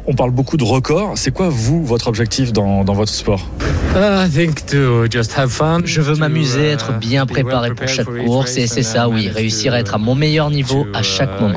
on 0.06 0.14
parle 0.14 0.30
beaucoup 0.30 0.56
de 0.56 0.64
records. 0.64 1.12
C'est 1.16 1.32
quoi, 1.32 1.48
vous, 1.48 1.84
votre 1.84 2.08
objectif 2.08 2.52
dans, 2.52 2.84
dans 2.84 2.94
votre 2.94 3.12
sport? 3.12 3.48
Je 5.84 6.00
veux 6.00 6.14
m'amuser, 6.14 6.68
être 6.68 6.98
bien 6.98 7.26
préparé 7.26 7.70
pour 7.74 7.88
chaque 7.88 8.06
course. 8.24 8.56
Et 8.56 8.66
c'est 8.66 8.82
ça, 8.82 9.08
oui, 9.08 9.28
réussir 9.28 9.72
à 9.74 9.80
être 9.80 9.94
à 9.94 9.98
mon 9.98 10.14
meilleur 10.14 10.50
niveau 10.50 10.86
à 10.94 11.02
chaque 11.02 11.40
moment 11.40 11.56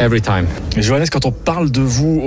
every 0.00 0.20
time. 0.20 0.46
Johannes, 0.76 1.06
quand 1.10 1.26
on 1.26 1.32
parle 1.32 1.70
de 1.70 1.80
vous 1.80 2.20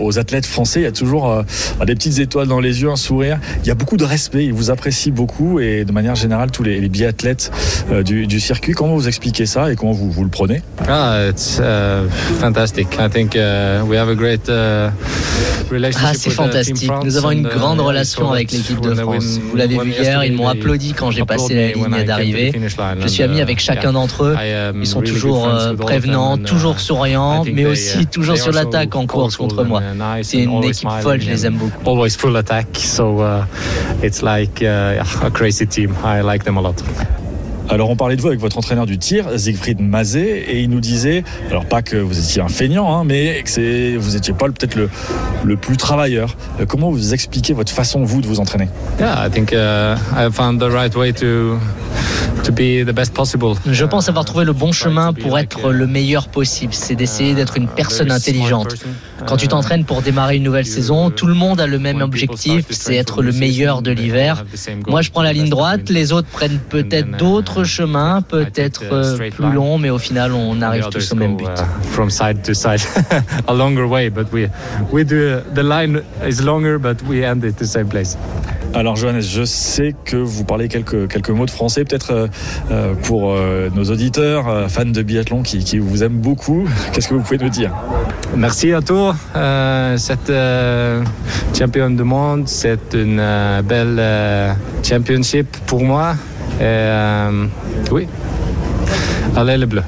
aux, 0.00 0.18
athlètes 0.18 0.46
français, 0.46 0.80
il 0.80 0.82
y 0.84 0.86
a 0.86 0.92
toujours 0.92 1.30
euh, 1.30 1.42
des 1.84 1.94
petites 1.94 2.18
étoiles 2.18 2.46
dans 2.46 2.60
les 2.60 2.82
yeux, 2.82 2.90
un 2.90 2.96
sourire. 2.96 3.38
Il 3.62 3.68
y 3.68 3.70
a 3.70 3.74
beaucoup 3.74 3.96
de 3.96 4.04
respect, 4.04 4.44
ils 4.44 4.52
vous 4.52 4.70
apprécient 4.70 5.12
beaucoup 5.12 5.60
et 5.60 5.84
de 5.84 5.92
manière 5.92 6.14
générale 6.14 6.50
tous 6.50 6.62
les, 6.62 6.88
biathlètes 6.88 7.50
euh, 7.90 8.02
du, 8.02 8.40
circuit. 8.40 8.72
Comment 8.72 8.94
vous 8.94 9.08
expliquez 9.08 9.46
ça 9.46 9.72
et 9.72 9.76
comment 9.76 9.92
vous, 9.92 10.10
vous 10.10 10.24
le 10.24 10.30
prenez? 10.30 10.62
Ah, 10.88 11.28
it's 11.28 11.58
uh, 11.58 12.08
fantastic. 12.40 12.88
I 12.98 13.08
think 13.08 13.34
uh, 13.34 13.82
we 13.86 13.96
have 13.96 14.08
a 14.08 14.14
great 14.14 14.48
uh, 14.48 14.90
ah, 15.72 16.14
c'est 16.14 16.30
fantastique. 16.30 16.90
Nous 17.04 17.16
avons 17.16 17.30
une 17.30 17.46
grande 17.46 17.80
relation 17.80 18.30
avec 18.30 18.52
l'équipe 18.52 18.80
de 18.80 18.94
France. 18.94 19.38
Vous 19.50 19.56
l'avez 19.56 19.78
vu 19.78 19.90
hier, 19.90 20.24
ils 20.24 20.34
m'ont 20.34 20.48
applaudi 20.48 20.92
quand 20.92 21.10
j'ai 21.10 21.24
passé 21.24 21.54
la 21.54 21.68
ligne 21.72 22.04
d'arrivée. 22.04 22.52
Je 23.00 23.08
suis 23.08 23.22
ami 23.22 23.40
avec 23.40 23.60
chacun 23.60 23.92
d'entre 23.92 24.24
eux. 24.24 24.36
Ils 24.74 24.86
sont 24.86 25.02
toujours 25.02 25.48
euh, 25.48 25.74
prévenants, 25.74 26.38
toujours 26.38 26.80
souriants, 26.80 27.05
mais 27.52 27.66
aussi 27.66 28.06
toujours 28.06 28.36
sur 28.36 28.52
l'attaque 28.52 28.94
en 28.94 29.06
course 29.06 29.36
contre 29.36 29.64
moi. 29.64 29.82
C'est 30.22 30.38
une 30.38 30.64
équipe 30.64 30.88
folle, 31.00 31.20
je 31.20 31.30
les 31.30 31.46
aime 31.46 31.56
beaucoup. 31.56 31.90
Always 31.90 32.10
full 32.10 32.36
attack, 32.36 32.66
so 32.74 33.22
uh, 33.22 33.44
it's 34.02 34.22
like 34.22 34.62
uh, 34.62 35.02
a 35.22 35.30
crazy 35.30 35.66
team. 35.66 35.94
I 36.04 36.22
like 36.22 36.44
them 36.44 36.58
a 36.58 36.60
lot. 36.60 36.82
Alors 37.68 37.90
on 37.90 37.96
parlait 37.96 38.14
de 38.14 38.20
vous 38.20 38.28
avec 38.28 38.38
votre 38.38 38.58
entraîneur 38.58 38.86
du 38.86 38.96
tir, 38.96 39.24
Siegfried 39.36 39.80
Mazet, 39.80 40.44
et 40.46 40.60
il 40.60 40.70
nous 40.70 40.78
disait, 40.78 41.24
alors 41.50 41.64
pas 41.64 41.82
que 41.82 41.96
vous 41.96 42.16
étiez 42.16 42.40
un 42.40 42.46
feignant, 42.46 42.96
hein, 42.96 43.02
mais 43.04 43.42
que 43.42 43.96
vous 43.98 44.12
n'étiez 44.12 44.34
pas 44.34 44.46
peut-être 44.46 44.76
le, 44.76 44.88
le 45.44 45.56
plus 45.56 45.76
travailleur. 45.76 46.36
Euh, 46.60 46.64
comment 46.64 46.92
vous 46.92 47.12
expliquez 47.12 47.54
votre 47.54 47.72
façon, 47.72 48.04
vous, 48.04 48.20
de 48.20 48.28
vous 48.28 48.38
entraîner? 48.38 48.68
Yeah, 49.00 49.26
I 49.26 49.30
think 49.30 49.52
uh, 49.52 49.96
I 50.16 50.30
found 50.30 50.60
the 50.60 50.70
right 50.70 50.94
way 50.94 51.12
to 51.14 51.58
to 52.46 52.52
be 52.52 52.86
the 52.86 52.94
best 52.94 53.12
possible. 53.12 53.54
Je 53.66 53.84
pense 53.84 54.08
avoir 54.08 54.24
trouvé 54.24 54.44
le 54.44 54.52
bon 54.52 54.70
chemin 54.70 55.12
pour 55.12 55.36
être 55.38 55.72
le 55.72 55.86
meilleur 55.86 56.28
possible. 56.28 56.72
C'est 56.72 56.94
d'essayer 56.94 57.34
d'être 57.34 57.56
une 57.56 57.66
personne 57.66 58.12
intelligente. 58.12 58.76
Quand 59.26 59.36
tu 59.36 59.48
t'entraînes 59.48 59.84
pour 59.84 60.00
démarrer 60.00 60.36
une 60.36 60.44
nouvelle 60.44 60.66
saison, 60.66 61.10
tout 61.10 61.26
le 61.26 61.34
monde 61.34 61.60
a 61.60 61.66
le 61.66 61.80
même 61.80 62.00
objectif, 62.02 62.66
c'est 62.70 62.94
être 62.94 63.22
le 63.22 63.32
meilleur 63.32 63.82
de 63.82 63.90
l'hiver. 63.90 64.44
Moi, 64.86 65.02
je 65.02 65.10
prends 65.10 65.22
la 65.22 65.32
ligne 65.32 65.48
droite, 65.48 65.88
les 65.88 66.12
autres 66.12 66.28
prennent 66.28 66.60
peut-être 66.68 67.16
d'autres 67.16 67.64
chemin, 67.64 68.22
peut-être 68.22 68.84
euh, 68.92 69.30
plus 69.30 69.52
long, 69.52 69.78
mais 69.78 69.90
au 69.90 69.98
final, 69.98 70.32
on 70.32 70.62
arrive 70.62 70.88
tous 70.90 71.12
au 71.12 71.16
même 71.16 71.36
but. 71.36 71.48
From 71.90 72.10
side 72.10 72.42
to 72.42 72.54
side, 72.54 72.80
a 73.48 73.54
longer 73.54 73.84
way, 73.84 74.08
but 74.08 74.32
we 74.32 74.48
we 74.92 75.04
do 75.04 75.40
the 75.54 75.62
line 75.62 76.02
is 76.24 76.42
longer, 76.42 76.78
but 76.78 77.02
we 77.08 77.24
end 77.24 77.44
at 77.44 77.56
the 77.56 77.66
same 77.66 77.88
place. 77.88 78.16
Alors 78.74 78.96
Johannes, 78.96 79.20
je 79.20 79.44
sais 79.44 79.94
que 80.04 80.16
vous 80.16 80.44
parlez 80.44 80.68
quelques, 80.68 81.08
quelques 81.08 81.30
mots 81.30 81.46
de 81.46 81.50
français, 81.50 81.84
peut-être 81.84 82.12
euh, 82.12 82.26
euh, 82.70 82.94
pour 82.94 83.34
nos 83.74 83.84
auditeurs, 83.84 84.70
fans 84.70 84.84
de 84.84 85.02
biathlon 85.02 85.42
qui, 85.42 85.64
qui 85.64 85.78
vous 85.78 86.02
aiment 86.02 86.18
beaucoup. 86.18 86.68
Qu'est-ce 86.92 87.08
que 87.08 87.14
vous 87.14 87.22
pouvez 87.22 87.38
nous 87.38 87.48
dire? 87.48 87.72
Merci 88.36 88.72
à 88.72 88.80
toi. 88.80 89.16
cette 89.96 90.32
championne 91.58 91.96
du 91.96 92.02
monde, 92.04 92.48
c'est 92.48 92.94
une 92.94 93.22
belle 93.64 94.56
championship 94.82 95.56
pour 95.66 95.82
moi. 95.82 96.14
Euh, 96.60 97.46
oui. 97.90 98.08
Allez 99.36 99.56
les 99.56 99.66
bleus. 99.66 99.82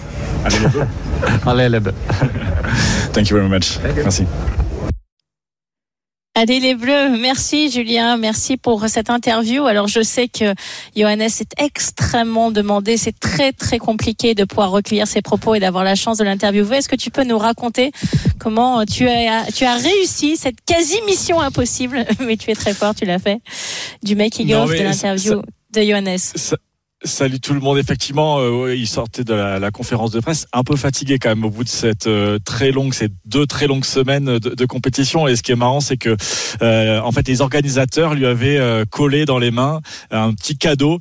Allez 0.45 0.59
les 0.59 0.69
bleus. 0.69 0.87
Allez 1.47 1.69
les 1.69 1.81
bleus. 1.81 1.95
Thank 3.13 3.31
you 3.31 3.37
very 3.37 3.49
much. 3.49 3.79
Merci. 3.97 4.27
Allez 6.41 6.61
les 6.61 6.77
Bleus, 6.77 7.19
merci 7.19 7.69
Julien, 7.69 8.17
merci 8.17 8.57
pour 8.57 8.89
cette 8.89 9.11
interview. 9.11 9.67
Alors 9.67 9.89
je 9.89 10.03
sais 10.03 10.29
que 10.29 10.55
Johannes 10.95 11.23
est 11.23 11.53
extrêmement 11.59 12.53
demandé, 12.53 12.97
c'est 12.97 13.19
très 13.19 13.53
très 13.53 13.81
compliqué 13.81 14.37
de 14.37 14.45
pouvoir 14.45 14.71
recueillir 14.71 15.09
ses 15.09 15.21
propos 15.21 15.57
et 15.57 15.59
d'avoir 15.59 15.83
la 15.83 15.97
chance 15.97 16.17
de 16.17 16.23
l'interviewer. 16.23 16.77
Est-ce 16.77 16.89
que 16.89 16.95
tu 16.95 17.11
peux 17.11 17.25
nous 17.25 17.39
raconter 17.39 17.91
comment 18.39 18.85
tu 18.85 19.09
as 19.09 19.51
tu 19.51 19.65
as 19.65 19.79
réussi 19.79 20.37
cette 20.37 20.65
quasi 20.65 21.03
mission 21.07 21.41
impossible, 21.41 22.07
mais 22.21 22.37
tu 22.37 22.53
es 22.53 22.55
très 22.55 22.73
fort, 22.73 22.95
tu 22.95 23.05
l'as 23.05 23.19
fait, 23.19 23.41
du 24.05 24.15
making 24.15 24.55
of 24.55 24.71
de 24.71 24.77
l'interview 24.77 25.43
de 25.73 25.83
Johannes 25.83 26.19
Salut 27.05 27.39
tout 27.39 27.55
le 27.55 27.61
monde. 27.61 27.79
Effectivement, 27.79 28.41
euh, 28.41 28.75
il 28.75 28.89
sortait 28.89 29.23
de 29.23 29.33
la, 29.33 29.71
conférence 29.71 30.11
de 30.11 30.19
presse 30.19 30.49
un 30.53 30.65
peu 30.65 30.75
fatigué 30.75 31.21
quand 31.21 31.29
même 31.29 31.45
au 31.45 31.51
bout 31.51 31.63
de 31.63 31.69
cette 31.69 32.09
euh, 32.09 32.41
très 32.45 32.73
longue, 32.73 32.93
ces 32.93 33.09
deux 33.25 33.47
très 33.47 33.69
longues 33.69 33.85
semaines 33.85 34.39
de, 34.39 34.53
de 34.53 34.67
compétition. 34.67 35.29
Et 35.29 35.37
ce 35.37 35.45
qui 35.45 35.53
est 35.53 35.57
marrant, 35.57 35.79
c'est 35.79 35.97
que 35.97 36.17
euh, 36.61 37.01
en 37.01 37.13
fait, 37.13 37.29
les 37.29 37.41
organisateurs 37.41 38.15
lui 38.15 38.27
avaient 38.27 38.59
euh, 38.59 38.85
collé 38.85 39.27
dans 39.27 39.39
les 39.39 39.53
mains 39.53 39.81
un 40.11 40.35
petit 40.35 40.59
cadeau. 40.59 40.99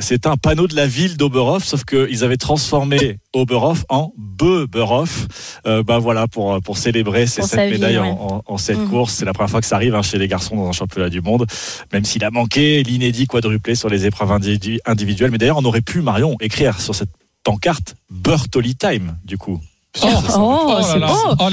c'est 0.00 0.26
un 0.26 0.36
panneau 0.36 0.66
de 0.66 0.76
la 0.76 0.86
ville 0.86 1.16
d'Oberhof, 1.16 1.64
sauf 1.64 1.84
qu'ils 1.84 2.22
avaient 2.22 2.36
transformé 2.36 3.18
Oberhof 3.34 3.84
en 3.88 4.12
Beberhof. 4.16 5.60
bah 5.64 5.98
voilà 5.98 6.26
pour 6.26 6.60
pour 6.62 6.78
célébrer 6.78 7.26
ces 7.26 7.42
sept 7.42 7.70
médailles 7.70 7.98
en, 7.98 8.42
en, 8.46 8.58
cette 8.58 8.78
mmh. 8.78 8.88
course. 8.88 9.14
C'est 9.14 9.24
la 9.24 9.32
première 9.32 9.50
fois 9.50 9.60
que 9.60 9.66
ça 9.66 9.76
arrive 9.76 9.94
hein, 9.94 10.02
chez 10.02 10.18
les 10.18 10.28
garçons 10.28 10.56
dans 10.56 10.68
un 10.68 10.72
championnat 10.72 11.10
du 11.10 11.20
monde, 11.20 11.46
même 11.92 12.04
s'il 12.04 12.24
a 12.24 12.30
manqué 12.30 12.82
l'inédit 12.82 13.26
quadruplé 13.26 13.74
sur 13.74 13.88
les 13.88 14.06
épreuves 14.06 14.32
individuelles 14.32 15.24
mais 15.30 15.38
d'ailleurs, 15.38 15.58
on 15.58 15.64
aurait 15.64 15.80
pu, 15.80 16.00
Marion, 16.00 16.36
écrire 16.40 16.80
sur 16.80 16.94
cette 16.94 17.10
pancarte 17.42 17.96
Bertoli 18.10 18.76
Time, 18.76 19.18
du 19.24 19.36
coup. 19.36 19.60
Oh, 20.02 20.08
oh, 20.36 20.80
c'est 20.82 20.98
beau. 20.98 21.36
Oh, 21.38 21.48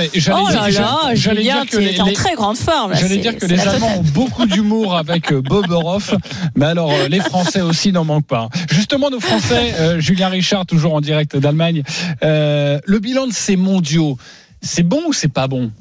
j'allais 1.14 1.44
dire, 1.44 1.66
que 1.70 1.78
les, 1.78 2.02
en 2.02 2.12
très 2.12 2.34
grande 2.34 2.58
forme. 2.58 2.94
J'allais 2.96 3.18
dire 3.18 3.38
que 3.38 3.46
les 3.46 3.60
Allemands 3.60 4.00
ont 4.00 4.04
beaucoup 4.14 4.46
d'humour 4.46 4.96
avec 4.96 5.32
euh, 5.32 5.42
Boberhoff, 5.42 6.16
mais 6.56 6.66
alors 6.66 6.92
euh, 6.92 7.08
les 7.08 7.20
Français 7.20 7.62
aussi 7.62 7.92
n'en 7.92 8.04
manquent 8.04 8.26
pas. 8.26 8.50
Justement, 8.72 9.10
nos 9.10 9.20
Français, 9.20 9.76
euh, 9.80 10.00
Julien 10.00 10.30
Richard, 10.30 10.66
toujours 10.66 10.96
en 10.96 11.02
direct 11.02 11.38
d'Allemagne, 11.38 11.84
le 12.22 13.00
bilan 13.00 13.28
de 13.28 13.34
ces 13.34 13.56
mondiaux, 13.56 14.18
c'est 14.62 14.84
bon 14.84 15.02
ou 15.08 15.14
c'est 15.14 15.32
pas 15.32 15.48
bon? 15.48 15.72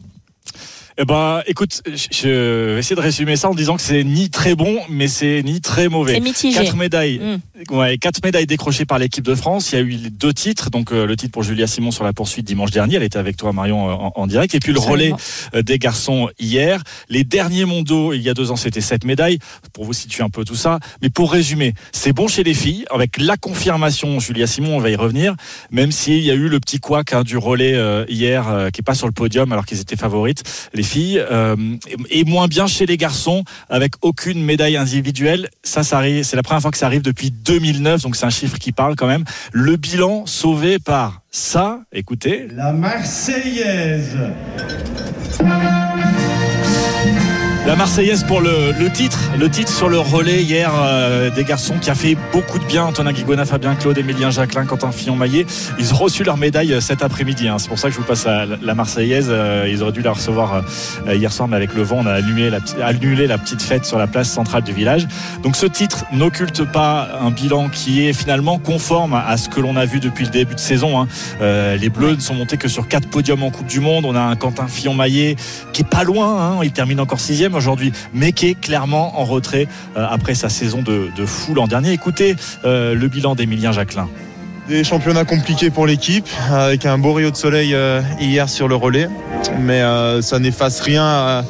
Eh 1.02 1.06
ben, 1.06 1.40
écoute, 1.46 1.82
je 1.86 2.74
vais 2.74 2.78
essayer 2.80 2.94
de 2.94 3.00
résumer 3.00 3.34
ça 3.36 3.48
en 3.48 3.54
disant 3.54 3.76
que 3.76 3.80
c'est 3.80 4.04
ni 4.04 4.28
très 4.28 4.54
bon, 4.54 4.80
mais 4.90 5.08
c'est 5.08 5.42
ni 5.42 5.62
très 5.62 5.88
mauvais. 5.88 6.12
C'est 6.12 6.20
mitigé. 6.20 6.58
Quatre 6.58 6.76
médailles, 6.76 7.18
mm. 7.18 7.74
ouais, 7.74 7.96
quatre 7.96 8.22
médailles 8.22 8.46
décrochées 8.46 8.84
par 8.84 8.98
l'équipe 8.98 9.24
de 9.24 9.34
France. 9.34 9.72
Il 9.72 9.76
y 9.76 9.78
a 9.78 9.82
eu 9.82 9.94
deux 9.94 10.34
titres, 10.34 10.68
donc 10.68 10.92
euh, 10.92 11.06
le 11.06 11.16
titre 11.16 11.32
pour 11.32 11.42
Julia 11.42 11.66
Simon 11.66 11.90
sur 11.90 12.04
la 12.04 12.12
poursuite 12.12 12.46
dimanche 12.46 12.70
dernier. 12.70 12.96
Elle 12.96 13.02
était 13.02 13.18
avec 13.18 13.38
toi, 13.38 13.54
Marion, 13.54 13.88
euh, 13.88 14.10
en, 14.14 14.26
direct. 14.26 14.54
Et 14.54 14.60
puis 14.60 14.74
le 14.74 14.78
relais 14.78 15.14
euh, 15.54 15.62
des 15.62 15.78
garçons 15.78 16.28
hier. 16.38 16.82
Les 17.08 17.24
derniers 17.24 17.64
mondiaux, 17.64 18.12
il 18.12 18.20
y 18.20 18.28
a 18.28 18.34
deux 18.34 18.50
ans, 18.50 18.56
c'était 18.56 18.82
sept 18.82 19.06
médailles. 19.06 19.38
Pour 19.72 19.86
vous 19.86 19.94
situer 19.94 20.22
un 20.22 20.28
peu 20.28 20.44
tout 20.44 20.54
ça. 20.54 20.80
Mais 21.00 21.08
pour 21.08 21.32
résumer, 21.32 21.72
c'est 21.92 22.12
bon 22.12 22.28
chez 22.28 22.42
les 22.42 22.52
filles, 22.52 22.84
avec 22.90 23.16
la 23.16 23.38
confirmation, 23.38 24.20
Julia 24.20 24.46
Simon, 24.46 24.76
on 24.76 24.80
va 24.80 24.90
y 24.90 24.96
revenir, 24.96 25.34
même 25.70 25.92
s'il 25.92 26.22
y 26.22 26.30
a 26.30 26.34
eu 26.34 26.48
le 26.48 26.60
petit 26.60 26.78
couac 26.78 27.14
hein, 27.14 27.22
du 27.22 27.38
relais 27.38 27.74
hier, 28.06 28.68
qui 28.74 28.82
est 28.82 28.84
pas 28.84 28.94
sur 28.94 29.06
le 29.06 29.14
podium 29.14 29.50
alors 29.50 29.64
qu'ils 29.64 29.80
étaient 29.80 29.96
favorites. 29.96 30.42
Les 30.74 30.89
euh, 30.98 31.56
et 32.10 32.24
moins 32.24 32.48
bien 32.48 32.66
chez 32.66 32.86
les 32.86 32.96
garçons, 32.96 33.44
avec 33.68 33.92
aucune 34.02 34.42
médaille 34.42 34.76
individuelle. 34.76 35.48
Ça, 35.62 35.82
ça 35.82 36.00
c'est 36.22 36.36
la 36.36 36.42
première 36.42 36.62
fois 36.62 36.70
que 36.70 36.78
ça 36.78 36.86
arrive 36.86 37.02
depuis 37.02 37.30
2009, 37.30 38.02
donc 38.02 38.16
c'est 38.16 38.26
un 38.26 38.30
chiffre 38.30 38.58
qui 38.58 38.72
parle 38.72 38.96
quand 38.96 39.06
même. 39.06 39.24
Le 39.52 39.76
bilan 39.76 40.26
sauvé 40.26 40.78
par 40.78 41.22
ça, 41.30 41.80
écoutez. 41.92 42.48
La 42.54 42.72
Marseillaise. 42.72 44.16
La 47.70 47.76
Marseillaise 47.76 48.24
pour 48.24 48.40
le, 48.40 48.90
titre, 48.92 49.30
le 49.38 49.48
titre 49.48 49.70
sur 49.72 49.88
le 49.88 50.00
relais 50.00 50.42
hier 50.42 50.72
euh, 50.74 51.30
des 51.30 51.44
garçons 51.44 51.78
qui 51.78 51.88
a 51.88 51.94
fait 51.94 52.16
beaucoup 52.32 52.58
de 52.58 52.64
bien. 52.64 52.84
Antonin 52.86 53.12
Guigona, 53.12 53.44
Fabien 53.44 53.76
Claude, 53.76 53.96
Emilien 53.96 54.30
Jacquelin, 54.30 54.66
Quentin 54.66 54.90
Fillon-Maillet. 54.90 55.46
Ils 55.78 55.94
ont 55.94 55.98
reçu 55.98 56.24
leur 56.24 56.36
médaille 56.36 56.72
euh, 56.72 56.80
cet 56.80 57.04
après-midi. 57.04 57.46
Hein. 57.46 57.58
C'est 57.60 57.68
pour 57.68 57.78
ça 57.78 57.86
que 57.86 57.94
je 57.94 58.00
vous 58.00 58.04
passe 58.06 58.24
la, 58.26 58.44
la 58.44 58.74
Marseillaise. 58.74 59.28
Euh, 59.30 59.68
ils 59.70 59.84
auraient 59.84 59.92
dû 59.92 60.02
la 60.02 60.10
recevoir 60.10 60.64
hier 61.06 61.32
soir, 61.32 61.46
mais 61.46 61.54
avec 61.54 61.72
le 61.74 61.84
vent, 61.84 61.98
on 62.00 62.06
a 62.06 62.14
annulé 62.14 62.50
la 63.28 63.38
petite 63.38 63.62
fête 63.62 63.84
sur 63.84 63.98
la 63.98 64.08
place 64.08 64.28
centrale 64.28 64.64
du 64.64 64.72
village. 64.72 65.06
Donc 65.44 65.54
ce 65.54 65.66
titre 65.66 66.06
n'occulte 66.12 66.64
pas 66.64 67.20
un 67.22 67.30
bilan 67.30 67.68
qui 67.68 68.04
est 68.04 68.12
finalement 68.12 68.58
conforme 68.58 69.14
à 69.14 69.36
ce 69.36 69.48
que 69.48 69.60
l'on 69.60 69.76
a 69.76 69.84
vu 69.84 70.00
depuis 70.00 70.24
le 70.24 70.32
début 70.32 70.56
de 70.56 70.60
saison. 70.60 71.00
Hein. 71.00 71.06
les 71.40 71.88
Bleus 71.88 72.16
ne 72.16 72.20
sont 72.20 72.34
montés 72.34 72.56
que 72.56 72.66
sur 72.66 72.88
quatre 72.88 73.08
podiums 73.08 73.44
en 73.44 73.52
Coupe 73.52 73.68
du 73.68 73.78
Monde. 73.78 74.06
On 74.06 74.16
a 74.16 74.20
un 74.20 74.34
Quentin 74.34 74.66
Fillon-Maillet 74.66 75.36
qui 75.72 75.82
est 75.82 75.88
pas 75.88 76.02
loin. 76.02 76.56
Hein. 76.58 76.64
Il 76.64 76.72
termine 76.72 76.98
encore 76.98 77.20
sixième 77.20 77.54
aujourd'hui, 77.60 77.92
mais 78.14 78.32
qui 78.32 78.48
est 78.48 78.58
clairement 78.58 79.20
en 79.20 79.24
retrait 79.24 79.68
euh, 79.96 80.06
après 80.10 80.34
sa 80.34 80.48
saison 80.48 80.80
de, 80.82 81.10
fou 81.26 81.54
l'an 81.54 81.66
dernier. 81.66 81.92
Écoutez 81.92 82.34
euh, 82.64 82.94
le 82.94 83.08
bilan 83.08 83.34
d'Emilien 83.34 83.70
Jacquelin. 83.70 84.08
Des 84.66 84.82
championnats 84.82 85.24
compliqués 85.24 85.68
pour 85.68 85.86
l'équipe, 85.86 86.26
avec 86.50 86.86
un 86.86 86.96
beau 86.96 87.12
rayon 87.12 87.30
de 87.30 87.36
soleil 87.36 87.74
euh, 87.74 88.00
hier 88.18 88.48
sur 88.48 88.66
le 88.66 88.76
relais, 88.76 89.08
mais 89.60 89.82
ça 90.22 90.38
n'efface 90.38 90.80
rien 90.80 91.44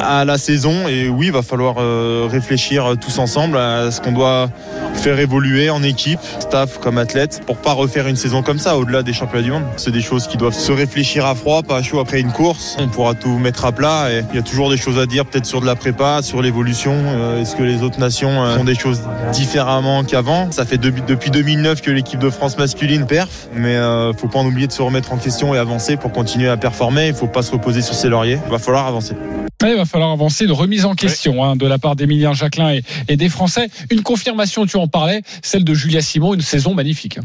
à 0.00 0.24
la 0.24 0.38
saison. 0.38 0.88
Et 0.88 1.08
oui, 1.08 1.26
il 1.26 1.32
va 1.32 1.42
falloir 1.42 1.76
euh, 1.78 2.28
réfléchir 2.30 2.94
tous 3.00 3.18
ensemble 3.18 3.56
à 3.56 3.90
ce 3.90 4.00
qu'on 4.00 4.12
doit 4.12 4.48
faire 4.94 5.18
évoluer 5.20 5.70
en 5.70 5.82
équipe, 5.82 6.20
staff 6.40 6.78
comme 6.78 6.98
athlète, 6.98 7.40
pour 7.46 7.56
pas 7.56 7.72
refaire 7.72 8.08
une 8.08 8.16
saison 8.16 8.42
comme 8.42 8.58
ça 8.58 8.76
au-delà 8.76 9.02
des 9.02 9.12
championnats 9.12 9.44
du 9.44 9.52
monde. 9.52 9.62
C'est 9.76 9.92
des 9.92 10.00
choses 10.00 10.26
qui 10.26 10.36
doivent 10.36 10.54
se 10.54 10.72
réfléchir 10.72 11.24
à 11.24 11.34
froid, 11.34 11.62
pas 11.62 11.76
à 11.76 11.82
chaud 11.82 12.00
après 12.00 12.20
une 12.20 12.32
course. 12.32 12.76
On 12.80 12.88
pourra 12.88 13.14
tout 13.14 13.38
mettre 13.38 13.64
à 13.64 13.72
plat 13.72 14.10
et 14.10 14.24
il 14.32 14.36
y 14.36 14.38
a 14.38 14.42
toujours 14.42 14.70
des 14.70 14.76
choses 14.76 14.98
à 14.98 15.06
dire, 15.06 15.24
peut-être 15.24 15.46
sur 15.46 15.60
de 15.60 15.66
la 15.66 15.76
prépa, 15.76 16.22
sur 16.22 16.42
l'évolution. 16.42 16.94
Euh, 16.94 17.40
est-ce 17.40 17.54
que 17.54 17.62
les 17.62 17.82
autres 17.82 18.00
nations 18.00 18.44
euh, 18.44 18.56
font 18.56 18.64
des 18.64 18.74
choses 18.74 19.02
différemment 19.32 20.04
qu'avant 20.04 20.50
Ça 20.50 20.64
fait 20.64 20.78
depuis 20.78 21.30
2009 21.30 21.80
que 21.80 21.90
l'équipe 21.90 22.18
de 22.18 22.30
France 22.30 22.58
masculine 22.58 23.06
perf, 23.06 23.48
mais 23.54 23.78
faut 24.18 24.28
pas 24.28 24.38
en 24.38 24.46
oublier 24.46 24.66
de 24.66 24.72
se 24.72 24.82
remettre 24.82 25.12
en 25.12 25.16
question 25.16 25.54
et 25.54 25.58
avancer 25.58 25.96
pour 25.96 26.12
continuer 26.12 26.48
à 26.48 26.56
performer. 26.56 27.08
Il 27.08 27.14
faut 27.14 27.26
pas 27.26 27.42
se 27.42 27.52
reposer 27.52 27.82
sur 27.82 27.94
ses 27.94 28.08
lauriers. 28.08 28.38
Il 28.46 28.50
va 28.50 28.58
falloir 28.58 28.86
avancer. 28.86 29.14
Va 29.60 29.84
falloir 29.88 30.10
avancer 30.10 30.46
de 30.46 30.52
remise 30.52 30.84
en 30.84 30.94
question 30.94 31.42
hein, 31.44 31.56
de 31.56 31.66
la 31.66 31.78
part 31.78 31.96
d'Emilien 31.96 32.32
Jacquelin 32.32 32.74
et, 32.74 32.82
et, 33.08 33.16
des 33.16 33.28
Français. 33.28 33.68
Une 33.90 34.02
confirmation, 34.02 34.66
tu 34.66 34.76
en 34.76 34.86
parlais, 34.86 35.22
celle 35.42 35.64
de 35.64 35.74
Julia 35.74 36.02
Simon, 36.02 36.34
une 36.34 36.42
saison 36.42 36.74
magnifique. 36.74 37.18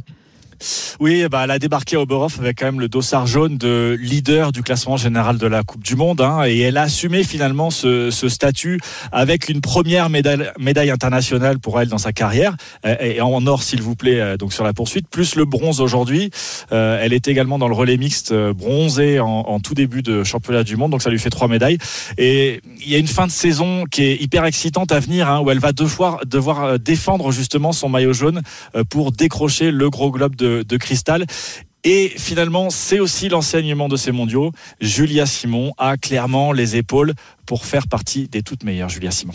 Oui, 0.99 1.25
bah, 1.29 1.41
elle 1.43 1.51
a 1.51 1.59
débarqué 1.59 1.95
à 1.95 2.01
Oberhof 2.01 2.39
avec 2.39 2.59
quand 2.59 2.65
même 2.65 2.79
le 2.79 2.87
dossard 2.87 3.27
jaune 3.27 3.57
de 3.57 3.97
leader 3.99 4.51
du 4.51 4.63
classement 4.63 4.97
général 4.97 5.37
de 5.37 5.47
la 5.47 5.63
Coupe 5.63 5.83
du 5.83 5.95
Monde. 5.95 6.21
Hein, 6.21 6.45
et 6.45 6.59
elle 6.59 6.77
a 6.77 6.83
assumé 6.83 7.23
finalement 7.23 7.71
ce, 7.71 8.09
statut 8.11 8.79
avec 9.11 9.49
une 9.49 9.61
première 9.61 10.09
médaille, 10.09 10.89
internationale 10.89 11.59
pour 11.59 11.79
elle 11.79 11.87
dans 11.87 11.97
sa 11.97 12.13
carrière. 12.13 12.55
Et 12.99 13.21
en 13.21 13.45
or, 13.47 13.63
s'il 13.63 13.81
vous 13.81 13.95
plaît, 13.95 14.19
euh, 14.19 14.37
donc 14.37 14.53
sur 14.53 14.63
la 14.63 14.73
poursuite, 14.73 15.07
plus 15.07 15.35
le 15.35 15.45
bronze 15.45 15.81
aujourd'hui. 15.81 16.29
Euh, 16.71 16.99
elle 17.01 17.13
est 17.13 17.27
également 17.27 17.57
dans 17.57 17.67
le 17.67 17.75
relais 17.75 17.97
mixte 17.97 18.31
euh, 18.31 18.53
bronzé 18.53 19.19
en, 19.19 19.27
en, 19.27 19.59
tout 19.59 19.73
début 19.73 20.01
de 20.01 20.23
championnat 20.23 20.63
du 20.63 20.75
monde. 20.75 20.91
Donc 20.91 21.01
ça 21.01 21.09
lui 21.09 21.19
fait 21.19 21.29
trois 21.29 21.47
médailles. 21.47 21.77
Et 22.17 22.61
il 22.79 22.89
y 22.89 22.95
a 22.95 22.97
une 22.97 23.07
fin 23.07 23.27
de 23.27 23.31
saison 23.31 23.85
qui 23.89 24.03
est 24.03 24.21
hyper 24.21 24.45
excitante 24.45 24.91
à 24.91 24.99
venir, 24.99 25.29
hein, 25.29 25.41
où 25.41 25.51
elle 25.51 25.59
va 25.59 25.71
devoir, 25.71 26.25
devoir 26.25 26.79
défendre 26.79 27.31
justement 27.31 27.71
son 27.71 27.89
maillot 27.89 28.13
jaune 28.13 28.41
pour 28.89 29.11
décrocher 29.11 29.71
le 29.71 29.89
gros 29.89 30.11
globe 30.11 30.35
de 30.35 30.52
de, 30.61 30.77
cristal. 30.77 31.25
Et 31.83 32.09
finalement, 32.09 32.69
c'est 32.69 32.99
aussi 32.99 33.27
l'enseignement 33.27 33.89
de 33.89 33.97
ces 33.97 34.11
mondiaux. 34.11 34.51
Julia 34.79 35.25
Simon 35.25 35.73
a 35.77 35.97
clairement 35.97 36.51
les 36.51 36.75
épaules 36.75 37.13
pour 37.45 37.65
faire 37.65 37.87
partie 37.87 38.27
des 38.27 38.41
toutes 38.41 38.63
meilleures. 38.63 38.89
Julia 38.89 39.11
Simon. 39.11 39.33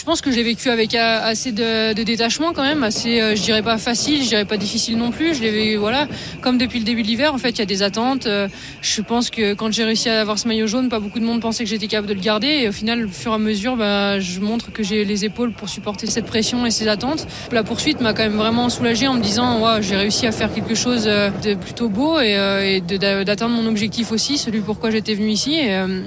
Je 0.00 0.06
pense 0.06 0.22
que 0.22 0.30
j'ai 0.30 0.42
vécu 0.42 0.70
avec 0.70 0.94
assez 0.94 1.52
de, 1.52 1.92
de, 1.92 2.02
détachement 2.02 2.54
quand 2.54 2.62
même, 2.62 2.82
assez, 2.82 3.20
euh, 3.20 3.36
je 3.36 3.42
dirais 3.42 3.60
pas 3.60 3.76
facile, 3.76 4.22
je 4.22 4.28
dirais 4.28 4.46
pas 4.46 4.56
difficile 4.56 4.96
non 4.96 5.10
plus. 5.10 5.34
Je 5.34 5.42
l'ai 5.42 5.76
voilà, 5.76 6.08
comme 6.40 6.56
depuis 6.56 6.78
le 6.78 6.86
début 6.86 7.02
de 7.02 7.06
l'hiver, 7.06 7.34
en 7.34 7.36
fait, 7.36 7.50
il 7.50 7.58
y 7.58 7.62
a 7.62 7.66
des 7.66 7.82
attentes. 7.82 8.24
Euh, 8.24 8.48
je 8.80 9.02
pense 9.02 9.28
que 9.28 9.52
quand 9.52 9.70
j'ai 9.70 9.84
réussi 9.84 10.08
à 10.08 10.22
avoir 10.22 10.38
ce 10.38 10.48
maillot 10.48 10.66
jaune, 10.66 10.88
pas 10.88 11.00
beaucoup 11.00 11.20
de 11.20 11.24
monde 11.26 11.42
pensait 11.42 11.64
que 11.64 11.68
j'étais 11.68 11.86
capable 11.86 12.08
de 12.08 12.14
le 12.14 12.20
garder. 12.20 12.46
Et 12.46 12.68
au 12.70 12.72
final, 12.72 13.04
au 13.04 13.08
fur 13.10 13.32
et 13.32 13.34
à 13.34 13.38
mesure, 13.38 13.76
bah, 13.76 14.18
je 14.20 14.40
montre 14.40 14.72
que 14.72 14.82
j'ai 14.82 15.04
les 15.04 15.26
épaules 15.26 15.52
pour 15.52 15.68
supporter 15.68 16.06
cette 16.06 16.24
pression 16.24 16.64
et 16.64 16.70
ces 16.70 16.88
attentes. 16.88 17.26
La 17.52 17.62
poursuite 17.62 18.00
m'a 18.00 18.14
quand 18.14 18.22
même 18.22 18.38
vraiment 18.38 18.70
soulagé 18.70 19.06
en 19.06 19.12
me 19.12 19.22
disant, 19.22 19.60
ouais, 19.60 19.82
j'ai 19.82 19.96
réussi 19.96 20.26
à 20.26 20.32
faire 20.32 20.50
quelque 20.50 20.74
chose 20.74 21.04
euh, 21.08 21.28
de 21.44 21.52
plutôt 21.52 21.90
beau 21.90 22.18
et, 22.20 22.80
d'atteindre 22.80 23.54
mon 23.54 23.68
objectif 23.68 24.12
aussi, 24.12 24.38
celui 24.38 24.60
pourquoi 24.60 24.90
j'étais 24.90 25.12
venu 25.12 25.28
ici. 25.28 25.58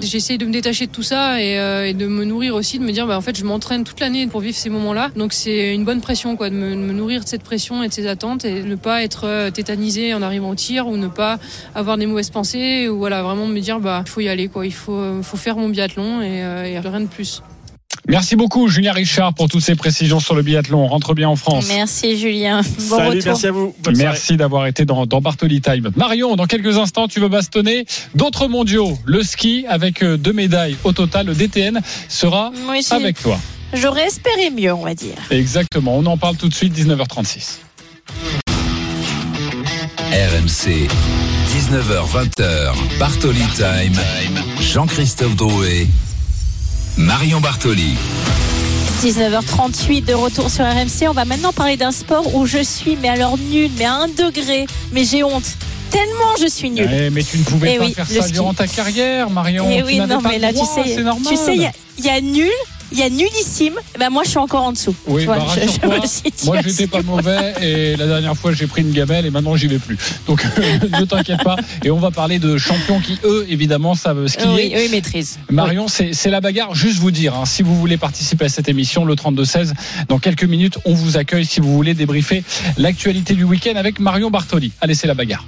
J'essaye 0.01 0.39
de 0.39 0.47
me 0.47 0.51
détacher 0.51 0.87
de 0.87 0.91
tout 0.91 1.03
ça 1.03 1.39
et, 1.39 1.89
et, 1.89 1.93
de 1.93 2.07
me 2.07 2.25
nourrir 2.25 2.55
aussi, 2.55 2.79
de 2.79 2.83
me 2.83 2.91
dire, 2.91 3.05
bah, 3.05 3.19
en 3.19 3.21
fait, 3.21 3.37
je 3.37 3.45
m'entraîne 3.45 3.82
toute 3.83 3.99
l'année 3.99 4.27
pour 4.27 4.41
vivre 4.41 4.55
ces 4.55 4.69
moments-là. 4.69 5.11
Donc 5.15 5.33
c'est 5.33 5.73
une 5.73 5.85
bonne 5.85 6.01
pression, 6.01 6.35
quoi, 6.35 6.49
de 6.49 6.55
me, 6.55 6.75
nourrir 6.75 7.23
de 7.23 7.27
cette 7.27 7.43
pression 7.43 7.83
et 7.83 7.87
de 7.87 7.93
ces 7.93 8.07
attentes 8.07 8.45
et 8.45 8.63
ne 8.63 8.75
pas 8.75 9.03
être 9.03 9.25
euh, 9.25 9.51
tétanisé 9.51 10.13
en 10.13 10.21
arrivant 10.21 10.49
au 10.49 10.55
tir 10.55 10.87
ou 10.87 10.97
ne 10.97 11.07
pas 11.07 11.39
avoir 11.75 11.97
des 11.97 12.05
mauvaises 12.05 12.29
pensées 12.29 12.87
ou 12.89 12.97
voilà, 12.97 13.23
vraiment 13.23 13.47
me 13.47 13.59
dire, 13.59 13.79
bah, 13.79 14.03
il 14.05 14.09
faut 14.09 14.21
y 14.21 14.29
aller, 14.29 14.47
quoi. 14.47 14.65
Il 14.65 14.73
faut, 14.73 15.21
faut 15.21 15.37
faire 15.37 15.57
mon 15.57 15.69
biathlon 15.69 16.21
et, 16.21 16.43
euh, 16.43 16.65
et 16.65 16.79
rien 16.79 17.01
de 17.01 17.07
plus. 17.07 17.41
Merci 18.07 18.35
beaucoup, 18.35 18.67
Julien 18.67 18.91
Richard, 18.91 19.33
pour 19.33 19.47
toutes 19.47 19.61
ces 19.61 19.75
précisions 19.75 20.19
sur 20.19 20.35
le 20.35 20.41
biathlon. 20.41 20.87
rentre 20.87 21.13
bien 21.13 21.29
en 21.29 21.37
France. 21.37 21.67
Merci, 21.69 22.17
Julien. 22.17 22.61
Bon 22.89 22.97
Salut, 22.97 23.21
merci 23.23 23.47
à 23.47 23.51
vous. 23.51 23.73
merci 23.95 24.35
d'avoir 24.35 24.67
été 24.67 24.83
dans, 24.83 25.05
dans 25.05 25.21
Bartoli 25.21 25.61
Time. 25.61 25.89
Marion, 25.95 26.35
dans 26.35 26.45
quelques 26.45 26.77
instants, 26.77 27.07
tu 27.07 27.21
veux 27.21 27.29
bastonner 27.29 27.85
d'autres 28.13 28.47
mondiaux. 28.47 28.97
Le 29.05 29.23
ski, 29.23 29.65
avec 29.69 30.03
euh, 30.03 30.17
deux 30.17 30.33
médailles 30.33 30.75
au 30.83 30.91
total, 30.91 31.27
le 31.27 31.33
DTN 31.33 31.79
sera 32.09 32.51
avec 32.91 33.21
toi. 33.21 33.39
J'aurais 33.73 34.05
espéré 34.07 34.49
mieux, 34.51 34.73
on 34.73 34.83
va 34.83 34.93
dire. 34.93 35.15
Exactement. 35.31 35.97
On 35.97 36.05
en 36.05 36.17
parle 36.17 36.35
tout 36.37 36.47
de 36.49 36.53
suite, 36.53 36.73
19h36. 36.77 37.57
RMC, 40.11 40.87
19h20h, 41.71 42.73
Bartoli 42.99 43.41
Time, 43.55 43.99
Jean-Christophe 44.61 45.35
Drouet, 45.35 45.87
Marion 46.97 47.39
Bartoli. 47.41 47.95
19h38 49.01 50.05
de 50.05 50.13
retour 50.13 50.49
sur 50.49 50.63
RMC. 50.65 51.07
On 51.09 51.13
va 51.13 51.25
maintenant 51.25 51.51
parler 51.51 51.77
d'un 51.77 51.91
sport 51.91 52.35
où 52.35 52.45
je 52.45 52.63
suis, 52.63 52.95
mais 53.01 53.09
alors 53.09 53.37
nul, 53.37 53.71
mais 53.77 53.85
à 53.85 53.93
un 53.95 54.07
degré, 54.07 54.67
mais 54.91 55.03
j'ai 55.03 55.23
honte. 55.23 55.43
Tellement 55.89 56.35
je 56.39 56.47
suis 56.47 56.69
nul. 56.69 56.85
Ouais, 56.85 57.09
mais 57.09 57.23
tu 57.23 57.37
ne 57.37 57.43
pouvais 57.43 57.73
Eh 57.75 57.77
pas 57.79 57.85
oui, 57.85 57.93
faire 57.93 58.07
ça 58.07 58.21
ski. 58.23 58.31
durant 58.33 58.53
ta 58.53 58.67
carrière, 58.67 59.29
Marion. 59.29 59.67
Eh 59.71 59.77
Tu 59.79 59.83
oui, 59.83 59.99
non, 59.99 60.21
pas 60.21 60.29
mais 60.29 60.39
là, 60.39 60.51
droit, 60.53 60.65
tu 60.75 60.81
sais, 60.89 60.95
tu 61.27 61.35
sais, 61.37 61.55
il 61.55 61.69
y 62.03 62.05
y, 62.07 62.09
a 62.09 62.19
nul, 62.21 62.49
il 62.93 62.99
y 62.99 63.03
a 63.03 63.09
nullissime. 63.09 63.73
Ben 63.99 64.09
moi, 64.09 64.23
je 64.23 64.29
suis 64.29 64.37
encore 64.37 64.63
en 64.63 64.71
dessous. 64.71 64.95
Oui, 65.07 65.25
bah, 65.25 65.39
rassure-toi, 65.39 65.97
moi 66.45 66.61
j'étais 66.63 66.83
ce 66.83 66.89
pas 66.89 67.01
mauvais 67.01 67.53
et 67.61 67.95
la 67.95 68.05
dernière 68.05 68.37
fois 68.37 68.53
j'ai 68.53 68.67
pris 68.67 68.81
une 68.81 68.91
gamelle 68.91 69.25
et 69.25 69.31
maintenant 69.31 69.55
j'y 69.55 69.67
vais 69.67 69.79
plus. 69.79 69.97
Donc 70.27 70.45
ne 70.99 71.05
t'inquiète 71.05 71.43
pas. 71.43 71.57
Et 71.83 71.91
on 71.91 71.99
va 71.99 72.11
parler 72.11 72.39
de 72.39 72.57
champions 72.57 72.99
qui 72.99 73.17
eux 73.23 73.45
évidemment 73.49 73.95
savent 73.95 74.27
skier. 74.27 74.45
Oui, 74.47 74.73
oui, 74.75 74.89
maîtrise. 74.89 75.39
Marion, 75.49 75.87
c'est 75.87 76.13
c'est 76.13 76.29
la 76.29 76.39
bagarre. 76.39 76.75
Juste 76.75 76.99
vous 76.99 77.11
dire, 77.11 77.35
hein, 77.35 77.45
si 77.45 77.63
vous 77.63 77.75
voulez 77.75 77.97
participer 77.97 78.45
à 78.45 78.49
cette 78.49 78.69
émission, 78.69 79.05
le 79.05 79.15
32-16, 79.15 79.73
dans 80.07 80.19
quelques 80.19 80.43
minutes, 80.43 80.77
on 80.85 80.93
vous 80.93 81.17
accueille 81.17 81.45
si 81.45 81.59
vous 81.59 81.73
voulez 81.73 81.93
débriefer 81.93 82.43
l'actualité 82.77 83.33
du 83.33 83.43
week-end 83.43 83.75
avec 83.75 83.99
Marion 83.99 84.29
Bartoli. 84.29 84.71
Allez, 84.81 84.95
c'est 84.95 85.07
la 85.07 85.15
bagarre. 85.15 85.45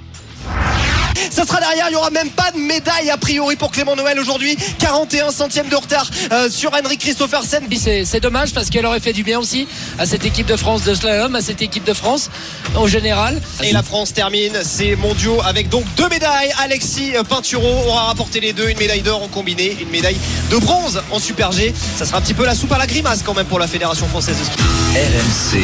Ça 1.30 1.44
sera 1.44 1.60
derrière, 1.60 1.86
il 1.88 1.90
n'y 1.90 1.96
aura 1.96 2.10
même 2.10 2.30
pas 2.30 2.50
de 2.50 2.58
médaille 2.58 3.10
a 3.10 3.16
priori 3.16 3.56
pour 3.56 3.70
Clément 3.70 3.96
Noël 3.96 4.18
aujourd'hui. 4.18 4.56
41 4.78 5.30
centièmes 5.30 5.68
de 5.68 5.76
retard 5.76 6.08
euh, 6.32 6.48
sur 6.50 6.72
Henrik 6.72 7.00
Christophersen. 7.00 7.64
C'est 7.76 8.04
c'est 8.04 8.20
dommage 8.20 8.52
parce 8.54 8.70
qu'elle 8.70 8.86
aurait 8.86 9.00
fait 9.00 9.12
du 9.12 9.22
bien 9.22 9.38
aussi 9.38 9.68
à 9.98 10.06
cette 10.06 10.24
équipe 10.24 10.46
de 10.46 10.56
France 10.56 10.84
de 10.84 10.94
slalom, 10.94 11.34
à 11.34 11.42
cette 11.42 11.62
équipe 11.62 11.84
de 11.84 11.92
France 11.92 12.30
en 12.74 12.86
général. 12.86 13.40
Et 13.62 13.72
la 13.72 13.82
France 13.82 14.12
termine 14.12 14.52
ses 14.62 14.96
mondiaux 14.96 15.40
avec 15.44 15.68
donc 15.68 15.84
deux 15.96 16.08
médailles. 16.08 16.52
Alexis 16.62 17.12
Pinturo 17.28 17.84
aura 17.86 18.04
rapporté 18.04 18.40
les 18.40 18.52
deux, 18.52 18.68
une 18.68 18.78
médaille 18.78 19.02
d'or 19.02 19.22
en 19.22 19.28
combiné, 19.28 19.76
une 19.80 19.90
médaille 19.90 20.18
de 20.50 20.56
bronze 20.56 21.02
en 21.10 21.18
super 21.18 21.52
G. 21.52 21.74
Ça 21.96 22.06
sera 22.06 22.18
un 22.18 22.20
petit 22.20 22.34
peu 22.34 22.44
la 22.44 22.54
soupe 22.54 22.72
à 22.72 22.78
la 22.78 22.86
grimace 22.86 23.22
quand 23.24 23.34
même 23.34 23.46
pour 23.46 23.58
la 23.58 23.66
Fédération 23.66 24.06
française 24.08 24.36
de 24.38 24.44
ski. 24.44 24.56
RMC. 24.94 25.60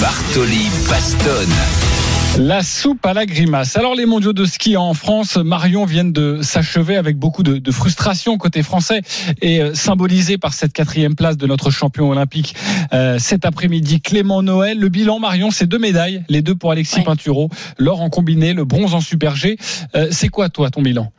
Bartoli 0.00 0.70
Bastonne. 0.88 1.85
La 2.38 2.62
soupe 2.62 3.06
à 3.06 3.14
la 3.14 3.24
grimace. 3.24 3.76
Alors 3.76 3.94
les 3.94 4.04
mondiaux 4.04 4.34
de 4.34 4.44
ski 4.44 4.76
en 4.76 4.92
France, 4.92 5.36
Marion 5.38 5.86
viennent 5.86 6.12
de 6.12 6.40
s'achever 6.42 6.96
avec 6.96 7.16
beaucoup 7.16 7.42
de, 7.42 7.56
de 7.56 7.70
frustration 7.70 8.36
côté 8.36 8.62
français 8.62 9.00
et 9.40 9.62
euh, 9.62 9.74
symbolisé 9.74 10.36
par 10.36 10.52
cette 10.52 10.74
quatrième 10.74 11.14
place 11.14 11.38
de 11.38 11.46
notre 11.46 11.70
champion 11.70 12.10
olympique 12.10 12.54
euh, 12.92 13.18
cet 13.18 13.46
après-midi. 13.46 14.02
Clément 14.02 14.42
Noël, 14.42 14.78
le 14.78 14.88
bilan 14.90 15.18
Marion, 15.18 15.50
c'est 15.50 15.66
deux 15.66 15.78
médailles, 15.78 16.24
les 16.28 16.42
deux 16.42 16.54
pour 16.54 16.70
Alexis 16.72 17.00
Pinturo, 17.00 17.48
l'or 17.78 18.02
en 18.02 18.10
combiné, 18.10 18.52
le 18.52 18.66
bronze 18.66 18.92
en 18.92 19.00
super 19.00 19.34
G. 19.34 19.56
Euh, 19.94 20.08
c'est 20.10 20.28
quoi 20.28 20.50
toi 20.50 20.68
ton 20.68 20.82
bilan? 20.82 21.10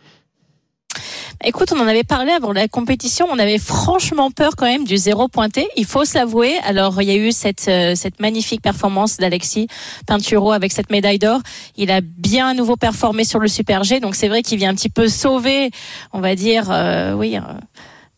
Écoute, 1.44 1.72
on 1.72 1.80
en 1.80 1.88
avait 1.88 2.04
parlé 2.04 2.32
avant 2.32 2.52
la 2.52 2.68
compétition. 2.68 3.28
On 3.30 3.38
avait 3.38 3.60
franchement 3.60 4.32
peur 4.32 4.56
quand 4.56 4.66
même 4.66 4.86
du 4.86 4.98
zéro 4.98 5.28
pointé. 5.28 5.68
Il 5.76 5.86
faut 5.86 6.04
s'avouer. 6.04 6.58
Alors, 6.64 7.00
il 7.00 7.08
y 7.08 7.12
a 7.12 7.16
eu 7.16 7.32
cette, 7.32 7.68
euh, 7.68 7.94
cette 7.94 8.20
magnifique 8.20 8.62
performance 8.62 9.18
d'Alexis 9.18 9.68
Pinturo 10.08 10.52
avec 10.52 10.72
cette 10.72 10.90
médaille 10.90 11.20
d'or. 11.20 11.42
Il 11.76 11.92
a 11.92 12.02
bien 12.02 12.48
à 12.48 12.54
nouveau 12.56 12.76
performé 12.76 13.24
sur 13.24 13.40
le 13.40 13.48
Super 13.48 13.84
G. 13.84 14.00
Donc, 14.00 14.16
c'est 14.16 14.30
vrai 14.30 14.42
qu'il 14.42 14.58
vient 14.58 14.72
un 14.72 14.76
petit 14.76 14.90
peu 14.90 15.08
sauver, 15.08 15.70
on 16.12 16.22
va 16.22 16.34
dire, 16.34 16.72
euh, 16.72 17.14
oui, 17.14 17.38
euh, 17.38 17.42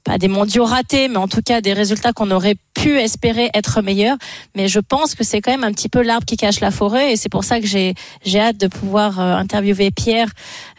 pas 0.10 0.18
des 0.18 0.28
mondiaux 0.28 0.66
ratés, 0.66 1.08
mais 1.08 1.18
en 1.18 1.28
tout 1.28 1.44
cas 1.44 1.62
des 1.62 1.72
résultats 1.72 2.14
qu'on 2.14 2.32
aurait 2.32 2.56
pu 2.74 2.98
espérer 2.98 3.52
être 3.54 3.84
meilleurs. 3.84 4.18
Mais 4.56 4.68
je 4.68 4.80
pense 4.80 5.14
que 5.14 5.24
c'est 5.24 5.40
quand 5.40 5.52
même 5.52 5.64
un 5.64 5.72
petit 5.72 5.88
peu 5.88 6.02
l'arbre 6.02 6.26
qui 6.26 6.36
cache 6.36 6.62
la 6.62 6.72
forêt. 6.72 7.14
Et 7.14 7.16
c'est 7.16 7.30
pour 7.30 7.44
ça 7.44 7.60
que 7.60 7.68
j'ai, 7.68 7.94
j'ai 8.26 8.40
hâte 8.40 8.58
de 8.58 8.66
pouvoir 8.66 9.20
euh, 9.20 9.36
interviewer 9.36 9.92
Pierre, 9.92 10.30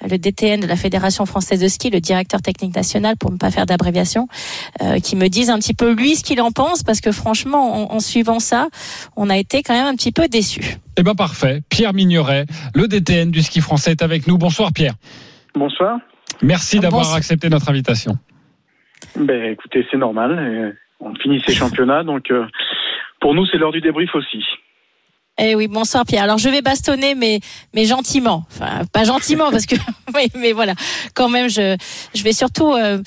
le 0.02 0.18
DTN 0.18 0.58
de 0.58 0.66
la 0.66 0.74
Fédération 0.74 1.26
française 1.26 1.60
de 1.60 1.68
ski, 1.68 1.90
le 1.90 2.00
directeur 2.00 2.42
technique 2.42 2.74
national, 2.74 3.16
pour 3.16 3.30
ne 3.30 3.36
pas 3.36 3.52
faire 3.52 3.66
d'abréviation, 3.66 4.26
euh, 4.82 4.98
qui 4.98 5.14
me 5.14 5.28
dise 5.28 5.48
un 5.48 5.60
petit 5.60 5.74
peu 5.74 5.92
lui 5.92 6.16
ce 6.16 6.24
qu'il 6.24 6.40
en 6.40 6.50
pense, 6.50 6.82
parce 6.82 7.00
que 7.00 7.12
franchement, 7.12 7.92
en, 7.92 7.94
en 7.94 8.00
suivant 8.00 8.40
ça, 8.40 8.66
on 9.14 9.30
a 9.30 9.36
été 9.38 9.62
quand 9.62 9.74
même 9.74 9.86
un 9.86 9.94
petit 9.94 10.10
peu 10.10 10.26
déçus. 10.26 10.78
Eh 10.96 11.04
ben 11.04 11.14
parfait. 11.14 11.62
Pierre 11.68 11.94
Mignoret, 11.94 12.46
le 12.74 12.88
DTN 12.88 13.30
du 13.30 13.42
ski 13.44 13.60
français 13.60 13.92
est 13.92 14.02
avec 14.02 14.26
nous. 14.26 14.38
Bonsoir 14.38 14.72
Pierre. 14.72 14.94
Bonsoir. 15.54 16.00
Merci 16.42 16.80
d'avoir 16.80 17.02
Bonsoir. 17.02 17.18
accepté 17.18 17.48
notre 17.48 17.68
invitation. 17.68 18.18
Ben, 19.16 19.52
écoutez, 19.52 19.86
c'est 19.90 19.96
normal. 19.96 20.38
euh, 20.38 20.72
On 21.00 21.14
finit 21.14 21.42
ces 21.46 21.54
championnats, 21.54 22.02
donc 22.04 22.30
euh, 22.30 22.46
pour 23.20 23.34
nous, 23.34 23.46
c'est 23.46 23.58
l'heure 23.58 23.72
du 23.72 23.80
débrief 23.80 24.14
aussi. 24.14 24.44
Eh 25.42 25.54
oui, 25.54 25.68
bonsoir 25.68 26.04
Pierre. 26.04 26.24
Alors 26.24 26.36
je 26.36 26.50
vais 26.50 26.60
bastonner, 26.60 27.14
mais 27.14 27.40
mais 27.74 27.86
gentiment. 27.86 28.44
Enfin, 28.50 28.82
pas 28.92 29.04
gentiment 29.04 29.50
parce 29.50 29.64
que 29.64 29.74
oui, 30.14 30.28
mais 30.36 30.52
voilà. 30.52 30.74
Quand 31.14 31.30
même, 31.30 31.48
je 31.48 31.76
je 32.14 32.22
vais 32.22 32.32
surtout 32.32 32.74
euh, 32.74 32.98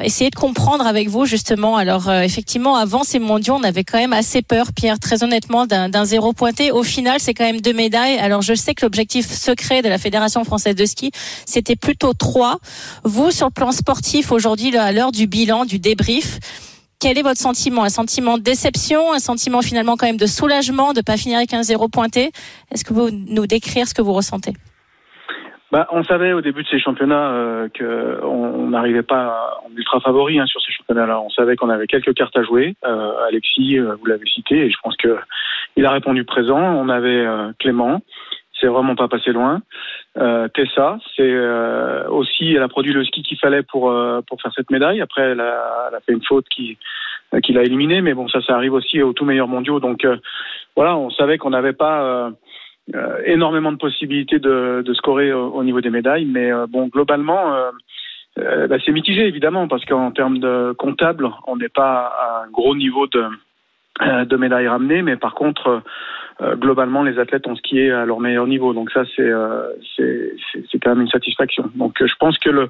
essayer 0.00 0.30
de 0.30 0.36
comprendre 0.36 0.86
avec 0.86 1.08
vous 1.08 1.26
justement. 1.26 1.76
Alors 1.76 2.08
euh, 2.08 2.22
effectivement, 2.22 2.76
avant 2.76 3.04
ces 3.04 3.18
mondiaux, 3.18 3.54
on 3.54 3.62
avait 3.62 3.84
quand 3.84 3.98
même 3.98 4.12
assez 4.12 4.42
peur, 4.42 4.72
Pierre, 4.74 4.98
très 4.98 5.22
honnêtement, 5.22 5.66
d'un 5.66 6.04
zéro 6.04 6.32
pointé. 6.32 6.70
Au 6.70 6.82
final, 6.82 7.20
c'est 7.20 7.34
quand 7.34 7.44
même 7.44 7.60
deux 7.60 7.72
médailles. 7.72 8.18
Alors 8.18 8.42
je 8.42 8.54
sais 8.54 8.74
que 8.74 8.84
l'objectif 8.84 9.30
secret 9.30 9.82
de 9.82 9.88
la 9.88 9.98
Fédération 9.98 10.44
française 10.44 10.74
de 10.74 10.86
ski, 10.86 11.10
c'était 11.46 11.76
plutôt 11.76 12.12
trois. 12.14 12.58
Vous, 13.04 13.30
sur 13.30 13.46
le 13.46 13.52
plan 13.52 13.72
sportif, 13.72 14.32
aujourd'hui, 14.32 14.76
à 14.76 14.92
l'heure 14.92 15.12
du 15.12 15.26
bilan, 15.26 15.64
du 15.64 15.78
débrief. 15.78 16.38
Quel 17.00 17.18
est 17.18 17.22
votre 17.22 17.40
sentiment? 17.40 17.84
Un 17.84 17.90
sentiment 17.90 18.38
de 18.38 18.42
déception? 18.42 19.12
Un 19.12 19.18
sentiment 19.18 19.60
finalement 19.60 19.96
quand 19.96 20.06
même 20.06 20.16
de 20.16 20.26
soulagement 20.26 20.92
de 20.94 21.02
pas 21.02 21.16
finir 21.16 21.36
avec 21.38 21.52
un 21.52 21.62
zéro 21.62 21.88
pointé? 21.88 22.32
Est-ce 22.72 22.84
que 22.84 22.94
vous 22.94 23.10
nous 23.10 23.46
décrire 23.46 23.86
ce 23.86 23.94
que 23.94 24.00
vous 24.00 24.14
ressentez? 24.14 24.54
Bah, 25.74 25.88
on 25.90 26.04
savait 26.04 26.32
au 26.32 26.40
début 26.40 26.62
de 26.62 26.68
ces 26.68 26.78
championnats 26.78 27.32
euh, 27.32 27.68
qu'on 27.76 28.32
on 28.32 28.68
n'arrivait 28.68 29.02
pas 29.02 29.58
en 29.66 29.76
ultra 29.76 29.98
favori 29.98 30.38
hein, 30.38 30.46
sur 30.46 30.60
ces 30.60 30.70
championnats-là. 30.70 31.20
On 31.20 31.30
savait 31.30 31.56
qu'on 31.56 31.68
avait 31.68 31.88
quelques 31.88 32.14
cartes 32.14 32.36
à 32.36 32.44
jouer. 32.44 32.76
Euh, 32.86 33.26
Alexis, 33.26 33.80
euh, 33.80 33.96
vous 33.96 34.06
l'avez 34.06 34.24
cité, 34.24 34.54
et 34.66 34.70
je 34.70 34.76
pense 34.84 34.96
que 34.96 35.18
il 35.74 35.84
a 35.84 35.90
répondu 35.90 36.22
présent. 36.22 36.60
On 36.60 36.88
avait 36.88 37.26
euh, 37.26 37.50
Clément, 37.58 38.02
c'est 38.60 38.68
vraiment 38.68 38.94
pas 38.94 39.08
passé 39.08 39.32
loin. 39.32 39.62
Euh, 40.16 40.46
Tessa, 40.46 40.98
c'est 41.16 41.36
aussi, 42.06 42.54
elle 42.54 42.62
a 42.62 42.68
produit 42.68 42.92
le 42.92 43.04
ski 43.04 43.24
qu'il 43.24 43.38
fallait 43.38 43.64
pour 43.64 43.92
pour 44.28 44.40
faire 44.40 44.52
cette 44.54 44.70
médaille. 44.70 45.00
Après, 45.00 45.22
elle 45.22 45.40
a, 45.40 45.88
elle 45.88 45.96
a 45.96 46.00
fait 46.06 46.12
une 46.12 46.22
faute 46.22 46.46
qui 46.50 46.78
qui 47.42 47.52
l'a 47.52 47.64
éliminée, 47.64 48.00
mais 48.00 48.14
bon, 48.14 48.28
ça, 48.28 48.40
ça 48.42 48.54
arrive 48.54 48.74
aussi 48.74 49.02
aux 49.02 49.12
tout 49.12 49.24
meilleurs 49.24 49.48
mondiaux. 49.48 49.80
Donc 49.80 50.06
voilà, 50.76 50.96
on 50.96 51.10
savait 51.10 51.36
qu'on 51.36 51.50
n'avait 51.50 51.72
pas 51.72 52.30
énormément 53.24 53.72
de 53.72 53.78
possibilités 53.78 54.38
de, 54.38 54.82
de 54.84 54.94
scorer 54.94 55.32
au, 55.32 55.48
au 55.48 55.64
niveau 55.64 55.80
des 55.80 55.90
médailles, 55.90 56.26
mais 56.26 56.52
euh, 56.52 56.66
bon, 56.68 56.88
globalement, 56.88 57.54
euh, 57.54 57.70
euh, 58.38 58.66
bah, 58.66 58.76
c'est 58.84 58.92
mitigé 58.92 59.26
évidemment 59.26 59.68
parce 59.68 59.84
qu'en 59.84 60.10
termes 60.10 60.38
de 60.38 60.72
comptable, 60.76 61.30
on 61.46 61.56
n'est 61.56 61.68
pas 61.68 62.06
à 62.06 62.44
un 62.44 62.50
gros 62.50 62.76
niveau 62.76 63.06
de 63.06 63.24
euh, 64.02 64.24
de 64.24 64.36
médailles 64.36 64.66
ramenées, 64.66 65.02
mais 65.02 65.16
par 65.16 65.34
contre, 65.34 65.80
euh, 66.40 66.56
globalement, 66.56 67.04
les 67.04 67.20
athlètes 67.20 67.46
ont 67.46 67.54
skié 67.54 67.92
à 67.92 68.04
leur 68.04 68.18
meilleur 68.18 68.48
niveau. 68.48 68.74
Donc 68.74 68.90
ça, 68.90 69.04
c'est 69.14 69.22
euh, 69.22 69.68
c'est 69.96 70.78
quand 70.82 70.90
même 70.90 71.02
une 71.02 71.08
satisfaction. 71.08 71.70
Donc 71.76 72.02
euh, 72.02 72.06
je 72.08 72.14
pense 72.18 72.36
que 72.38 72.50
le 72.50 72.68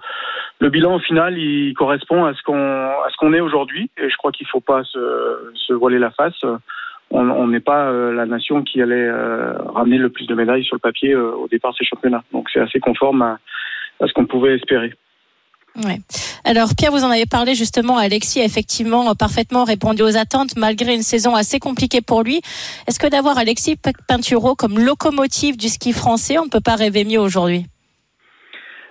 le 0.60 0.68
bilan 0.68 0.96
au 0.96 0.98
final, 0.98 1.38
il 1.38 1.72
correspond 1.74 2.26
à 2.26 2.34
ce 2.34 2.42
qu'on 2.42 2.56
à 2.56 3.08
ce 3.10 3.16
qu'on 3.16 3.32
est 3.32 3.40
aujourd'hui, 3.40 3.90
et 3.96 4.10
je 4.10 4.16
crois 4.18 4.32
qu'il 4.32 4.46
faut 4.46 4.60
pas 4.60 4.84
se, 4.84 5.50
se 5.54 5.72
voiler 5.72 5.98
la 5.98 6.10
face. 6.10 6.44
On 7.10 7.46
n'est 7.46 7.60
pas 7.60 7.90
euh, 7.90 8.12
la 8.12 8.26
nation 8.26 8.62
qui 8.62 8.82
allait 8.82 8.96
euh, 8.96 9.54
ramener 9.66 9.98
le 9.98 10.08
plus 10.08 10.26
de 10.26 10.34
médailles 10.34 10.64
sur 10.64 10.74
le 10.74 10.80
papier 10.80 11.12
euh, 11.12 11.30
au 11.36 11.46
départ 11.46 11.70
de 11.70 11.76
ces 11.76 11.84
championnats. 11.84 12.24
Donc 12.32 12.48
c'est 12.52 12.58
assez 12.58 12.80
conforme 12.80 13.22
à, 13.22 13.38
à 14.00 14.06
ce 14.08 14.12
qu'on 14.12 14.26
pouvait 14.26 14.56
espérer. 14.56 14.92
Ouais. 15.76 15.98
Alors 16.44 16.70
Pierre, 16.76 16.90
vous 16.90 17.04
en 17.04 17.10
avez 17.10 17.26
parlé 17.26 17.54
justement. 17.54 17.98
Alexis 17.98 18.40
a 18.40 18.44
effectivement 18.44 19.14
parfaitement 19.14 19.62
répondu 19.62 20.02
aux 20.02 20.16
attentes 20.16 20.56
malgré 20.56 20.94
une 20.94 21.02
saison 21.02 21.36
assez 21.36 21.60
compliquée 21.60 22.00
pour 22.00 22.24
lui. 22.24 22.40
Est-ce 22.88 22.98
que 22.98 23.08
d'avoir 23.08 23.38
Alexis 23.38 23.76
Pinturo 24.08 24.56
comme 24.56 24.78
locomotive 24.78 25.56
du 25.56 25.68
ski 25.68 25.92
français, 25.92 26.38
on 26.38 26.46
ne 26.46 26.50
peut 26.50 26.60
pas 26.64 26.74
rêver 26.74 27.04
mieux 27.04 27.20
aujourd'hui? 27.20 27.66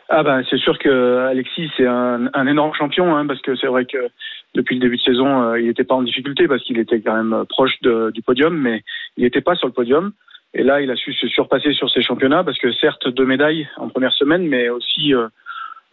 Ah 0.09 0.24
ben 0.24 0.43
c'est 0.49 0.59
sûr 0.59 0.78
que 0.80 1.28
Alexis 1.30 1.70
c'est 1.76 1.88
un, 1.88 2.30
un 2.34 2.47
énorme 2.47 2.74
champion 2.74 3.16
hein, 3.16 3.26
parce 3.28 3.41
que 3.41 3.55
c'est 3.55 3.68
vrai 3.68 3.86
que 3.86 4.09
depuis 4.54 4.76
le 4.76 4.82
début 4.82 4.97
de 4.97 5.01
saison 5.01 5.41
euh, 5.43 5.60
il 5.60 5.68
n'était 5.68 5.84
pas 5.84 5.95
en 5.95 6.04
difficulté 6.04 6.47
parce 6.47 6.64
qu'il 6.64 6.78
était 6.78 7.01
quand 7.01 7.16
même 7.16 7.45
proche 7.49 7.80
de- 7.82 8.12
du 8.12 8.22
podium 8.22 8.56
mais 8.56 8.84
il 9.18 9.24
n'était 9.24 9.41
pas 9.41 9.56
sur 9.56 9.68
le 9.68 9.74
podium. 9.74 10.12
Et 10.54 10.64
là 10.64 10.82
il 10.82 10.91
a 10.91 10.95
su 10.95 11.14
se 11.14 11.28
surpasser 11.28 11.74
sur 11.74 11.89
ses 11.89 12.01
championnats 12.01 12.43
parce 12.43 12.60
que 12.60 12.72
certes 12.72 13.08
deux 13.08 13.26
médailles 13.26 13.68
en 13.78 13.89
première 13.89 14.14
semaine 14.14 14.47
mais 14.47 14.70
aussi 14.70 15.14
euh, 15.14 15.28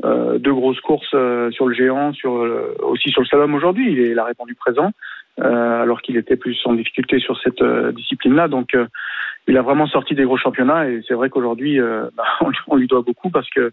euh, 0.04 0.38
deux 0.38 0.52
grosses 0.54 0.80
courses 0.80 1.11
euh, 1.14 1.50
sur 1.50 1.66
le 1.68 1.74
géant 1.74 2.12
sur 2.12 2.36
euh, 2.36 2.74
aussi 2.82 3.11
sur 3.11 3.20
le 3.22 3.26
slalom 3.26 3.54
aujourd'hui. 3.54 3.90
Il, 3.92 3.98
il 3.98 4.18
a 4.18 4.24
répondu 4.24 4.54
présent 4.54 4.92
euh, 5.40 5.82
alors 5.82 6.02
qu'il 6.02 6.16
était 6.16 6.36
plus 6.36 6.58
en 6.66 6.74
difficulté 6.74 7.18
sur 7.20 7.38
cette 7.40 7.62
discipline 7.94 8.34
là 8.34 8.48
donc 8.48 8.74
euh, 8.74 8.86
il 9.48 9.56
a 9.56 9.62
vraiment 9.62 9.86
sorti 9.86 10.14
des 10.14 10.24
gros 10.24 10.36
championnats 10.36 10.88
et 10.88 11.00
c'est 11.08 11.14
vrai 11.14 11.30
qu'aujourd'hui 11.30 11.80
euh, 11.80 12.08
bah, 12.16 12.24
on 12.68 12.76
lui 12.76 12.86
doit 12.86 13.02
beaucoup 13.02 13.30
parce 13.30 13.48
que 13.50 13.72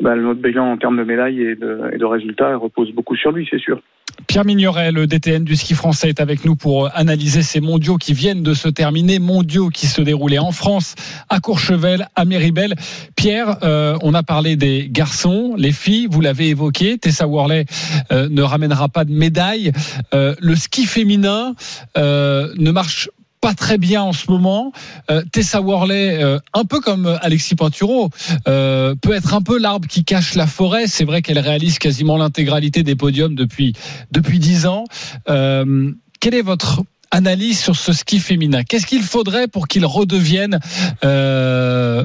bah, 0.00 0.16
notre 0.16 0.40
bilan 0.40 0.72
en 0.72 0.76
termes 0.76 0.96
de 0.96 1.04
médailles 1.04 1.42
et 1.42 1.54
de, 1.54 1.90
et 1.92 1.98
de 1.98 2.04
résultats 2.04 2.56
repose 2.56 2.92
beaucoup 2.92 3.16
sur 3.16 3.32
lui, 3.32 3.46
c'est 3.50 3.60
sûr. 3.60 3.80
Pierre 4.26 4.44
Mignoret, 4.44 4.92
le 4.92 5.06
DTN 5.06 5.44
du 5.44 5.56
ski 5.56 5.74
français, 5.74 6.08
est 6.08 6.20
avec 6.20 6.44
nous 6.44 6.56
pour 6.56 6.90
analyser 6.94 7.42
ces 7.42 7.60
mondiaux 7.60 7.96
qui 7.96 8.12
viennent 8.12 8.42
de 8.42 8.54
se 8.54 8.68
terminer, 8.68 9.18
mondiaux 9.18 9.68
qui 9.68 9.86
se 9.86 10.00
déroulaient 10.00 10.38
en 10.38 10.52
France, 10.52 10.94
à 11.28 11.40
Courchevel, 11.40 12.06
à 12.14 12.24
Méribel. 12.24 12.74
Pierre, 13.16 13.56
euh, 13.62 13.96
on 14.02 14.14
a 14.14 14.22
parlé 14.22 14.56
des 14.56 14.88
garçons, 14.90 15.54
les 15.56 15.72
filles, 15.72 16.08
vous 16.10 16.20
l'avez 16.20 16.48
évoqué, 16.48 16.98
Tessa 16.98 17.26
Worley 17.26 17.64
euh, 18.10 18.28
ne 18.30 18.42
ramènera 18.42 18.88
pas 18.88 19.04
de 19.04 19.12
médaille. 19.12 19.72
Euh, 20.14 20.34
le 20.40 20.56
ski 20.56 20.84
féminin 20.84 21.54
ne 21.96 22.70
marche 22.70 23.08
pas 23.42 23.52
très 23.54 23.76
bien 23.76 24.00
en 24.00 24.12
ce 24.12 24.30
moment. 24.30 24.72
Euh, 25.10 25.20
Tessa 25.32 25.60
Worley, 25.60 26.22
euh, 26.22 26.38
un 26.54 26.64
peu 26.64 26.80
comme 26.80 27.06
Alexis 27.20 27.56
Pinturo, 27.56 28.08
euh, 28.48 28.94
peut 29.02 29.12
être 29.12 29.34
un 29.34 29.42
peu 29.42 29.58
l'arbre 29.58 29.88
qui 29.88 30.04
cache 30.04 30.36
la 30.36 30.46
forêt. 30.46 30.86
C'est 30.86 31.04
vrai 31.04 31.20
qu'elle 31.20 31.40
réalise 31.40 31.78
quasiment 31.78 32.16
l'intégralité 32.16 32.84
des 32.84 32.94
podiums 32.94 33.34
depuis 33.34 33.74
depuis 34.12 34.38
dix 34.38 34.66
ans. 34.66 34.84
quelle 35.26 36.34
est 36.34 36.42
votre 36.42 36.82
analyse 37.10 37.60
sur 37.60 37.74
ce 37.74 37.92
ski 37.92 38.20
féminin? 38.20 38.62
Qu'est-ce 38.62 38.86
qu'il 38.86 39.02
faudrait 39.02 39.48
pour 39.48 39.66
qu'il 39.66 39.84
redevienne 39.84 40.60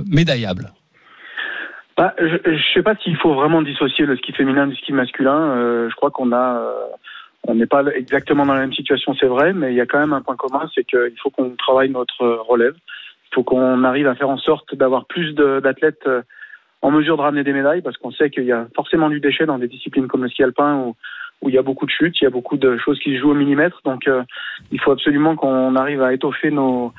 médaillable? 0.08 0.74
Bah, 1.96 2.14
je 2.20 2.52
ne 2.52 2.60
sais 2.74 2.84
pas 2.84 2.96
s'il 3.04 3.16
faut 3.18 3.36
vraiment 3.36 3.62
dissocier 3.62 4.06
le 4.06 4.18
ski 4.18 4.34
féminin 4.34 4.66
du 4.66 4.76
ski 4.76 4.92
masculin. 4.92 5.88
je 5.90 5.96
crois 5.96 6.10
qu'on 6.10 6.32
a 6.32 6.62
on 7.44 7.56
n'est 7.56 7.66
pas 7.66 7.84
exactement 7.96 8.46
dans 8.46 8.54
la 8.54 8.62
même 8.62 8.74
situation, 8.74 9.16
c'est 9.20 9.28
vrai, 9.28 9.54
mais 9.54 9.72
il 9.72 9.76
y 9.76 9.82
a 9.82 9.86
quand 9.86 10.00
même 10.00 10.14
un 10.14 10.22
point 10.22 10.36
commun, 10.36 10.70
c'est 10.74 10.84
qu'il 10.84 11.14
faut 11.22 11.30
qu'on 11.30 11.52
travaille 11.52 11.90
notre 11.90 12.26
relève. 12.48 12.76
Il 13.32 13.36
faut 13.36 13.44
qu'on 13.44 13.84
arrive 13.84 14.08
à 14.08 14.16
faire 14.16 14.30
en 14.30 14.38
sorte 14.38 14.76
d'avoir 14.76 15.06
plus 15.06 15.34
d'athlètes 15.34 16.08
euh, 16.08 16.22
en 16.82 16.92
mesure 16.92 17.18
de 17.18 17.22
ramener 17.22 17.44
des 17.44 17.54
médailles, 17.54 17.82
parce 17.82 17.98
qu'on 17.98 18.12
sait 18.12 18.30
qu'il 18.30 18.46
y 18.46 18.52
a 18.52 18.68
forcément 18.76 19.10
du 19.10 19.20
déchet 19.20 19.46
dans 19.46 19.58
des 19.60 19.68
disciplines 19.68 20.08
comme 20.08 20.24
le 20.24 20.30
ski 20.30 20.44
alpin 20.44 20.76
où, 20.78 20.96
où 21.42 21.50
il 21.50 21.56
y 21.56 21.58
a 21.58 21.64
beaucoup 21.64 21.86
de 21.86 21.92
chutes, 21.92 22.20
il 22.22 22.26
y 22.26 22.28
a 22.28 22.32
beaucoup 22.32 22.58
de 22.58 22.78
choses 22.78 23.00
qui 23.00 23.14
se 23.16 23.20
jouent 23.20 23.32
au 23.32 23.36
millimètre. 23.36 23.82
Donc, 23.86 24.08
euh, 24.08 24.24
il 24.72 24.80
faut 24.80 24.92
absolument 24.92 25.36
qu'on 25.36 25.76
arrive 25.76 26.02
à 26.02 26.14
étoffer 26.14 26.52
nos, 26.52 26.94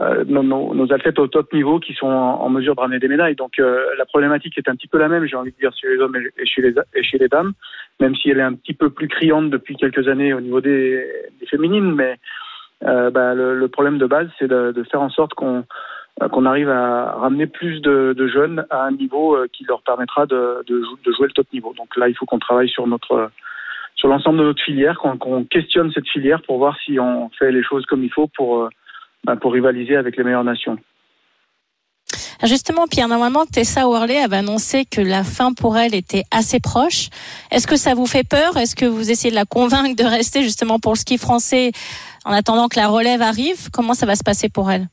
euh, 0.00 0.24
nos, 0.26 0.42
nos, 0.42 0.92
athlètes 0.92 1.20
au 1.20 1.28
top 1.28 1.52
niveau 1.52 1.78
qui 1.78 1.94
sont 1.94 2.08
en, 2.08 2.48
mesure 2.48 2.74
de 2.74 2.80
ramener 2.80 2.98
des 2.98 3.06
médailles. 3.06 3.36
Donc, 3.36 3.60
euh, 3.60 3.86
la 3.96 4.04
problématique 4.04 4.58
est 4.58 4.68
un 4.68 4.74
petit 4.74 4.88
peu 4.88 4.98
la 4.98 5.08
même, 5.08 5.24
j'ai 5.24 5.36
envie 5.36 5.52
de 5.52 5.56
dire, 5.56 5.72
chez 5.80 5.88
les 5.88 5.98
hommes 5.98 6.16
et 6.16 6.46
chez 6.46 6.62
les, 6.62 6.74
et 6.94 7.02
chez 7.04 7.18
les 7.18 7.28
dames, 7.28 7.52
même 8.00 8.16
si 8.16 8.30
elle 8.30 8.38
est 8.38 8.42
un 8.42 8.54
petit 8.54 8.74
peu 8.74 8.90
plus 8.90 9.06
criante 9.06 9.50
depuis 9.50 9.76
quelques 9.76 10.08
années 10.08 10.34
au 10.34 10.40
niveau 10.40 10.60
des, 10.60 11.06
des 11.38 11.46
féminines. 11.46 11.94
Mais 11.94 12.18
bah, 12.80 13.34
le, 13.34 13.54
le, 13.54 13.68
problème 13.68 13.98
de 13.98 14.06
base, 14.06 14.28
c'est 14.38 14.48
de, 14.48 14.72
de, 14.72 14.82
faire 14.82 15.00
en 15.00 15.10
sorte 15.10 15.34
qu'on 15.34 15.64
qu'on 16.30 16.44
arrive 16.44 16.70
à 16.70 17.12
ramener 17.12 17.46
plus 17.46 17.80
de, 17.80 18.14
de, 18.16 18.28
jeunes 18.28 18.66
à 18.70 18.84
un 18.84 18.92
niveau 18.92 19.36
qui 19.52 19.64
leur 19.64 19.82
permettra 19.82 20.26
de, 20.26 20.62
de, 20.66 20.82
jouer 21.12 21.26
le 21.26 21.32
top 21.32 21.46
niveau. 21.52 21.72
Donc 21.76 21.96
là, 21.96 22.08
il 22.08 22.14
faut 22.14 22.26
qu'on 22.26 22.38
travaille 22.38 22.68
sur 22.68 22.86
notre 22.86 23.30
sur 23.96 24.08
l'ensemble 24.08 24.38
de 24.38 24.44
notre 24.44 24.62
filière, 24.62 24.98
qu'on 24.98 25.44
questionne 25.44 25.92
cette 25.92 26.08
filière 26.08 26.42
pour 26.42 26.58
voir 26.58 26.76
si 26.84 26.98
on 27.00 27.30
fait 27.30 27.52
les 27.52 27.62
choses 27.62 27.86
comme 27.86 28.02
il 28.02 28.12
faut 28.12 28.28
pour, 28.28 28.68
bah, 29.24 29.36
pour 29.36 29.52
rivaliser 29.52 29.96
avec 29.96 30.16
les 30.16 30.24
meilleures 30.24 30.44
nations. 30.44 30.78
Justement, 32.42 32.86
Pierre, 32.86 33.08
normalement, 33.08 33.46
Tessa 33.46 33.86
Worley 33.86 34.18
avait 34.18 34.36
annoncé 34.36 34.84
que 34.84 35.00
la 35.00 35.24
fin 35.24 35.52
pour 35.54 35.78
elle 35.78 35.94
était 35.94 36.24
assez 36.30 36.60
proche. 36.60 37.08
Est-ce 37.50 37.66
que 37.66 37.76
ça 37.76 37.94
vous 37.94 38.06
fait 38.06 38.28
peur? 38.28 38.56
Est-ce 38.56 38.76
que 38.76 38.84
vous 38.84 39.10
essayez 39.10 39.30
de 39.30 39.36
la 39.36 39.46
convaincre 39.46 39.96
de 39.96 40.04
rester 40.04 40.42
justement 40.42 40.78
pour 40.78 40.92
le 40.92 40.98
ski 40.98 41.16
français 41.16 41.72
en 42.24 42.32
attendant 42.32 42.68
que 42.68 42.78
la 42.78 42.88
relève 42.88 43.22
arrive? 43.22 43.70
Comment 43.72 43.94
ça 43.94 44.04
va 44.04 44.14
se 44.14 44.24
passer 44.24 44.48
pour 44.50 44.70
elle? 44.70 44.86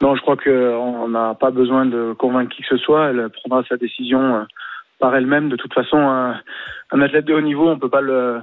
Non, 0.00 0.16
je 0.16 0.22
crois 0.22 0.36
qu'on 0.36 1.08
n'a 1.08 1.34
pas 1.34 1.50
besoin 1.50 1.86
de 1.86 2.14
convaincre 2.18 2.54
qui 2.54 2.62
que 2.62 2.68
ce 2.68 2.78
soit. 2.78 3.10
Elle 3.10 3.28
prendra 3.30 3.62
sa 3.68 3.76
décision 3.76 4.36
euh, 4.36 4.44
par 4.98 5.14
elle-même. 5.14 5.48
De 5.48 5.56
toute 5.56 5.74
façon, 5.74 5.98
un, 5.98 7.00
athlète 7.00 7.26
de 7.26 7.34
haut 7.34 7.40
niveau, 7.40 7.68
on 7.68 7.78
peut 7.78 7.90
pas 7.90 8.00
le, 8.00 8.40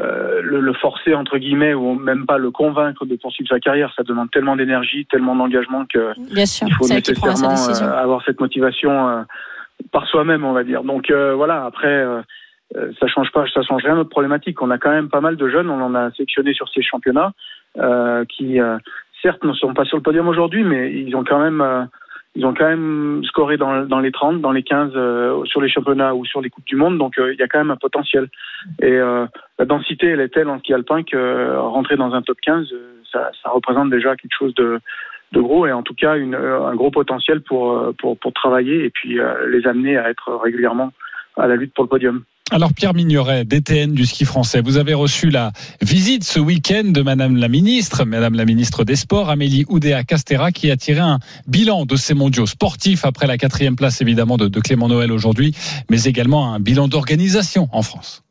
euh, 0.00 0.40
le, 0.42 0.72
forcer 0.72 1.14
entre 1.14 1.38
guillemets 1.38 1.72
ou 1.72 1.94
même 1.94 2.26
pas 2.26 2.36
le 2.36 2.50
convaincre 2.50 3.06
de 3.06 3.14
poursuivre 3.14 3.48
sa 3.48 3.60
carrière. 3.60 3.92
Ça 3.96 4.02
demande 4.02 4.28
tellement 4.32 4.56
d'énergie, 4.56 5.06
tellement 5.06 5.36
d'engagement 5.36 5.84
que 5.86 6.12
Bien 6.32 6.46
sûr, 6.46 6.66
il 6.66 6.74
faut 6.74 6.88
nécessairement 6.88 7.54
euh, 7.68 8.02
avoir 8.02 8.24
cette 8.24 8.40
motivation 8.40 9.08
euh, 9.08 9.22
par 9.92 10.06
soi-même, 10.08 10.44
on 10.44 10.52
va 10.52 10.64
dire. 10.64 10.82
Donc 10.82 11.12
voilà. 11.12 11.64
Après, 11.64 12.04
ça 12.74 13.06
change 13.06 13.30
pas, 13.30 13.44
ça 13.54 13.62
change 13.62 13.84
rien 13.84 13.94
notre 13.94 14.10
problématique. 14.10 14.60
On 14.62 14.70
a 14.70 14.78
quand 14.78 14.90
même 14.90 15.08
pas 15.08 15.20
mal 15.20 15.36
de 15.36 15.48
jeunes. 15.48 15.70
On 15.70 15.80
en 15.80 15.94
a 15.94 16.10
sélectionné 16.12 16.54
sur 16.54 16.68
ces 16.68 16.82
championnats 16.82 17.32
qui 18.28 18.58
certes 19.22 19.44
ne 19.44 19.52
sont 19.52 19.74
pas 19.74 19.84
sur 19.84 19.96
le 19.96 20.02
podium 20.02 20.26
aujourd'hui, 20.26 20.64
mais 20.64 20.92
ils 20.92 21.14
ont 21.14 21.24
quand 21.24 21.38
même 21.38 21.88
ils 22.36 22.44
ont 22.44 22.54
quand 22.54 22.66
même 22.66 23.22
scoré 23.24 23.56
dans, 23.56 23.84
dans 23.86 24.00
les 24.00 24.10
30, 24.10 24.40
dans 24.40 24.50
les 24.50 24.62
15 24.62 24.92
euh, 24.96 25.44
sur 25.44 25.60
les 25.60 25.68
championnats 25.68 26.14
ou 26.14 26.24
sur 26.24 26.40
les 26.40 26.50
coupes 26.50 26.66
du 26.66 26.74
monde, 26.74 26.98
donc 26.98 27.18
euh, 27.18 27.32
il 27.32 27.38
y 27.38 27.42
a 27.42 27.48
quand 27.48 27.58
même 27.58 27.70
un 27.70 27.76
potentiel. 27.76 28.28
Et 28.82 28.90
euh, 28.90 29.26
la 29.58 29.64
densité, 29.64 30.08
elle 30.08 30.20
est 30.20 30.30
telle 30.30 30.48
en 30.48 30.58
ski 30.58 30.74
alpin 30.74 31.04
que 31.04 31.56
rentrer 31.56 31.96
dans 31.96 32.12
un 32.12 32.22
top 32.22 32.38
15, 32.42 32.68
ça, 33.12 33.30
ça 33.42 33.50
représente 33.50 33.90
déjà 33.90 34.16
quelque 34.16 34.34
chose 34.36 34.54
de, 34.56 34.80
de 35.32 35.40
gros 35.40 35.66
et 35.66 35.72
en 35.72 35.82
tout 35.82 35.94
cas 35.94 36.16
une, 36.16 36.34
un 36.34 36.74
gros 36.74 36.90
potentiel 36.90 37.40
pour, 37.40 37.92
pour, 37.98 38.18
pour 38.18 38.32
travailler 38.32 38.84
et 38.84 38.90
puis 38.90 39.18
les 39.48 39.66
amener 39.66 39.96
à 39.96 40.10
être 40.10 40.34
régulièrement 40.34 40.92
à 41.36 41.46
la 41.46 41.54
lutte 41.54 41.72
pour 41.72 41.84
le 41.84 41.88
podium. 41.88 42.24
Alors 42.50 42.74
Pierre 42.74 42.92
Mignoret, 42.92 43.46
DTN 43.46 43.94
du 43.94 44.04
ski 44.04 44.26
français, 44.26 44.60
vous 44.60 44.76
avez 44.76 44.92
reçu 44.92 45.30
la 45.30 45.52
visite 45.80 46.24
ce 46.24 46.38
week-end 46.38 46.84
de 46.84 47.00
Madame 47.00 47.36
la 47.36 47.48
Ministre, 47.48 48.04
Madame 48.04 48.34
la 48.34 48.44
Ministre 48.44 48.84
des 48.84 48.96
Sports, 48.96 49.30
Amélie 49.30 49.64
Oudéa-Castera, 49.66 50.52
qui 50.52 50.70
a 50.70 50.76
tiré 50.76 51.00
un 51.00 51.20
bilan 51.46 51.86
de 51.86 51.96
ces 51.96 52.12
mondiaux 52.12 52.44
sportifs 52.44 53.06
après 53.06 53.26
la 53.26 53.38
quatrième 53.38 53.76
place 53.76 54.02
évidemment 54.02 54.36
de, 54.36 54.48
de 54.48 54.60
Clément 54.60 54.88
Noël 54.88 55.10
aujourd'hui, 55.10 55.54
mais 55.88 56.02
également 56.04 56.52
un 56.52 56.60
bilan 56.60 56.86
d'organisation 56.86 57.70
en 57.72 57.80
France. 57.80 58.23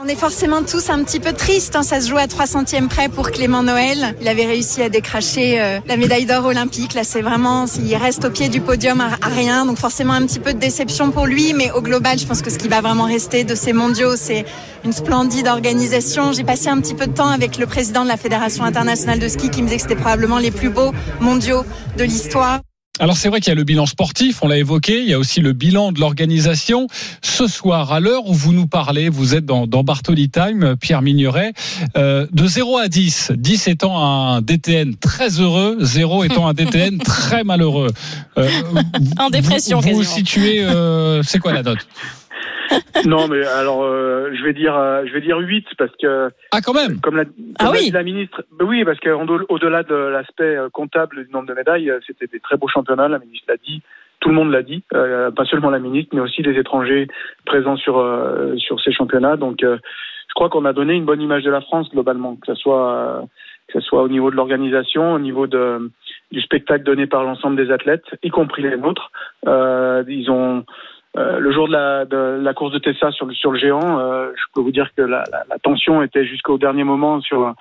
On 0.00 0.06
est 0.06 0.14
forcément 0.14 0.62
tous 0.62 0.90
un 0.90 1.02
petit 1.02 1.18
peu 1.18 1.32
tristes. 1.32 1.74
Hein. 1.74 1.82
Ça 1.82 2.00
se 2.00 2.08
joue 2.08 2.18
à 2.18 2.28
3 2.28 2.46
centièmes 2.46 2.88
près 2.88 3.08
pour 3.08 3.32
Clément 3.32 3.64
Noël. 3.64 4.14
Il 4.20 4.28
avait 4.28 4.46
réussi 4.46 4.80
à 4.80 4.88
décracher 4.88 5.60
euh, 5.60 5.80
la 5.88 5.96
médaille 5.96 6.24
d'or 6.24 6.46
olympique. 6.46 6.94
Là, 6.94 7.02
c'est 7.02 7.20
vraiment, 7.20 7.64
il 7.84 7.96
reste 7.96 8.24
au 8.24 8.30
pied 8.30 8.48
du 8.48 8.60
podium 8.60 9.00
à, 9.00 9.16
rien. 9.26 9.66
Donc 9.66 9.76
forcément 9.76 10.12
un 10.12 10.24
petit 10.24 10.38
peu 10.38 10.54
de 10.54 10.60
déception 10.60 11.10
pour 11.10 11.26
lui. 11.26 11.52
Mais 11.52 11.72
au 11.72 11.82
global, 11.82 12.16
je 12.16 12.26
pense 12.26 12.42
que 12.42 12.50
ce 12.50 12.58
qui 12.58 12.68
va 12.68 12.80
vraiment 12.80 13.06
rester 13.06 13.42
de 13.42 13.56
ces 13.56 13.72
mondiaux, 13.72 14.14
c'est 14.14 14.44
une 14.84 14.92
splendide 14.92 15.48
organisation. 15.48 16.30
J'ai 16.30 16.44
passé 16.44 16.68
un 16.68 16.80
petit 16.80 16.94
peu 16.94 17.08
de 17.08 17.14
temps 17.14 17.30
avec 17.30 17.58
le 17.58 17.66
président 17.66 18.04
de 18.04 18.08
la 18.08 18.16
Fédération 18.16 18.62
internationale 18.62 19.18
de 19.18 19.26
ski 19.26 19.50
qui 19.50 19.62
me 19.62 19.66
disait 19.66 19.78
que 19.78 19.82
c'était 19.82 19.96
probablement 19.96 20.38
les 20.38 20.52
plus 20.52 20.70
beaux 20.70 20.92
mondiaux 21.20 21.64
de 21.96 22.04
l'histoire. 22.04 22.60
Alors 23.00 23.16
c'est 23.16 23.28
vrai 23.28 23.40
qu'il 23.40 23.48
y 23.48 23.52
a 23.52 23.54
le 23.54 23.64
bilan 23.64 23.86
sportif, 23.86 24.42
on 24.42 24.48
l'a 24.48 24.58
évoqué, 24.58 25.00
il 25.00 25.08
y 25.08 25.14
a 25.14 25.18
aussi 25.18 25.40
le 25.40 25.52
bilan 25.52 25.92
de 25.92 26.00
l'organisation. 26.00 26.88
Ce 27.22 27.46
soir, 27.46 27.92
à 27.92 28.00
l'heure 28.00 28.26
où 28.26 28.34
vous 28.34 28.52
nous 28.52 28.66
parlez, 28.66 29.08
vous 29.08 29.36
êtes 29.36 29.44
dans, 29.44 29.68
dans 29.68 29.84
Bartoli 29.84 30.30
Time, 30.30 30.76
Pierre 30.76 31.02
Migneret, 31.02 31.52
euh, 31.96 32.26
de 32.32 32.46
0 32.46 32.78
à 32.78 32.88
10, 32.88 33.32
10 33.36 33.68
étant 33.68 34.04
un 34.04 34.42
DTN 34.42 34.96
très 34.96 35.40
heureux, 35.40 35.76
0 35.80 36.24
étant 36.24 36.48
un 36.48 36.54
DTN 36.54 36.98
très 36.98 37.44
malheureux. 37.44 37.92
Euh, 38.36 38.48
en 39.18 39.30
dépression, 39.30 39.78
Vous, 39.80 39.94
vous 39.94 40.04
situez, 40.04 40.64
euh, 40.64 41.22
c'est 41.22 41.38
quoi 41.38 41.52
la 41.52 41.62
note? 41.62 41.86
non, 43.06 43.28
mais 43.28 43.44
alors 43.44 43.82
euh, 43.82 44.30
je 44.34 44.42
vais 44.42 44.52
dire, 44.52 44.76
euh, 44.76 45.04
je 45.06 45.12
vais 45.12 45.20
dire 45.20 45.38
8 45.38 45.66
parce 45.76 45.94
que 46.00 46.28
ah 46.52 46.60
quand 46.60 46.74
même. 46.74 47.00
Comme 47.00 47.16
l'a 47.16 47.24
ah 47.58 47.70
oui. 47.72 47.84
dit 47.84 47.90
la 47.90 48.02
ministre, 48.02 48.42
ben 48.58 48.66
oui 48.66 48.84
parce 48.84 48.98
qu'au-delà 49.00 49.82
de 49.82 49.94
l'aspect 49.94 50.56
euh, 50.56 50.68
comptable 50.70 51.24
du 51.24 51.32
nombre 51.32 51.46
de 51.46 51.54
médailles, 51.54 51.92
c'était 52.06 52.26
des 52.26 52.40
très 52.40 52.56
beaux 52.56 52.68
championnats. 52.68 53.08
La 53.08 53.18
ministre 53.18 53.46
l'a 53.48 53.56
dit, 53.56 53.82
tout 54.20 54.28
le 54.28 54.34
monde 54.34 54.50
l'a 54.50 54.62
dit, 54.62 54.82
pas 54.90 55.44
seulement 55.48 55.70
la 55.70 55.78
ministre, 55.78 56.14
mais 56.14 56.20
aussi 56.20 56.42
les 56.42 56.58
étrangers 56.58 57.08
présents 57.46 57.76
sur 57.76 58.04
sur 58.56 58.80
ces 58.80 58.92
championnats. 58.92 59.36
Donc 59.36 59.58
je 59.62 60.34
crois 60.34 60.48
qu'on 60.48 60.64
a 60.64 60.72
donné 60.72 60.94
une 60.94 61.04
bonne 61.04 61.22
image 61.22 61.44
de 61.44 61.50
la 61.50 61.60
France 61.60 61.88
globalement, 61.90 62.36
que 62.36 62.46
ce 62.46 62.54
soit 62.54 63.24
que 63.68 63.80
ce 63.80 63.86
soit 63.86 64.02
au 64.02 64.08
niveau 64.08 64.30
de 64.30 64.36
l'organisation, 64.36 65.14
au 65.14 65.18
niveau 65.18 65.46
de 65.46 65.90
du 66.32 66.40
spectacle 66.40 66.84
donné 66.84 67.06
par 67.06 67.22
l'ensemble 67.22 67.56
des 67.56 67.70
athlètes, 67.72 68.04
y 68.22 68.30
compris 68.30 68.62
les 68.62 68.76
nôtres. 68.76 69.10
ils 69.46 70.30
ont 70.30 70.64
euh, 71.18 71.38
le 71.40 71.50
jour 71.50 71.66
de 71.66 71.72
la, 71.72 72.04
de 72.04 72.38
la, 72.40 72.54
course 72.54 72.72
de 72.72 72.78
Tessa 72.78 73.10
sur 73.10 73.26
le, 73.26 73.34
sur 73.34 73.50
le 73.50 73.58
géant, 73.58 73.98
euh, 73.98 74.30
je 74.36 74.44
peux 74.54 74.60
vous 74.60 74.70
dire 74.70 74.88
que 74.96 75.02
la, 75.02 75.24
la, 75.32 75.44
la 75.48 75.58
tension 75.58 76.02
était 76.02 76.24
jusqu'au 76.24 76.58
dernier 76.58 76.84
moment 76.84 77.20
sur, 77.20 77.54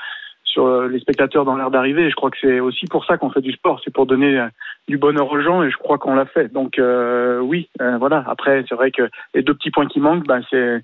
sur 0.44 0.84
les 0.84 1.00
spectateurs 1.00 1.44
dans 1.44 1.56
l'air 1.56 1.72
d'arrivée. 1.72 2.10
Je 2.10 2.16
crois 2.16 2.30
que 2.30 2.38
c'est 2.40 2.60
aussi 2.60 2.86
pour 2.86 3.06
ça 3.06 3.18
qu'on 3.18 3.32
fait 3.32 3.42
du 3.42 3.54
sport, 3.54 3.82
c'est 3.84 3.94
pour 3.94 4.06
donner 4.06 4.40
euh, 4.40 4.48
du 4.88 4.98
bonheur 4.98 5.32
aux 5.32 5.42
gens 5.42 5.64
et 5.64 5.72
je 5.72 5.78
crois 5.78 5.98
qu'on 5.98 6.14
l'a 6.14 6.26
fait. 6.26 6.52
Donc 6.54 6.78
euh, 6.78 7.40
oui, 7.40 7.70
voilà. 8.00 8.24
Après, 8.28 8.64
c'est 8.70 8.76
vrai 8.76 8.92
que 8.92 9.10
les 9.34 9.42
deux 9.42 9.56
petits 9.56 9.72
points 9.72 9.88
qui 9.88 10.00
manquent, 10.00 10.28
ben, 10.28 10.42
c'est 10.50 10.84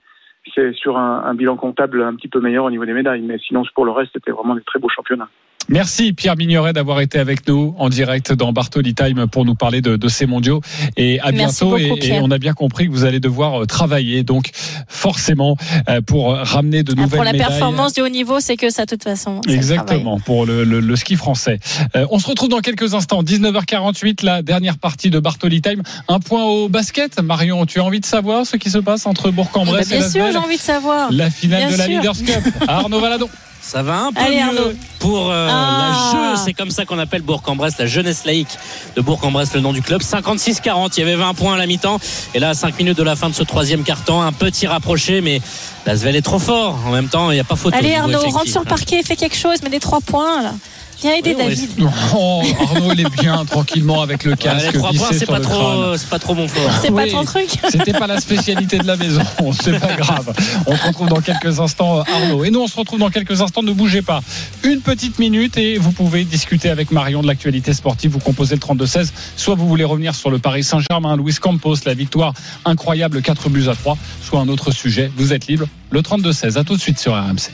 c'est 0.54 0.74
sur 0.74 0.98
un, 0.98 1.24
un, 1.26 1.36
bilan 1.36 1.56
comptable 1.56 2.02
un 2.02 2.16
petit 2.16 2.28
peu 2.28 2.42
meilleur 2.42 2.66
au 2.66 2.70
niveau 2.70 2.86
des 2.86 2.92
médailles. 2.94 3.22
Mais 3.22 3.38
sinon, 3.38 3.64
pour 3.76 3.86
le 3.86 3.92
reste, 3.92 4.12
c'était 4.14 4.32
vraiment 4.32 4.56
des 4.56 4.62
très 4.62 4.80
beaux 4.80 4.90
championnats. 4.90 5.30
Merci 5.70 6.14
Pierre 6.14 6.36
Mignoret 6.36 6.74
d'avoir 6.74 7.00
été 7.02 7.20
avec 7.20 7.48
nous 7.48 7.74
en 7.80 7.90
direct 7.90 8.34
dans 8.34 8.52
Bartoli 8.54 8.94
Time 8.94 9.28
pour 9.28 9.46
nous 9.46 9.56
parler 9.56 9.82
de, 9.82 9.96
de 9.96 10.08
ces 10.10 10.26
mondiaux. 10.26 10.62
Et 10.98 11.20
à 11.22 11.32
Merci 11.32 11.64
bientôt. 11.66 11.78
beaucoup, 11.78 12.00
et, 12.04 12.20
on 12.20 12.32
a 12.32 12.38
bien 12.38 12.54
compris 12.54 12.88
que 12.88 12.92
vous 12.92 13.06
allez 13.06 13.20
devoir 13.20 13.64
euh, 13.64 13.66
travailler, 13.66 14.24
donc 14.24 14.52
forcément 14.88 15.58
euh, 15.90 16.02
pour 16.02 16.34
ramener 16.36 16.84
de 16.84 16.94
Ah, 16.98 17.02
nouvelles 17.02 17.18
Pour 17.18 17.24
la 17.24 17.32
médailles. 17.32 17.48
performance 17.48 17.94
du 17.94 18.02
haut 18.02 18.10
niveau, 18.10 18.40
c'est 18.40 18.58
que 18.58 18.70
ça, 18.70 18.86
de 18.86 18.90
toute 18.92 19.04
façon. 19.04 19.42
Exactement, 19.48 20.20
pour 20.20 20.46
le, 20.46 20.64
le- 20.64 20.80
le 20.80 20.96
ski 20.96 21.16
français. 21.16 21.60
Euh, 21.96 22.06
on 22.12 22.20
se 22.20 22.28
retrouve 22.28 22.50
dans 22.50 22.60
quelques 22.60 22.94
instants, 22.94 23.24
19h48, 23.24 24.24
la 24.26 24.42
dernière 24.42 24.78
partie 24.78 25.10
de 25.10 25.20
Bartoli 25.20 25.62
Time. 25.62 25.82
Un 26.08 26.20
point 26.20 26.44
au 26.44 26.68
basket. 26.70 27.22
Marion, 27.22 27.66
tu 27.66 27.80
as 27.80 27.84
envie 27.86 28.00
de 28.02 28.06
savoir 28.06 28.46
ce 28.46 28.58
qui 28.58 28.70
se 28.70 28.78
passe 28.80 29.06
entre. 29.06 29.32
Bourg-en-Bresse 29.32 29.90
Bah, 29.90 29.96
et 29.96 30.00
bien 30.00 30.10
sûr, 30.10 30.26
j'ai 30.32 30.38
envie 30.38 30.58
de 30.58 30.62
savoir. 30.62 31.12
La 31.12 31.30
finale 31.30 31.68
Bien 31.68 31.72
de 31.72 31.78
la 31.78 31.86
sûr. 31.86 31.94
Leaders 31.96 32.18
Cup. 32.44 32.54
Arnaud 32.68 33.00
Valadon. 33.00 33.30
Ça 33.66 33.82
va 33.82 33.98
un 34.02 34.12
peu 34.12 34.22
Allez, 34.22 34.36
mieux 34.36 34.42
Arnaud. 34.44 34.74
pour 35.00 35.32
euh, 35.32 35.48
Ah. 35.50 36.12
la 36.14 36.36
jeu, 36.36 36.42
c'est 36.44 36.54
comme 36.54 36.70
ça 36.70 36.84
qu'on 36.86 37.00
appelle 37.00 37.22
Bourg-en-Bresse, 37.22 37.78
la 37.80 37.88
jeunesse 37.88 38.26
laïque 38.26 38.50
de 38.96 39.02
Bourg-en-Bresse, 39.02 39.54
le 39.54 39.62
nom 39.62 39.72
du 39.72 39.82
club. 39.82 40.02
56-40, 40.02 40.98
il 40.98 41.00
y 41.00 41.04
avait 41.04 41.16
20 41.16 41.34
points 41.34 41.54
à 41.54 41.58
la 41.58 41.66
mi-temps. 41.66 41.98
Et 42.34 42.40
là, 42.40 42.50
à 42.50 42.54
5 42.54 42.78
minutes 42.78 42.98
de 42.98 43.04
la 43.04 43.16
fin 43.16 43.30
de 43.30 43.34
ce 43.36 43.44
troisième 43.44 43.84
quart-temps, 43.84 44.22
un 44.22 44.34
petit 44.34 44.68
rapproché, 44.68 45.22
mais 45.22 45.42
Lasvel 45.86 46.16
est 46.18 46.22
trop 46.22 46.40
fort. 46.40 46.78
En 46.86 46.92
même 46.92 47.08
temps, 47.08 47.32
il 47.32 47.36
n'y 47.36 47.40
a 47.40 47.46
pas 47.46 47.56
photo. 47.56 47.76
Allez, 47.78 47.96
Arnaud, 47.96 48.20
rentre 48.20 48.48
sur 48.50 48.60
le 48.62 48.68
hein. 48.68 48.70
parquet, 48.70 49.02
fais 49.02 49.16
quelque 49.16 49.38
chose, 49.38 49.62
mets 49.64 49.70
des 49.70 49.80
trois 49.80 50.02
points, 50.02 50.42
là. 50.44 50.54
Viens 51.02 51.16
aider 51.16 51.36
Oui, 51.38 51.42
on 51.44 51.48
David. 51.50 51.70
Oh, 52.16 52.42
Arnaud, 52.62 52.94
il 52.94 53.02
est 53.02 53.22
bien 53.22 53.44
tranquillement 53.46 54.02
avec 54.02 54.24
le 54.24 54.32
Ouais, 54.32 54.38
casque. 54.38 54.72
les 54.74 54.78
trois 54.80 54.92
points, 54.94 55.08
vissé 55.10 55.20
c'est 55.20 55.26
pas 55.26 55.40
trop, 55.40 55.96
pas 56.10 56.20
trop 56.20 56.36
bon 56.36 56.48
fort. 56.48 56.72
C'est 56.82 56.92
pas 56.92 57.08
ton 57.08 57.24
truc. 57.26 57.50
C'était 57.70 57.94
pas 57.94 58.08
la 58.08 58.20
spécialité 58.20 58.78
de 58.78 58.88
la 58.88 58.96
maison, 58.96 59.22
c'est 59.62 59.80
pas 59.80 59.96
grave. 59.96 60.34
On 60.68 60.76
se 60.76 60.88
retrouve 60.88 61.10
dans 61.10 61.22
quelques 61.22 61.60
instants, 61.60 62.00
euh, 62.00 62.04
Arnaud. 62.14 62.44
Et 62.46 62.52
nous, 62.52 62.62
on 62.62 62.68
se 62.68 62.76
retrouve 62.78 63.00
dans 63.00 63.10
quelques 63.10 63.42
instants. 63.42 63.64
Ne 63.64 63.72
bougez 63.74 64.02
pas. 64.02 64.22
Une 64.64 64.82
petite 64.82 65.20
minute 65.20 65.58
et 65.58 65.78
vous 65.78 65.92
pouvez 65.92 66.24
discuter 66.24 66.70
avec 66.70 66.92
Marion 66.92 67.22
de 67.22 67.28
l'actualité 67.28 67.74
sportive. 67.74 68.12
Vous 68.12 68.20
composez 68.20 68.56
le 68.56 68.62
32-16. 68.62 69.12
Soit 69.36 69.56
vous 69.56 69.68
voulez 69.68 69.84
revenir 69.84 70.16
sur 70.16 70.30
le 70.30 70.40
Paris 70.40 70.64
Saint-Germain, 70.64 71.18
Luis 71.18 71.36
Campos, 71.42 71.76
la 71.86 71.94
victoire 71.94 72.34
incroyable 72.66 73.22
4 73.22 73.50
buts 73.50 73.68
à 73.70 73.76
3, 73.76 73.98
soit 74.24 74.40
un 74.40 74.48
autre 74.48 74.72
sujet. 74.72 75.12
Vous 75.18 75.34
êtes 75.34 75.48
libre. 75.48 75.66
Le 75.92 76.02
32-16. 76.02 76.58
À 76.58 76.64
tout 76.64 76.76
de 76.76 76.82
suite 76.82 77.00
sur 77.00 77.14
RMC. 77.14 77.52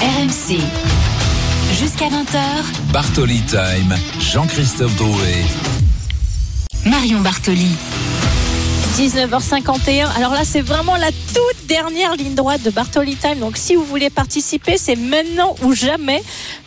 RMC. 0.00 0.58
Jusqu'à 1.82 2.10
20h, 2.10 2.92
Bartoli 2.92 3.40
Time, 3.40 3.96
Jean-Christophe 4.20 4.94
Drouet. 4.94 5.42
Marion 6.86 7.18
Bartoli. 7.18 7.74
19h51. 8.96 10.06
Alors 10.16 10.32
là, 10.32 10.44
c'est 10.44 10.60
vraiment 10.60 10.94
la 10.94 11.10
toute 11.10 11.66
dernière 11.66 12.14
ligne 12.14 12.36
droite 12.36 12.62
de 12.62 12.70
Bartoli 12.70 13.16
Time. 13.16 13.40
Donc 13.40 13.56
si 13.56 13.74
vous 13.74 13.82
voulez 13.82 14.10
participer, 14.10 14.78
c'est 14.78 14.94
maintenant 14.94 15.56
ou 15.62 15.74
jamais. 15.74 16.22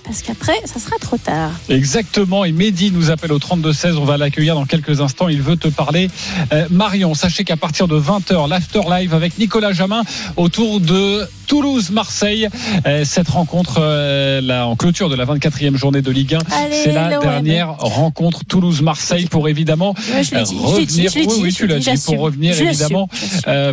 Parce 0.06 0.22
qu'après, 0.22 0.54
ça 0.66 0.80
sera 0.80 0.98
trop 1.00 1.18
tard. 1.18 1.52
Exactement. 1.68 2.46
Et 2.46 2.52
Mehdi 2.52 2.92
nous 2.92 3.10
appelle 3.10 3.32
au 3.32 3.40
32-16. 3.40 3.96
On 3.98 4.06
va 4.06 4.18
l'accueillir 4.18 4.54
dans 4.54 4.66
quelques 4.66 5.02
instants. 5.02 5.30
Il 5.30 5.42
veut 5.42 5.58
te 5.58 5.68
parler. 5.68 6.10
Euh, 6.54 6.68
Marion, 6.70 7.16
sachez 7.16 7.44
qu'à 7.44 7.58
partir 7.58 7.88
de 7.88 8.00
20h, 8.00 8.48
l'After 8.48 8.82
Live 8.88 9.14
avec 9.16 9.40
Nicolas 9.40 9.72
Jamin 9.74 10.04
autour 10.38 10.80
de 10.80 11.28
Toulouse-Marseille. 11.48 12.50
Euh, 12.86 13.04
cette 13.04 13.30
rencontre 13.30 13.80
euh, 13.80 14.42
là, 14.42 14.68
en 14.68 14.76
clôture 14.76 15.10
de 15.10 15.16
la 15.16 15.26
24e 15.26 15.76
journée 15.76 16.04
de 16.04 16.12
Ligue 16.12 16.36
1. 16.36 16.40
Allez, 16.52 16.76
C'est 16.84 16.92
la 16.92 17.18
dernière 17.18 17.76
rencontre 17.78 18.46
Toulouse-Marseille 18.46 19.26
pour 19.26 19.50
évidemment 19.50 19.96
Ouais, 20.14 20.24
je 20.24 20.30
dit, 20.30 20.56
revenir. 20.62 21.12
je 21.12 21.42
oui, 21.42 21.54
tu 21.54 21.66
l'as 21.66 21.80
dit. 21.80 21.92
Pour 22.06 22.20
revenir 22.20 22.60
évidemment 22.60 23.10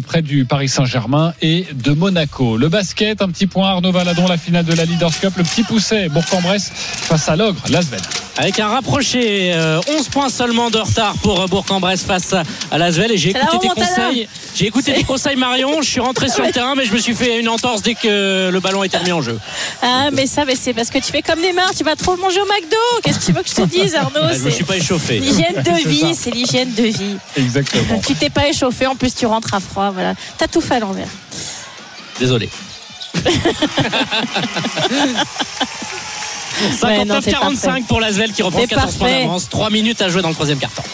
près 0.07 0.22
du 0.22 0.45
Paris 0.47 0.68
Saint-Germain 0.68 1.35
et 1.43 1.66
de 1.74 1.93
Monaco. 1.93 2.57
Le 2.57 2.68
basket, 2.68 3.20
un 3.20 3.28
petit 3.28 3.47
point 3.47 3.68
Arnaud 3.68 3.93
Valadon, 3.93 4.26
la 4.26 4.37
finale 4.39 4.64
de 4.64 4.74
la 4.74 4.85
Leaders 4.85 5.18
Cup. 5.20 5.35
Le 5.37 5.43
petit 5.43 5.62
pousset, 5.62 6.09
Bourg-en-Bresse 6.31 6.70
face 6.75 7.29
à 7.29 7.37
l'ogre, 7.37 7.61
Lasvel. 7.68 8.01
Avec 8.39 8.59
un 8.61 8.68
rapproché, 8.68 9.53
euh, 9.55 9.79
11 9.99 10.09
points 10.09 10.29
seulement 10.31 10.70
de 10.70 10.79
retard 10.79 11.14
pour 11.23 11.41
euh, 11.41 11.47
Bourg-en-Bresse 11.47 12.03
face 12.05 12.33
à- 12.33 12.79
Lasvel. 12.79 13.12
Et 13.12 13.18
j'ai 13.18 13.31
écouté 13.31 13.59
tes 13.61 13.68
conseils. 13.68 14.29
J'ai 14.55 14.66
écouté 14.66 14.95
tes 14.95 15.05
conseils, 15.05 15.37
Marion. 15.37 15.83
Je 15.83 15.91
suis 15.91 16.01
rentré 16.01 16.29
sur 16.29 16.43
le 16.43 16.51
terrain, 16.51 16.75
mais 16.75 16.85
je 16.87 16.93
me 16.93 16.99
suis 16.99 17.14
fait 17.14 17.39
une 17.41 17.49
entorse 17.49 17.83
dès 17.83 17.95
que 17.95 18.49
le 18.51 18.61
ballon 18.61 18.83
était 18.85 18.97
remis 18.99 19.12
en 19.12 19.20
jeu. 19.23 19.39
Ah, 19.83 20.09
mais 20.12 20.27
ça, 20.27 20.45
mais 20.47 20.55
c'est 20.57 20.73
parce 20.73 20.89
que 20.91 20.99
tu 20.99 21.12
fais 21.12 21.20
comme 21.23 21.41
Neymar, 21.41 21.75
tu 21.77 21.85
vas 21.85 21.95
trop 21.97 22.16
manger 22.16 22.41
au 22.41 22.47
McDo. 22.47 22.77
Qu'est-ce 23.03 23.18
que 23.20 23.25
tu 23.27 23.33
veux 23.33 23.43
que 23.43 23.49
je 23.51 23.55
te 23.55 23.62
dise, 23.62 23.95
Arnaud 23.95 24.11
Ah, 24.23 24.33
je 24.33 24.39
me 24.39 24.45
C'est 24.51 24.57
suis 24.57 24.64
pas 24.64 24.77
échauffé. 24.77 25.18
L'hygiène 25.18 25.62
de 25.62 25.89
vie, 25.89 26.14
c'est 26.14 26.31
l'hygiène 26.31 26.73
de 26.73 26.85
vie. 26.85 27.16
Exactement. 27.37 28.01
Tu 28.07 28.14
t'es 28.14 28.31
pas 28.31 28.49
échauffé, 28.49 28.87
en 28.87 28.95
plus 28.97 29.14
tu 29.14 29.27
rentres 29.27 29.53
à 29.55 29.61
froid, 29.61 29.91
voilà. 29.91 30.14
T'as 30.39 30.47
tout 30.49 30.61
fait 30.62 30.77
à 30.77 30.81
l'envers. 30.81 31.09
Désolé. 32.18 32.49
Ouais, 36.82 37.04
non, 37.04 37.18
c'est 37.22 37.30
59-45 37.32 37.38
parfait. 37.40 37.82
pour 37.88 38.00
Lasvel 38.00 38.32
qui 38.32 38.42
reprend 38.42 38.60
C'est 38.60 38.68
14 38.68 38.96
points 38.96 39.10
d'avance. 39.10 39.48
3 39.48 39.70
minutes 39.70 40.00
à 40.02 40.08
jouer 40.08 40.22
dans 40.22 40.28
le 40.28 40.34
troisième 40.34 40.58
quart-temps. 40.58 40.84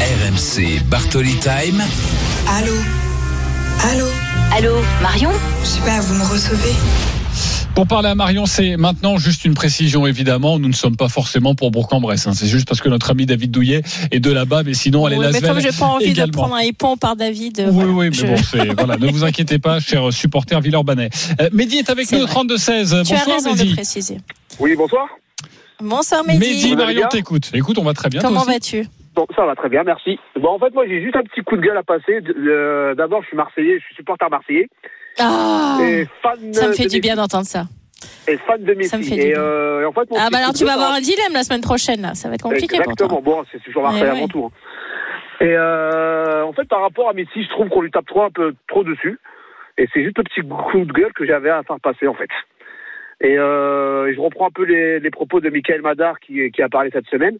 RMC 0.00 0.80
Bartoli 0.84 1.34
Time. 1.36 1.82
Allô? 2.48 2.74
Allô? 3.90 4.06
Allô, 4.52 4.74
Marion? 5.02 5.32
Je 5.62 5.68
sais 5.68 5.80
pas, 5.80 6.00
vous 6.00 6.14
me 6.14 6.24
recevez? 6.24 6.74
Pour 7.76 7.86
parler 7.86 8.08
à 8.08 8.14
Marion, 8.14 8.46
c'est 8.46 8.78
maintenant 8.78 9.18
juste 9.18 9.44
une 9.44 9.52
précision, 9.52 10.06
évidemment. 10.06 10.58
Nous 10.58 10.68
ne 10.68 10.72
sommes 10.72 10.96
pas 10.96 11.08
forcément 11.10 11.54
pour 11.54 11.70
Bourg-en-Bresse. 11.70 12.26
hein. 12.26 12.32
C'est 12.32 12.46
juste 12.46 12.66
parce 12.66 12.80
que 12.80 12.88
notre 12.88 13.10
ami 13.10 13.26
David 13.26 13.50
Douillet 13.50 13.82
est 14.10 14.18
de 14.18 14.32
là-bas, 14.32 14.62
mais 14.64 14.72
sinon, 14.72 15.06
elle 15.06 15.12
est 15.14 15.18
Lasvel 15.18 15.42
comme 15.50 15.60
j'ai 15.60 15.78
pas 15.78 15.84
envie 15.84 16.06
également. 16.06 16.26
de 16.32 16.36
prendre 16.36 16.54
un 16.54 16.62
hippon 16.62 16.96
par 16.96 17.16
David. 17.16 17.60
euh, 17.60 17.66
Oui, 17.66 17.72
voilà, 17.74 17.90
oui, 17.92 18.06
mais 18.08 18.14
je- 18.16 18.26
bon, 18.26 18.36
c'est, 18.38 18.72
voilà, 18.78 18.96
ne 18.96 19.06
vous 19.12 19.24
inquiétez 19.24 19.58
pas, 19.58 19.78
cher 19.78 20.10
supporter 20.10 20.58
Villeurbanais. 20.62 21.10
Euh, 21.38 21.50
Mehdi 21.52 21.76
est 21.76 21.90
avec 21.90 22.06
C'est 22.06 22.16
nous 22.16 22.22
au 22.22 22.26
vrai. 22.26 22.34
32-16. 22.44 22.88
Tu 22.88 22.94
as 22.94 22.98
Bonsoir, 23.18 23.26
raison 23.36 23.52
de 23.54 23.74
préciser. 23.74 24.16
Oui, 24.58 24.74
bonsoir. 24.74 25.06
Bonsoir 25.78 26.24
Mehdi. 26.26 26.38
Mehdi, 26.38 26.76
Marion 26.76 27.08
t'écoute. 27.10 27.50
Écoute, 27.52 27.76
on 27.76 27.84
va 27.84 27.92
très 27.92 28.08
bien. 28.08 28.22
Comment 28.22 28.44
vas-tu? 28.44 28.86
Bon, 29.14 29.26
ça 29.36 29.44
va 29.44 29.54
très 29.54 29.68
bien, 29.68 29.82
merci. 29.84 30.18
Bon, 30.40 30.48
en 30.54 30.58
fait, 30.58 30.72
moi, 30.72 30.84
j'ai 30.88 31.02
juste 31.02 31.16
un 31.16 31.22
petit 31.22 31.42
coup 31.42 31.56
de 31.56 31.62
gueule 31.62 31.76
à 31.76 31.82
passer. 31.82 32.20
Euh, 32.38 32.94
D'abord, 32.94 33.20
je 33.22 33.28
suis 33.28 33.36
marseillais, 33.36 33.78
je 33.80 33.84
suis 33.84 33.96
supporter 33.96 34.28
marseillais. 34.30 34.68
Ah, 35.18 35.78
et 35.82 36.06
fan 36.22 36.52
ça 36.52 36.68
me 36.68 36.72
fait 36.72 36.86
du 36.86 37.00
bien 37.00 37.16
d'entendre 37.16 37.46
ça. 37.46 37.64
Et 38.28 38.36
fan 38.38 38.62
de 38.62 38.74
Messi. 38.74 38.88
Ça 38.90 38.98
me 38.98 39.02
fait 39.02 39.14
du 39.14 39.20
et, 39.20 39.32
bien. 39.32 39.40
euh, 39.40 39.82
et 39.82 39.84
en 39.84 39.92
fait, 39.92 40.08
Ah 40.16 40.28
bah 40.30 40.38
alors 40.38 40.52
tu 40.52 40.64
vas 40.64 40.74
avoir 40.74 40.92
un 40.92 41.00
dilemme 41.00 41.32
la 41.32 41.42
semaine 41.44 41.60
prochaine 41.62 42.02
là, 42.02 42.14
ça 42.14 42.28
va 42.28 42.34
être 42.34 42.42
compliqué 42.42 42.76
pour 42.76 42.92
Exactement. 42.92 43.08
toi. 43.08 43.20
Bon, 43.22 43.44
c'est 43.50 43.62
toujours 43.62 43.82
Marseille 43.82 44.02
avant 44.08 44.22
ouais. 44.22 44.28
tout. 44.28 44.44
hein. 44.44 44.50
Et 45.40 45.52
euh, 45.54 46.44
en 46.44 46.52
fait, 46.52 46.64
par 46.64 46.80
rapport 46.80 47.08
à 47.08 47.12
Messi, 47.12 47.42
je 47.44 47.48
trouve 47.50 47.68
qu'on 47.68 47.82
lui 47.82 47.90
tape 47.90 48.06
trop 48.06 48.22
un 48.22 48.30
peu 48.30 48.54
trop 48.68 48.84
dessus. 48.84 49.18
Et 49.78 49.86
c'est 49.92 50.02
juste 50.02 50.16
le 50.18 50.24
petit 50.24 50.40
coup 50.40 50.84
de 50.84 50.92
gueule 50.92 51.12
que 51.12 51.26
j'avais 51.26 51.50
à 51.50 51.62
faire 51.62 51.78
passer, 51.80 52.06
en 52.06 52.14
fait. 52.14 52.30
Et 53.20 53.36
euh, 53.38 54.12
je 54.14 54.20
reprends 54.20 54.46
un 54.48 54.50
peu 54.50 54.64
les, 54.64 54.98
les 55.00 55.10
propos 55.10 55.40
de 55.40 55.50
Michael 55.50 55.82
Madar 55.82 56.18
qui, 56.20 56.50
qui 56.50 56.62
a 56.62 56.68
parlé 56.70 56.90
cette 56.92 57.06
semaine. 57.08 57.36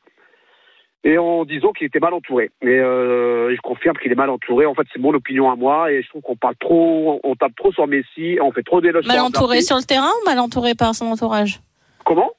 Et 1.05 1.19
en 1.19 1.45
disant 1.45 1.73
qu'il 1.73 1.87
était 1.87 2.01
mal 2.01 2.15
entouré. 2.15 2.51
Et 2.63 2.67
euh, 2.67 3.55
je 3.55 3.61
confirme 3.61 3.97
qu'il 3.97 4.11
est 4.11 4.17
mal 4.17 4.31
entouré. 4.31 4.67
En 4.67 4.75
fait, 4.75 4.87
c'est 4.93 4.99
mon 4.99 5.15
opinion 5.15 5.51
à 5.51 5.55
moi. 5.55 5.93
Et 5.93 6.03
je 6.03 6.09
trouve 6.09 6.23
qu'on 6.23 6.37
parle 6.37 6.57
trop, 6.59 7.21
on 7.23 7.37
tape 7.37 7.55
trop 7.57 7.73
sur 7.73 7.87
Messi, 7.87 8.39
on 8.43 8.51
fait 8.51 8.65
trop 8.65 8.81
d'éloges. 8.81 9.07
Mal 9.07 9.21
entouré 9.21 9.61
sur 9.61 9.77
le 9.77 9.85
terrain 9.85 10.11
ou 10.23 10.25
mal 10.25 10.39
entouré 10.41 10.75
par 10.75 10.95
son 10.95 11.07
entourage 11.07 11.61
Comment? 12.05 12.33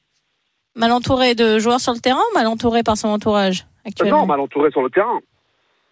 Mal 0.76 0.92
entouré 0.92 1.34
de 1.34 1.60
joueurs 1.60 1.80
sur 1.80 1.94
le 1.94 2.00
terrain 2.00 2.20
ou 2.32 2.38
mal 2.38 2.48
entouré 2.48 2.84
par 2.84 2.98
son 2.98 3.08
entourage 3.08 3.62
Euh, 3.62 3.90
actuellement 3.90 4.22
Non, 4.22 4.26
mal 4.26 4.40
entouré 4.42 4.70
sur 4.72 4.82
le 4.82 4.90
terrain. 4.90 5.20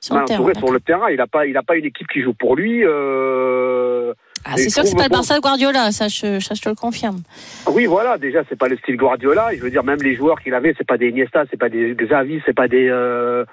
Sur 0.01 0.15
le 0.15 0.19
mal 0.19 0.27
terrain, 0.27 0.39
entouré 0.39 0.53
sur 0.55 0.71
le 0.71 0.79
terrain. 0.79 1.09
Il 1.09 1.17
n'a 1.17 1.27
pas, 1.27 1.45
il 1.45 1.55
a 1.57 1.63
pas 1.63 1.77
une 1.77 1.85
équipe 1.85 2.07
qui 2.07 2.21
joue 2.21 2.33
pour 2.33 2.55
lui. 2.55 2.83
Euh... 2.83 4.13
Ah, 4.45 4.57
c'est 4.57 4.69
sûr 4.69 4.83
que 4.83 4.89
c'est 4.89 4.95
pas 4.95 5.05
le 5.05 5.09
Barça 5.09 5.35
de 5.35 5.41
Guardiola, 5.41 5.91
ça 5.91 6.07
je, 6.07 6.39
ça 6.39 6.53
je 6.53 6.61
te 6.61 6.69
le 6.69 6.75
confirme. 6.75 7.21
Oui, 7.67 7.87
voilà. 7.87 8.19
Déjà, 8.19 8.43
c'est 8.47 8.57
pas 8.57 8.67
le 8.67 8.77
style 8.77 8.95
Guardiola. 8.95 9.49
Je 9.55 9.61
veux 9.61 9.71
dire, 9.71 9.83
même 9.83 10.01
les 10.03 10.15
joueurs 10.15 10.39
qu'il 10.39 10.53
avait, 10.53 10.75
c'est 10.77 10.87
pas 10.87 10.97
des 10.97 11.09
Iniesta, 11.09 11.45
c'est 11.49 11.57
pas 11.57 11.69
des 11.69 11.95
Xavi, 11.95 12.41
c'est 12.45 12.55
pas 12.55 12.67
des 12.67 12.87
euh, 12.87 13.43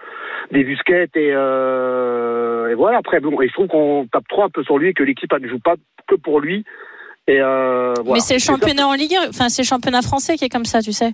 des 0.50 0.64
Busquets 0.64 1.08
et, 1.14 1.32
euh, 1.32 2.68
et 2.68 2.74
voilà. 2.74 2.98
Après, 2.98 3.20
bon, 3.20 3.34
trouve 3.52 3.68
qu'on 3.68 4.06
tape 4.12 4.28
trop 4.28 4.42
un 4.42 4.50
peu 4.50 4.62
sur 4.64 4.76
lui 4.78 4.88
et 4.88 4.94
que 4.94 5.02
l'équipe 5.02 5.32
ne 5.32 5.48
joue 5.48 5.58
pas 5.58 5.76
que 6.06 6.14
pour 6.16 6.40
lui. 6.40 6.64
Et 7.28 7.40
euh, 7.40 7.94
voilà. 7.94 8.14
Mais 8.14 8.20
c'est 8.20 8.34
le 8.34 8.40
championnat 8.40 8.86
en 8.86 8.94
Ligue 8.94 9.14
1, 9.14 9.28
enfin 9.28 9.48
c'est 9.48 9.62
le 9.62 9.66
championnat 9.66 10.02
français 10.02 10.36
qui 10.36 10.44
est 10.44 10.48
comme 10.48 10.64
ça, 10.64 10.82
tu 10.82 10.92
sais. 10.92 11.12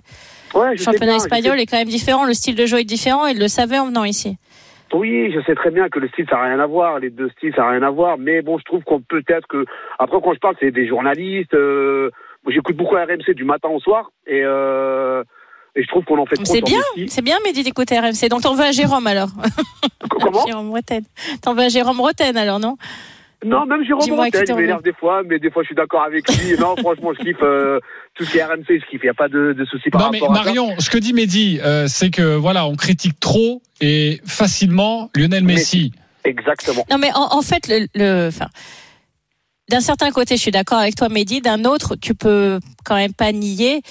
Ouais, 0.55 0.71
Le 0.71 0.77
championnat 0.77 1.17
espagnol 1.17 1.59
est 1.59 1.67
quand 1.67 1.77
même 1.77 1.87
différent, 1.87 2.25
le 2.25 2.33
style 2.33 2.55
de 2.55 2.65
jeu 2.65 2.79
est 2.79 2.83
différent, 2.83 3.27
et 3.27 3.31
il 3.31 3.39
le 3.39 3.47
savait 3.47 3.77
en 3.77 3.85
venant 3.85 4.05
ici. 4.05 4.37
Oui, 4.93 5.31
je 5.33 5.41
sais 5.41 5.55
très 5.55 5.71
bien 5.71 5.89
que 5.89 5.99
le 5.99 6.07
style 6.09 6.25
ça 6.29 6.37
n'a 6.37 6.43
rien 6.43 6.59
à 6.59 6.65
voir, 6.67 6.99
les 6.99 7.09
deux 7.09 7.29
styles 7.29 7.53
ça 7.55 7.61
n'a 7.63 7.69
rien 7.71 7.83
à 7.83 7.89
voir, 7.89 8.17
mais 8.17 8.41
bon, 8.41 8.57
je 8.57 8.63
trouve 8.63 8.83
qu'on 8.83 9.01
peut 9.01 9.23
être 9.27 9.47
que 9.47 9.65
après 9.99 10.17
quand 10.23 10.33
je 10.33 10.39
parle, 10.39 10.55
c'est 10.59 10.71
des 10.71 10.87
journalistes. 10.87 11.53
euh, 11.53 12.09
j'écoute 12.47 12.75
beaucoup 12.75 12.95
RMC 12.95 13.33
du 13.35 13.43
matin 13.43 13.69
au 13.69 13.79
soir 13.79 14.11
et 14.25 14.41
euh, 14.43 15.23
et 15.75 15.83
je 15.83 15.87
trouve 15.87 16.03
qu'on 16.03 16.17
en 16.17 16.25
fait 16.25 16.35
trop. 16.35 16.45
C'est 16.45 16.61
bien, 16.61 16.81
c'est 17.07 17.21
bien 17.21 17.37
Mehdi 17.45 17.63
d'écouter 17.63 17.99
RMC. 17.99 18.27
Donc 18.29 18.41
t'en 18.41 18.55
veux 18.55 18.65
à 18.65 18.71
Jérôme 18.71 19.05
alors 19.07 19.29
Comment? 20.09 20.45
Jérôme 20.45 20.71
Roten. 20.71 21.03
T'en 21.41 21.53
veux 21.53 21.63
à 21.63 21.69
Jérôme 21.69 22.01
Roten 22.01 22.35
alors, 22.35 22.59
non? 22.59 22.75
Non, 23.45 23.65
même 23.65 23.85
Jérôme 23.85 24.05
t'en 24.05 24.25
il 24.25 24.55
m'énerve 24.55 24.83
des 24.83 24.93
fois, 24.93 25.21
mais 25.25 25.39
des 25.39 25.49
fois 25.49 25.63
je 25.63 25.67
suis 25.67 25.75
d'accord 25.75 26.01
avec 26.03 26.27
lui. 26.27 26.57
non, 26.59 26.75
franchement, 26.75 27.13
je 27.17 27.23
kiffe 27.23 27.37
euh, 27.41 27.79
tout 28.15 28.25
ce 28.25 28.31
qui 28.31 28.37
est 28.37 28.43
RMC, 28.43 28.65
je 28.67 28.85
kiffe. 28.89 28.99
Il 29.01 29.05
n'y 29.05 29.09
a 29.09 29.13
pas 29.13 29.29
de, 29.29 29.53
de 29.53 29.65
souci 29.65 29.89
par 29.89 30.01
Non 30.01 30.09
mais 30.11 30.19
rapport 30.19 30.33
à 30.33 30.37
ça. 30.39 30.43
Marion, 30.43 30.75
ce 30.79 30.89
que 30.89 30.97
dit 30.97 31.13
Mehdi, 31.13 31.59
euh, 31.63 31.87
c'est 31.87 32.09
que 32.09 32.35
voilà, 32.35 32.65
on 32.65 32.75
critique 32.75 33.19
trop 33.19 33.61
et 33.79 34.19
facilement 34.25 35.09
Lionel 35.15 35.43
Messi. 35.45 35.93
Exactement. 36.25 36.85
Non 36.91 36.97
mais 36.97 37.11
en, 37.15 37.37
en 37.37 37.41
fait, 37.41 37.67
le, 37.69 37.87
le- 37.95 38.27
enfin, 38.27 38.47
d'un 39.69 39.79
certain 39.81 40.11
côté, 40.11 40.35
je 40.35 40.41
suis 40.41 40.51
d'accord 40.51 40.79
avec 40.79 40.95
toi, 40.95 41.07
Mehdi. 41.09 41.41
D'un 41.41 41.63
autre, 41.63 41.95
tu 41.95 42.15
peux 42.15 42.59
quand 42.83 42.95
même 42.95 43.13
pas 43.13 43.31
nier 43.31 43.81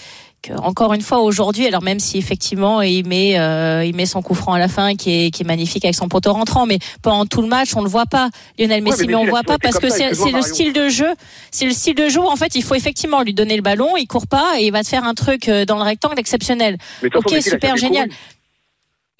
que, 0.42 0.52
encore 0.52 0.94
une 0.94 1.00
fois, 1.00 1.20
aujourd'hui, 1.20 1.66
alors 1.66 1.82
même 1.82 1.98
si 2.00 2.18
effectivement 2.18 2.82
il 2.82 3.06
met, 3.06 3.38
euh, 3.38 3.84
il 3.84 3.94
met 3.94 4.06
son 4.06 4.22
coup 4.22 4.34
franc 4.34 4.52
à 4.52 4.58
la 4.58 4.68
fin, 4.68 4.94
qui 4.94 5.10
est, 5.26 5.30
qui 5.30 5.42
est 5.42 5.46
magnifique 5.46 5.84
avec 5.84 5.94
son 5.94 6.08
poteau 6.08 6.32
rentrant, 6.32 6.66
mais 6.66 6.78
pendant 7.02 7.26
tout 7.26 7.42
le 7.42 7.48
match, 7.48 7.74
on 7.76 7.82
le 7.82 7.88
voit 7.88 8.06
pas, 8.06 8.30
Lionel 8.58 8.82
Messi, 8.82 9.00
Ouais, 9.00 9.06
mais 9.06 9.12
mais 9.12 9.14
on 9.16 9.24
le 9.24 9.30
voit 9.30 9.42
pas 9.42 9.58
parce 9.58 9.78
que 9.78 9.88
c'est 9.90 10.10
le 10.10 10.42
style 10.42 10.72
de 10.72 10.88
jeu, 10.88 11.12
c'est 11.50 11.64
le 11.66 11.72
style 11.72 11.94
de 11.94 12.08
jeu. 12.08 12.20
où, 12.20 12.28
En 12.28 12.36
fait, 12.36 12.54
il 12.54 12.62
faut 12.62 12.74
effectivement 12.74 13.22
lui 13.22 13.34
donner 13.34 13.56
le 13.56 13.62
ballon, 13.62 13.96
il 13.96 14.06
court 14.06 14.26
pas 14.26 14.54
et 14.58 14.66
il 14.66 14.72
va 14.72 14.82
te 14.82 14.88
faire 14.88 15.04
un 15.04 15.14
truc 15.14 15.48
euh, 15.48 15.64
dans 15.64 15.76
le 15.76 15.82
rectangle 15.82 16.18
exceptionnel. 16.18 16.78
Ok, 17.14 17.34
super 17.40 17.76
génial. 17.76 18.08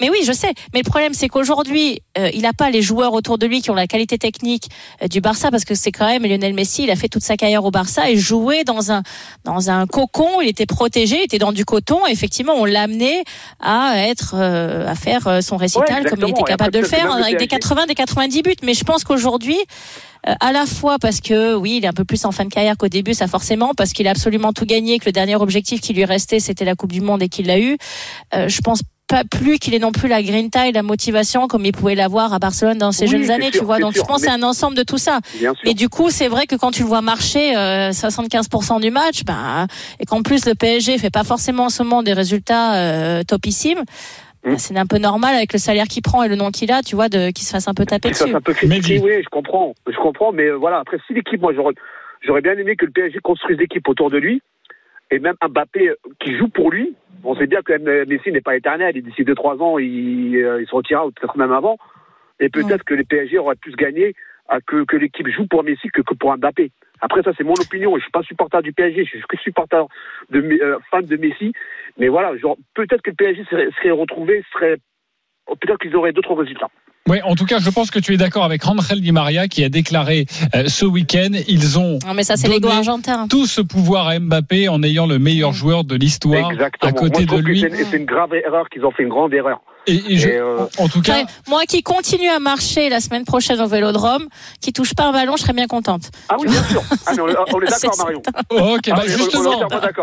Mais 0.01 0.11
oui, 0.11 0.19
je 0.25 0.33
sais. 0.33 0.53
Mais 0.73 0.81
le 0.81 0.89
problème, 0.89 1.13
c'est 1.13 1.29
qu'aujourd'hui, 1.29 2.01
euh, 2.17 2.31
il 2.33 2.43
n'a 2.43 2.53
pas 2.53 2.71
les 2.71 2.83
joueurs 2.83 3.13
autour 3.15 3.37
de 3.37 3.47
lui 3.47 3.61
qui 3.63 3.71
ont 3.71 3.75
la 3.75 3.87
qualité 3.87 4.17
technique 4.17 4.69
euh, 5.03 5.09
du 5.09 5.21
Barça, 5.21 5.51
parce 5.51 5.65
que 5.65 5.75
c'est 5.75 5.91
quand 5.91 6.07
même 6.07 6.25
Lionel 6.25 6.55
Messi. 6.55 6.85
Il 6.85 6.91
a 6.91 6.97
fait 6.97 7.09
toute 7.09 7.25
sa 7.25 7.37
carrière 7.37 7.65
au 7.65 7.71
Barça 7.71 8.09
et 8.11 8.17
jouait 8.17 8.65
dans 8.65 8.93
un 8.93 9.03
dans 9.45 9.71
un 9.71 9.87
cocon. 9.87 10.41
Il 10.41 10.49
était 10.49 10.67
protégé, 10.67 11.17
il 11.19 11.25
était 11.25 11.39
dans 11.39 11.53
du 11.53 11.65
coton. 11.65 12.07
Et 12.07 12.13
effectivement, 12.13 12.55
on 12.55 12.65
l'a 12.65 12.83
amené 12.83 13.25
à 13.61 13.95
être 14.07 14.35
à 14.37 14.95
faire 14.95 15.27
euh, 15.27 15.41
son 15.41 15.57
récital 15.57 16.05
Ouais, 16.05 16.11
comme 16.11 16.21
il 16.23 16.31
était 16.31 16.43
capable 16.43 16.73
de 16.73 16.79
le 16.81 16.87
faire 16.87 17.13
avec 17.13 17.39
des 17.39 17.47
PSG. 17.47 17.49
80, 17.49 17.87
des 17.87 17.95
90 17.95 18.43
buts. 18.43 18.55
Mais 18.63 18.75
je 18.75 18.85
pense 18.85 19.05
qu'aujourd'hui. 19.05 19.59
euh, 20.29 20.35
à 20.41 20.53
la 20.53 20.67
fois 20.67 20.99
parce 20.99 21.21
que 21.21 21.55
oui, 21.55 21.77
il 21.79 21.85
est 21.85 21.89
un 21.89 21.93
peu 21.93 22.05
plus 22.05 22.25
en 22.25 22.33
fin 22.33 22.45
de 22.45 22.51
carrière 22.51 22.77
qu'au 22.77 22.89
début, 22.89 23.15
ça 23.15 23.27
forcément, 23.29 23.73
parce 23.75 23.93
qu'il 23.93 24.07
a 24.09 24.11
absolument 24.11 24.53
tout 24.53 24.65
gagné, 24.67 24.99
que 24.99 25.07
le 25.07 25.13
dernier 25.13 25.37
objectif 25.37 25.81
qui 25.81 25.93
lui 25.93 26.05
restait, 26.05 26.41
c'était 26.41 26.65
la 26.65 26.75
Coupe 26.75 26.93
du 26.93 27.01
Monde 27.01 27.23
et 27.23 27.29
qu'il 27.29 27.47
l'a 27.47 27.59
eu. 27.59 27.77
Euh, 28.35 28.49
je 28.49 28.61
pense 28.61 28.83
pas 29.09 29.25
plus 29.25 29.59
qu'il 29.59 29.75
ait 29.75 29.79
non 29.79 29.91
plus 29.93 30.09
la 30.09 30.23
grinta 30.23 30.69
et 30.69 30.73
la 30.73 30.83
motivation 30.83 31.49
comme 31.49 31.65
il 31.65 31.73
pouvait 31.73 31.95
l'avoir 31.95 32.33
à 32.35 32.39
Barcelone 32.39 32.79
dans 32.79 32.93
ses 32.93 33.07
Oui, 33.07 33.11
jeunes 33.13 33.31
années, 33.31 33.51
sûr, 33.51 33.61
tu 33.61 33.65
vois. 33.65 33.79
Donc 33.79 33.95
sûr, 33.95 34.03
je 34.05 34.07
pense 34.07 34.21
que 34.23 34.29
c'est 34.29 34.37
mais- 34.37 34.45
un 34.45 34.47
ensemble 34.49 34.77
de 34.77 34.83
tout 34.83 34.99
ça. 34.99 35.21
Bien 35.39 35.55
sûr. 35.55 35.69
Et 35.71 35.75
du 35.75 35.89
coup, 35.89 36.11
c'est 36.11 36.29
vrai 36.29 36.47
que 36.47 36.55
quand 36.57 36.71
tu 36.71 36.83
le 36.83 36.89
vois 36.89 37.01
marcher 37.01 37.57
euh, 37.57 37.91
75% 37.91 38.81
du 38.81 38.91
match, 38.91 39.25
ben, 39.25 39.67
et 39.99 40.05
qu'en 40.05 40.23
plus 40.23 40.47
le 40.47 40.55
PSG 40.55 40.99
fait 40.99 41.11
pas 41.11 41.25
forcément 41.25 41.65
en 41.65 41.69
ce 41.71 41.83
moment 41.83 42.03
des 42.03 42.13
résultats 42.13 42.77
euh, 42.77 43.23
topissimes, 43.25 43.83
Hmm. 44.45 44.51
ben, 44.51 44.59
c'est 44.59 44.77
un 44.79 44.87
peu 44.87 44.99
normal 44.99 45.35
avec 45.35 45.53
le 45.53 45.59
salaire 45.59 45.87
qu'il 45.87 46.01
prend 46.03 46.23
et 46.23 46.29
le 46.29 46.37
nom 46.37 46.53
qu'il 46.53 46.71
a, 46.71 46.81
tu 46.83 46.95
vois, 46.95 47.09
de 47.09 47.31
qu'il 47.33 47.45
se 47.45 47.51
fasse 47.51 47.67
un 47.67 47.75
peu 47.75 47.85
taper 47.85 48.11
dessus. 48.11 48.23
c'est 48.29 48.35
un 48.35 48.41
peu 48.41 48.55
critiqué, 48.55 49.01
oui, 49.03 49.11
je 49.25 49.29
comprends. 49.31 49.75
Je 49.91 49.97
comprends, 49.97 50.31
mais 50.31 50.49
voilà, 50.51 50.79
après, 50.79 50.99
si 51.09 51.13
l'équipe, 51.13 51.41
moi, 51.43 51.53
j'aurais, 51.57 51.75
j'aurais 52.25 52.41
bien 52.41 52.53
aimé 52.53 52.77
que 52.77 52.85
le 52.87 52.93
PSG 52.93 53.19
construise 53.19 53.59
l'équipe 53.59 53.87
autour 53.89 54.11
de 54.11 54.17
lui, 54.19 54.41
et 55.11 55.19
même 55.19 55.37
Mbappé 55.43 55.91
euh, 55.91 55.95
qui 56.21 56.37
joue 56.37 56.49
pour 56.49 56.71
lui. 56.71 56.95
On 57.25 57.35
sait 57.35 57.47
bien 57.47 57.63
que 57.63 58.05
Messi 58.05 58.31
n'est 58.31 58.41
pas 58.41 58.57
éternel, 58.57 58.97
et 58.97 59.03
d'ici 59.03 59.23
2-3 59.23 59.61
ans, 59.61 59.79
il, 59.79 60.37
euh, 60.37 60.63
il 60.63 60.67
se 60.69 60.75
retirera, 60.75 61.07
ou 61.07 61.11
peut-être 61.11 61.37
même 61.37 61.53
avant. 61.53 61.77
Et 62.41 62.49
peut-être 62.49 62.85
que 62.85 62.95
les 62.95 63.05
PSG 63.05 63.39
auraient 63.39 63.57
plus 63.57 63.75
gagné 63.75 64.15
à 64.49 64.61
que, 64.61 64.85
que 64.85 64.97
l'équipe 64.97 65.29
joue 65.29 65.47
pour 65.47 65.65
Messi 65.65 65.89
que, 65.89 66.03
que 66.03 66.15
pour 66.15 66.37
Mbappé. 66.37 66.71
Après, 67.01 67.23
ça, 67.23 67.33
c'est 67.37 67.45
mon 67.45 67.55
opinion. 67.55 67.97
Je 67.97 68.03
suis 68.03 68.11
pas 68.11 68.23
supporter 68.23 68.63
du 68.63 68.73
PSG, 68.73 69.05
je 69.05 69.11
suis 69.11 69.23
que 69.29 69.37
supporter 69.39 69.87
de, 70.31 70.41
euh, 70.41 70.79
fan 70.91 71.05
de 71.05 71.17
Messi. 71.17 71.53
Mais 71.97 72.09
voilà, 72.09 72.33
peut-être 72.75 73.03
que 73.03 73.11
le 73.11 73.17
PSG 73.17 73.45
serait, 73.51 73.69
serait 73.77 73.91
retrouvé, 73.91 74.45
serait, 74.53 74.77
peut-être 75.47 75.79
qu'ils 75.79 75.97
auraient 75.97 76.13
d'autres 76.13 76.35
résultats. 76.35 76.71
Oui, 77.09 77.19
en 77.25 77.35
tout 77.35 77.47
cas, 77.47 77.59
je 77.59 77.71
pense 77.71 77.91
que 77.91 77.99
tu 77.99 78.13
es 78.15 78.17
d'accord 78.17 78.45
avec 78.45 78.63
Rangel 78.63 79.01
Di 79.01 79.13
Maria 79.13 79.49
qui 79.49 79.65
a 79.65 79.69
déclaré 79.69 80.27
euh, 80.55 80.65
ce 80.69 80.85
week-end, 80.85 81.31
ils 81.49 81.79
ont 81.79 81.99
Non, 82.07 82.15
mais 82.15 82.23
ça, 82.23 82.37
c'est 82.37 82.49
l'ego 82.49 82.69
donné 82.69 82.75
argentin. 82.79 83.27
tout 83.29 83.47
ce 83.47 83.61
pouvoir 83.61 84.09
à 84.09 84.19
Mbappé 84.19 84.69
en 84.69 84.83
ayant 84.83 85.07
le 85.07 85.19
meilleur 85.19 85.53
joueur 85.53 85.85
de 85.85 85.95
l'histoire 85.97 86.51
Exactement. 86.51 86.91
à 86.91 86.93
côté 86.93 87.25
Moi, 87.27 87.37
de 87.39 87.43
lui. 87.43 87.61
c'est- 87.61 87.85
C'est 87.91 87.97
une 87.97 88.05
grave 88.05 88.35
erreur 88.35 88.69
qu'ils 88.69 88.85
ont 88.85 88.91
fait 88.91 89.03
une 89.05 89.09
grande 89.09 89.33
erreur. 89.33 89.61
Et, 89.87 90.03
et 90.13 90.19
je- 90.19 90.29
euh, 90.29 90.67
en 90.79 90.89
tout 90.89 91.01
cas, 91.01 91.15
Ouais, 91.15 91.25
moi 91.49 91.63
qui 91.67 91.83
continue 91.83 92.29
à 92.29 92.39
marcher 92.41 92.91
la 92.91 93.01
semaine 93.01 93.25
prochaine 93.25 93.59
au 93.63 93.67
Vélodrome, 93.67 94.27
qui 94.61 94.75
touche 94.75 94.93
pas 94.95 95.07
un 95.07 95.13
ballon, 95.13 95.37
je 95.37 95.43
serais 95.43 95.55
bien 95.55 95.67
contente. 95.67 96.11
Ah 96.29 96.35
oui, 96.39 96.47
bien 96.49 96.63
sûr. 96.65 96.83
Ah, 97.07 97.13
mais 97.17 97.23
on, 97.23 97.29
est- 97.29 97.35
on 97.55 97.61
est 97.63 97.67
d'accord, 97.71 97.97
Marion. 97.97 98.23
Ok, 98.75 98.81
Ah, 98.91 98.97
bah 98.97 99.03
on- 99.07 99.09
justement, 99.09 99.61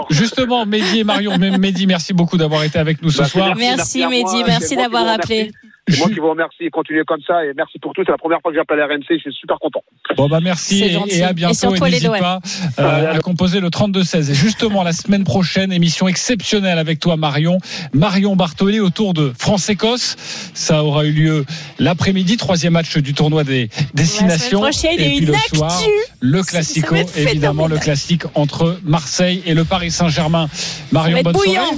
justement, 0.09 0.65
Mehdi 0.65 0.99
et 0.99 1.03
Marion, 1.03 1.37
Mehdi, 1.37 1.85
merci 1.85 2.13
beaucoup 2.13 2.37
d'avoir 2.37 2.63
été 2.63 2.79
avec 2.79 3.03
nous 3.03 3.11
ce 3.11 3.19
Bah, 3.19 3.25
soir. 3.25 3.55
Merci, 3.55 3.99
moi, 3.99 4.09
Mehdi, 4.09 4.43
merci 4.47 4.75
d'avoir 4.75 5.07
appelé. 5.07 5.51
C'est 5.87 5.99
moi 5.99 6.09
qui 6.09 6.19
vous 6.19 6.29
remercie. 6.29 6.69
Continuez 6.71 7.03
comme 7.05 7.21
ça 7.25 7.45
et 7.45 7.53
merci 7.55 7.77
pour 7.79 7.93
tout. 7.93 8.01
C'est 8.05 8.11
la 8.11 8.17
première 8.17 8.41
fois 8.41 8.51
que 8.51 8.57
j'appelle 8.57 8.81
RMC. 8.81 9.05
Je 9.09 9.17
suis 9.17 9.33
super 9.33 9.59
content. 9.59 9.83
Bon 10.17 10.27
bah 10.27 10.39
merci 10.41 10.83
et, 10.83 11.23
à 11.23 11.33
bientôt 11.33 11.75
et, 11.75 11.79
n'hésite 11.79 12.09
pas 12.19 12.39
euh, 12.79 13.15
à 13.15 13.19
composer 13.19 13.59
le 13.59 13.69
32-16 13.69 14.31
et 14.31 14.33
justement 14.33 14.83
la 14.83 14.93
semaine 14.93 15.23
prochaine 15.23 15.71
émission 15.73 16.07
exceptionnelle 16.07 16.77
avec 16.77 16.99
toi 16.99 17.17
Marion 17.17 17.57
Marion 17.93 18.35
Bartholé 18.35 18.79
autour 18.79 19.13
de 19.13 19.33
France-Écosse 19.37 20.15
ça 20.53 20.83
aura 20.83 21.05
eu 21.05 21.11
lieu 21.11 21.45
l'après-midi 21.79 22.37
troisième 22.37 22.73
match 22.73 22.97
du 22.97 23.13
tournoi 23.13 23.43
des 23.43 23.69
destinations 23.93 24.61
La 24.61 24.69
prochaine, 24.69 24.91
il 24.97 25.01
y 25.01 25.03
a 25.03 25.07
et 25.07 25.15
puis 25.17 25.25
une 25.25 25.31
le 25.31 25.35
actu. 25.35 25.55
soir 25.55 25.81
le 26.19 26.43
classico 26.43 26.95
évidemment 27.17 27.67
le 27.67 27.77
classique 27.77 28.23
entre 28.35 28.79
Marseille 28.83 29.41
et 29.45 29.53
le 29.53 29.65
Paris 29.65 29.91
Saint-Germain 29.91 30.47
Marion 30.91 31.21
bonne 31.23 31.33
bouillant. 31.33 31.65
soirée 31.65 31.77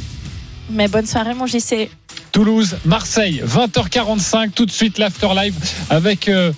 Mais 0.69 0.87
bonne 0.87 1.05
soirée, 1.05 1.33
mon 1.33 1.45
JC. 1.45 1.89
Toulouse, 2.31 2.77
Marseille, 2.85 3.41
20h45, 3.45 4.51
tout 4.51 4.65
de 4.65 4.71
suite 4.71 4.97
l'after 4.97 5.29
live 5.35 5.55
avec. 5.89 6.27
euh, 6.27 6.51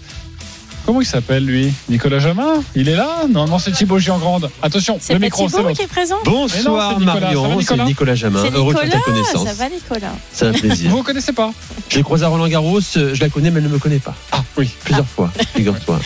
comment 0.89 1.01
il 1.01 1.05
s'appelle 1.05 1.45
lui 1.45 1.71
Nicolas 1.87 2.17
Jamin 2.17 2.63
Il 2.73 2.89
est 2.89 2.95
là 2.95 3.25
Non, 3.29 3.45
non, 3.45 3.59
c'est 3.59 3.71
Thibaut 3.71 3.99
Giangrande. 3.99 4.49
Attention, 4.63 4.97
C'est 4.99 5.13
le 5.13 5.19
pas 5.19 5.25
micro, 5.27 5.47
c'est 5.47 5.73
qui 5.75 5.83
est 5.83 5.87
présent 5.87 6.15
Bonsoir 6.25 6.99
Marion, 6.99 7.61
c'est 7.61 7.77
Nicolas 7.83 8.15
Jamin. 8.15 8.43
Heureux 8.55 8.73
de 8.73 8.79
faire 8.79 8.89
ta 8.89 8.99
connaissance. 9.01 9.47
ça 9.47 9.53
va 9.53 9.69
Nicolas 9.69 10.13
C'est 10.33 10.47
un 10.47 10.51
plaisir. 10.51 10.89
Vous 10.89 10.97
ne 10.97 11.03
connaissez 11.03 11.31
pas 11.31 11.51
Je 11.89 11.97
l'ai 11.97 12.01
croisé 12.01 12.25
à 12.25 12.29
Roland 12.29 12.47
Garros, 12.47 12.79
euh, 12.97 13.13
je 13.13 13.21
la 13.21 13.29
connais 13.29 13.51
mais 13.51 13.59
elle 13.59 13.65
ne 13.65 13.69
me 13.69 13.77
connaît 13.77 13.99
pas. 13.99 14.15
Ah 14.31 14.41
oui. 14.57 14.71
Plusieurs 14.83 15.05
fois, 15.05 15.31
figure-toi. 15.55 15.99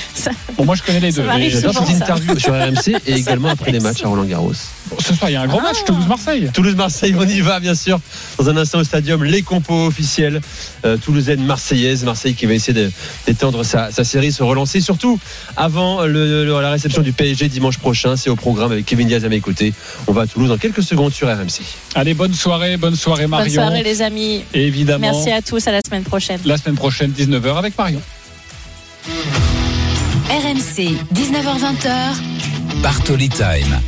Bon, 0.58 0.66
moi 0.66 0.76
je 0.76 0.84
connais 0.84 1.00
les 1.00 1.14
deux. 1.14 1.24
J'adore 1.48 1.74
ça. 1.88 1.94
interviews 1.94 2.38
sur 2.40 2.54
RMC 2.54 2.98
et 3.08 3.14
également 3.16 3.48
après 3.50 3.72
les 3.72 3.80
matchs 3.80 4.04
à 4.04 4.10
Roland 4.10 4.26
Garros. 4.26 4.52
Ce 5.00 5.14
soir, 5.16 5.30
il 5.30 5.34
y 5.34 5.36
a 5.38 5.42
un 5.42 5.48
grand 5.48 5.60
Ah. 5.64 5.70
match, 5.70 5.78
Toulouse-Marseille. 5.86 6.50
Toulouse-Marseille, 6.54 7.16
on 7.18 7.26
y 7.26 7.40
va 7.40 7.62
bien 7.62 7.74
sûr. 7.74 8.00
Dans 8.38 8.50
un 8.50 8.58
instant 8.58 8.80
au 8.80 8.84
stadium, 8.84 9.24
les 9.24 9.42
compos 9.44 9.86
officiels. 9.88 10.42
Euh, 10.86 10.98
Toulousaine, 10.98 11.44
Marseillaise. 11.46 12.04
Marseille 12.04 12.36
qui 12.36 12.46
va 12.46 12.54
essayer 12.54 12.90
d'étendre 13.26 13.64
sa, 13.64 13.92
sa 13.92 14.04
série, 14.04 14.32
se 14.34 14.44
relancer. 14.44 14.73
Surtout 14.82 15.20
avant 15.58 16.04
le- 16.04 16.46
le- 16.46 16.62
la 16.62 16.72
réception 16.72 17.02
du 17.02 17.14
PSG 17.14 17.48
dimanche 17.50 17.78
prochain. 17.78 18.16
C'est 18.16 18.30
au 18.30 18.36
programme 18.36 18.72
avec 18.72 18.86
Kevin 18.86 19.08
Diaz 19.08 19.24
à 19.26 19.30
mes 19.30 19.40
côtés. 19.42 19.74
On 20.08 20.14
va 20.14 20.24
à 20.24 20.28
Toulouse 20.28 20.50
dans 20.50 20.58
quelques 20.58 20.84
secondes 20.84 21.14
sur 21.14 21.28
RMC. 21.28 21.62
Allez, 21.96 22.14
bonne 22.14 22.34
soirée, 22.34 22.78
bonne 22.78 22.96
soirée 22.96 23.24
Bonne 23.24 23.32
Marion. 23.32 23.54
soirée, 23.54 23.84
les 23.84 24.02
amis. 24.02 24.44
Et 24.54 24.68
évidemment, 24.68 25.12
Merci 25.12 25.32
à 25.32 25.42
tous, 25.42 25.68
à 25.68 25.72
la 25.72 25.80
semaine 25.86 26.04
prochaine. 26.04 26.40
la 26.46 26.58
semaine 26.58 26.76
prochaine, 26.76 27.12
19h 27.12 27.58
avec 27.58 27.78
Marion. 27.78 28.02
RMC, 30.30 30.98
19h20h. 31.14 32.16
Bartoli 32.82 33.30
Time. 33.30 33.80